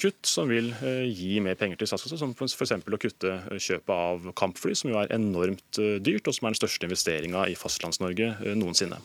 [0.00, 0.70] kutt som vil
[1.04, 2.72] gi mer penger til statskassa, som f.eks.
[2.80, 6.88] å kutte kjøpet av kampfly, som jo er enormt dyrt, og som er den største
[6.88, 9.02] investeringa i Fastlands-Norge noensinne.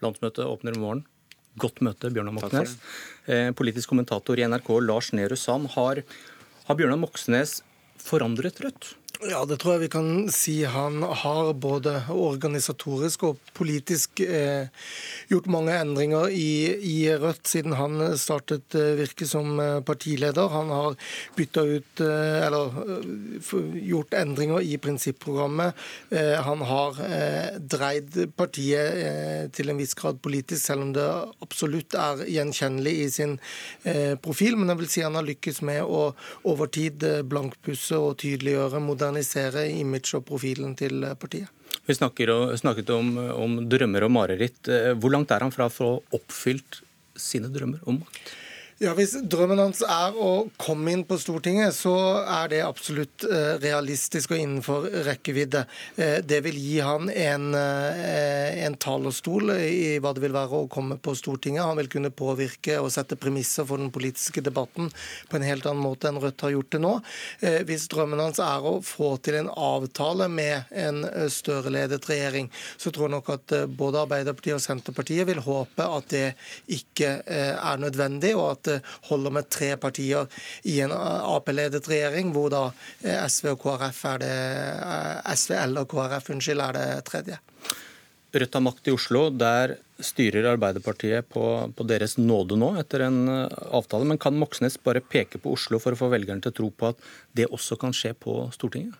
[0.00, 1.04] Landsmøtet åpner i morgen.
[1.60, 2.78] Godt møte, Bjørnar Moxnes.
[3.60, 5.68] Politisk kommentator i NRK Lars Nehru Sand.
[5.76, 6.00] Har,
[6.70, 7.58] har Bjørnar Moxnes
[8.00, 8.94] forandret Rødt?
[9.20, 10.54] Ja, det tror jeg vi kan si.
[10.64, 14.70] Han har både organisatorisk og politisk eh,
[15.28, 20.48] gjort mange endringer i, i, Rødt siden han startet eh, virke som eh, partileder.
[20.54, 20.96] Han har
[21.36, 22.72] bytta ut eh, eller
[23.90, 25.76] gjort endringer i prinsipprogrammet.
[26.08, 31.06] Eh, han har eh, dreid partiet til en viss grad politisk, selv om det
[31.44, 33.36] absolutt er gjenkjennelig i sin
[34.24, 34.56] profil.
[34.56, 36.02] Men jeg vil si han har lykkes med å
[36.48, 41.48] over tid blankpusse og tydeliggjøre moderne modernisere image og profilen til partiet.
[41.86, 44.68] Vi snakket om, om drømmer og mareritt.
[44.68, 46.82] Eh, hvor langt er han fra å få oppfylt
[47.16, 48.32] sine drømmer om makt?
[48.80, 51.92] Ja, Hvis drømmen hans er å komme inn på Stortinget, så
[52.24, 55.66] er det absolutt eh, realistisk og innenfor rekkevidde.
[56.00, 60.70] Eh, det vil gi han en, eh, en talerstol i hva det vil være å
[60.72, 61.60] komme på Stortinget.
[61.68, 64.88] Han vil kunne påvirke og sette premisser for den politiske debatten
[65.28, 66.94] på en helt annen måte enn Rødt har gjort det nå.
[67.68, 72.48] Hvis drømmen hans er å få til en avtale med en Støre-ledet regjering,
[72.80, 76.26] så tror jeg nok at både Arbeiderpartiet og Senterpartiet vil håpe at det
[76.80, 78.78] ikke er nødvendig, og at det
[79.10, 80.30] holder med tre partier
[80.70, 82.64] i en Ap-ledet regjering, hvor da
[83.02, 87.40] eh, SV og KrF er det eh, SV eller KrF unnskyld, er det tredje.
[88.30, 89.24] Rødt har makt i Oslo.
[89.34, 91.44] Der styrer Arbeiderpartiet på,
[91.74, 94.06] på, deres nåde nå etter en eh, avtale.
[94.06, 96.92] Men kan Moxnes bare peke på Oslo for å få velgerne til å tro på
[96.92, 98.94] at det også kan skje på Stortinget?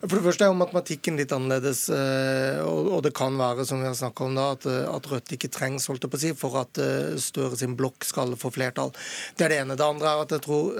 [0.00, 1.86] For det første er jo matematikken litt annerledes.
[1.92, 5.88] Eh, og det kan være som vi har om da, eh, at Rødt ikke trengs
[5.90, 8.92] holdt jeg på å si, for at eh, Støre sin blokk skal få flertall.
[9.36, 9.76] Det er det ene.
[9.78, 10.76] Det andre er at jeg tror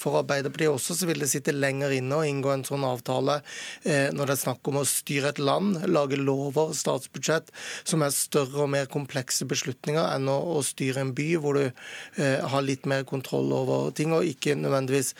[0.00, 3.38] for Arbeiderpartiet også så vil det sitte lenger inne og inngå en sånn avtale
[3.84, 7.50] når det er snakk om å styre et land, lage lover, statsbudsjett,
[7.88, 11.80] som er større og mer komplekse beslutninger enn å, å styre en by hvor du
[12.20, 15.12] har litt mer kontroll over ting, og ikke nødvendigvis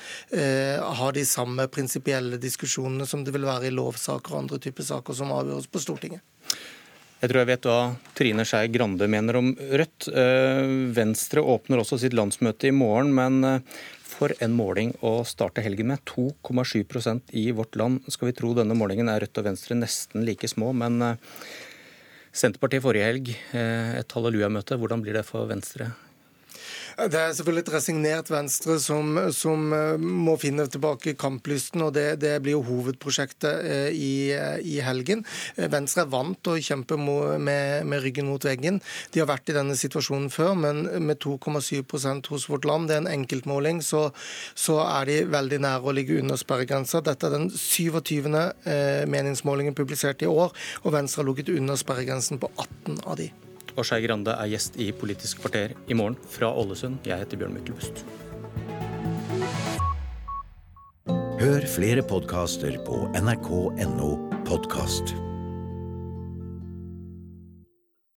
[1.01, 4.83] har de samme prinsipielle diskusjonene diskusjonene som det vil være i lovsaker og andre typer
[4.83, 6.21] saker som avgjøres på Stortinget.
[7.21, 10.09] Jeg tror jeg vet hva Trine Skei Grande mener om Rødt.
[10.09, 13.61] Eh, Venstre åpner også sitt landsmøte i morgen, men eh,
[14.03, 16.01] for en måling å starte helgen med.
[16.09, 18.01] 2,7% i vårt land.
[18.09, 21.37] Skal vi tro denne målingen er Rødt og Venstre nesten like små, men eh,
[22.33, 24.77] Senterpartiet forrige helg, et hallelujamøte.
[24.79, 25.89] Hvordan blir det for Venstre
[27.09, 32.21] det er selvfølgelig et resignert Venstre som, som eh, må finne tilbake kamplysten, og det,
[32.21, 34.13] det blir jo hovedprosjektet eh, i,
[34.67, 35.25] i, helgen.
[35.57, 38.81] Eh, Venstre er vant til å kjempe med, med, ryggen mot veggen.
[39.15, 43.05] De har vært i denne situasjonen før, men med 2,7% hos vårt land, det er
[43.05, 44.09] en enkeltmåling, så,
[44.59, 47.05] så er de veldig nære å ligge under sperregrensa.
[47.07, 48.29] Dette er den 27.
[49.11, 50.53] meningsmålingen publisert i år,
[50.85, 53.31] og Venstre har ligget under sperregrensen på 18 av de
[53.77, 57.01] og Skei Grande er gjest i Politisk kvarter i morgen fra Ålesund.
[57.07, 58.05] Jeg heter Bjørn Myklebust.
[61.41, 64.13] Hør flere podkaster på nrk.no
[64.45, 65.15] podkast.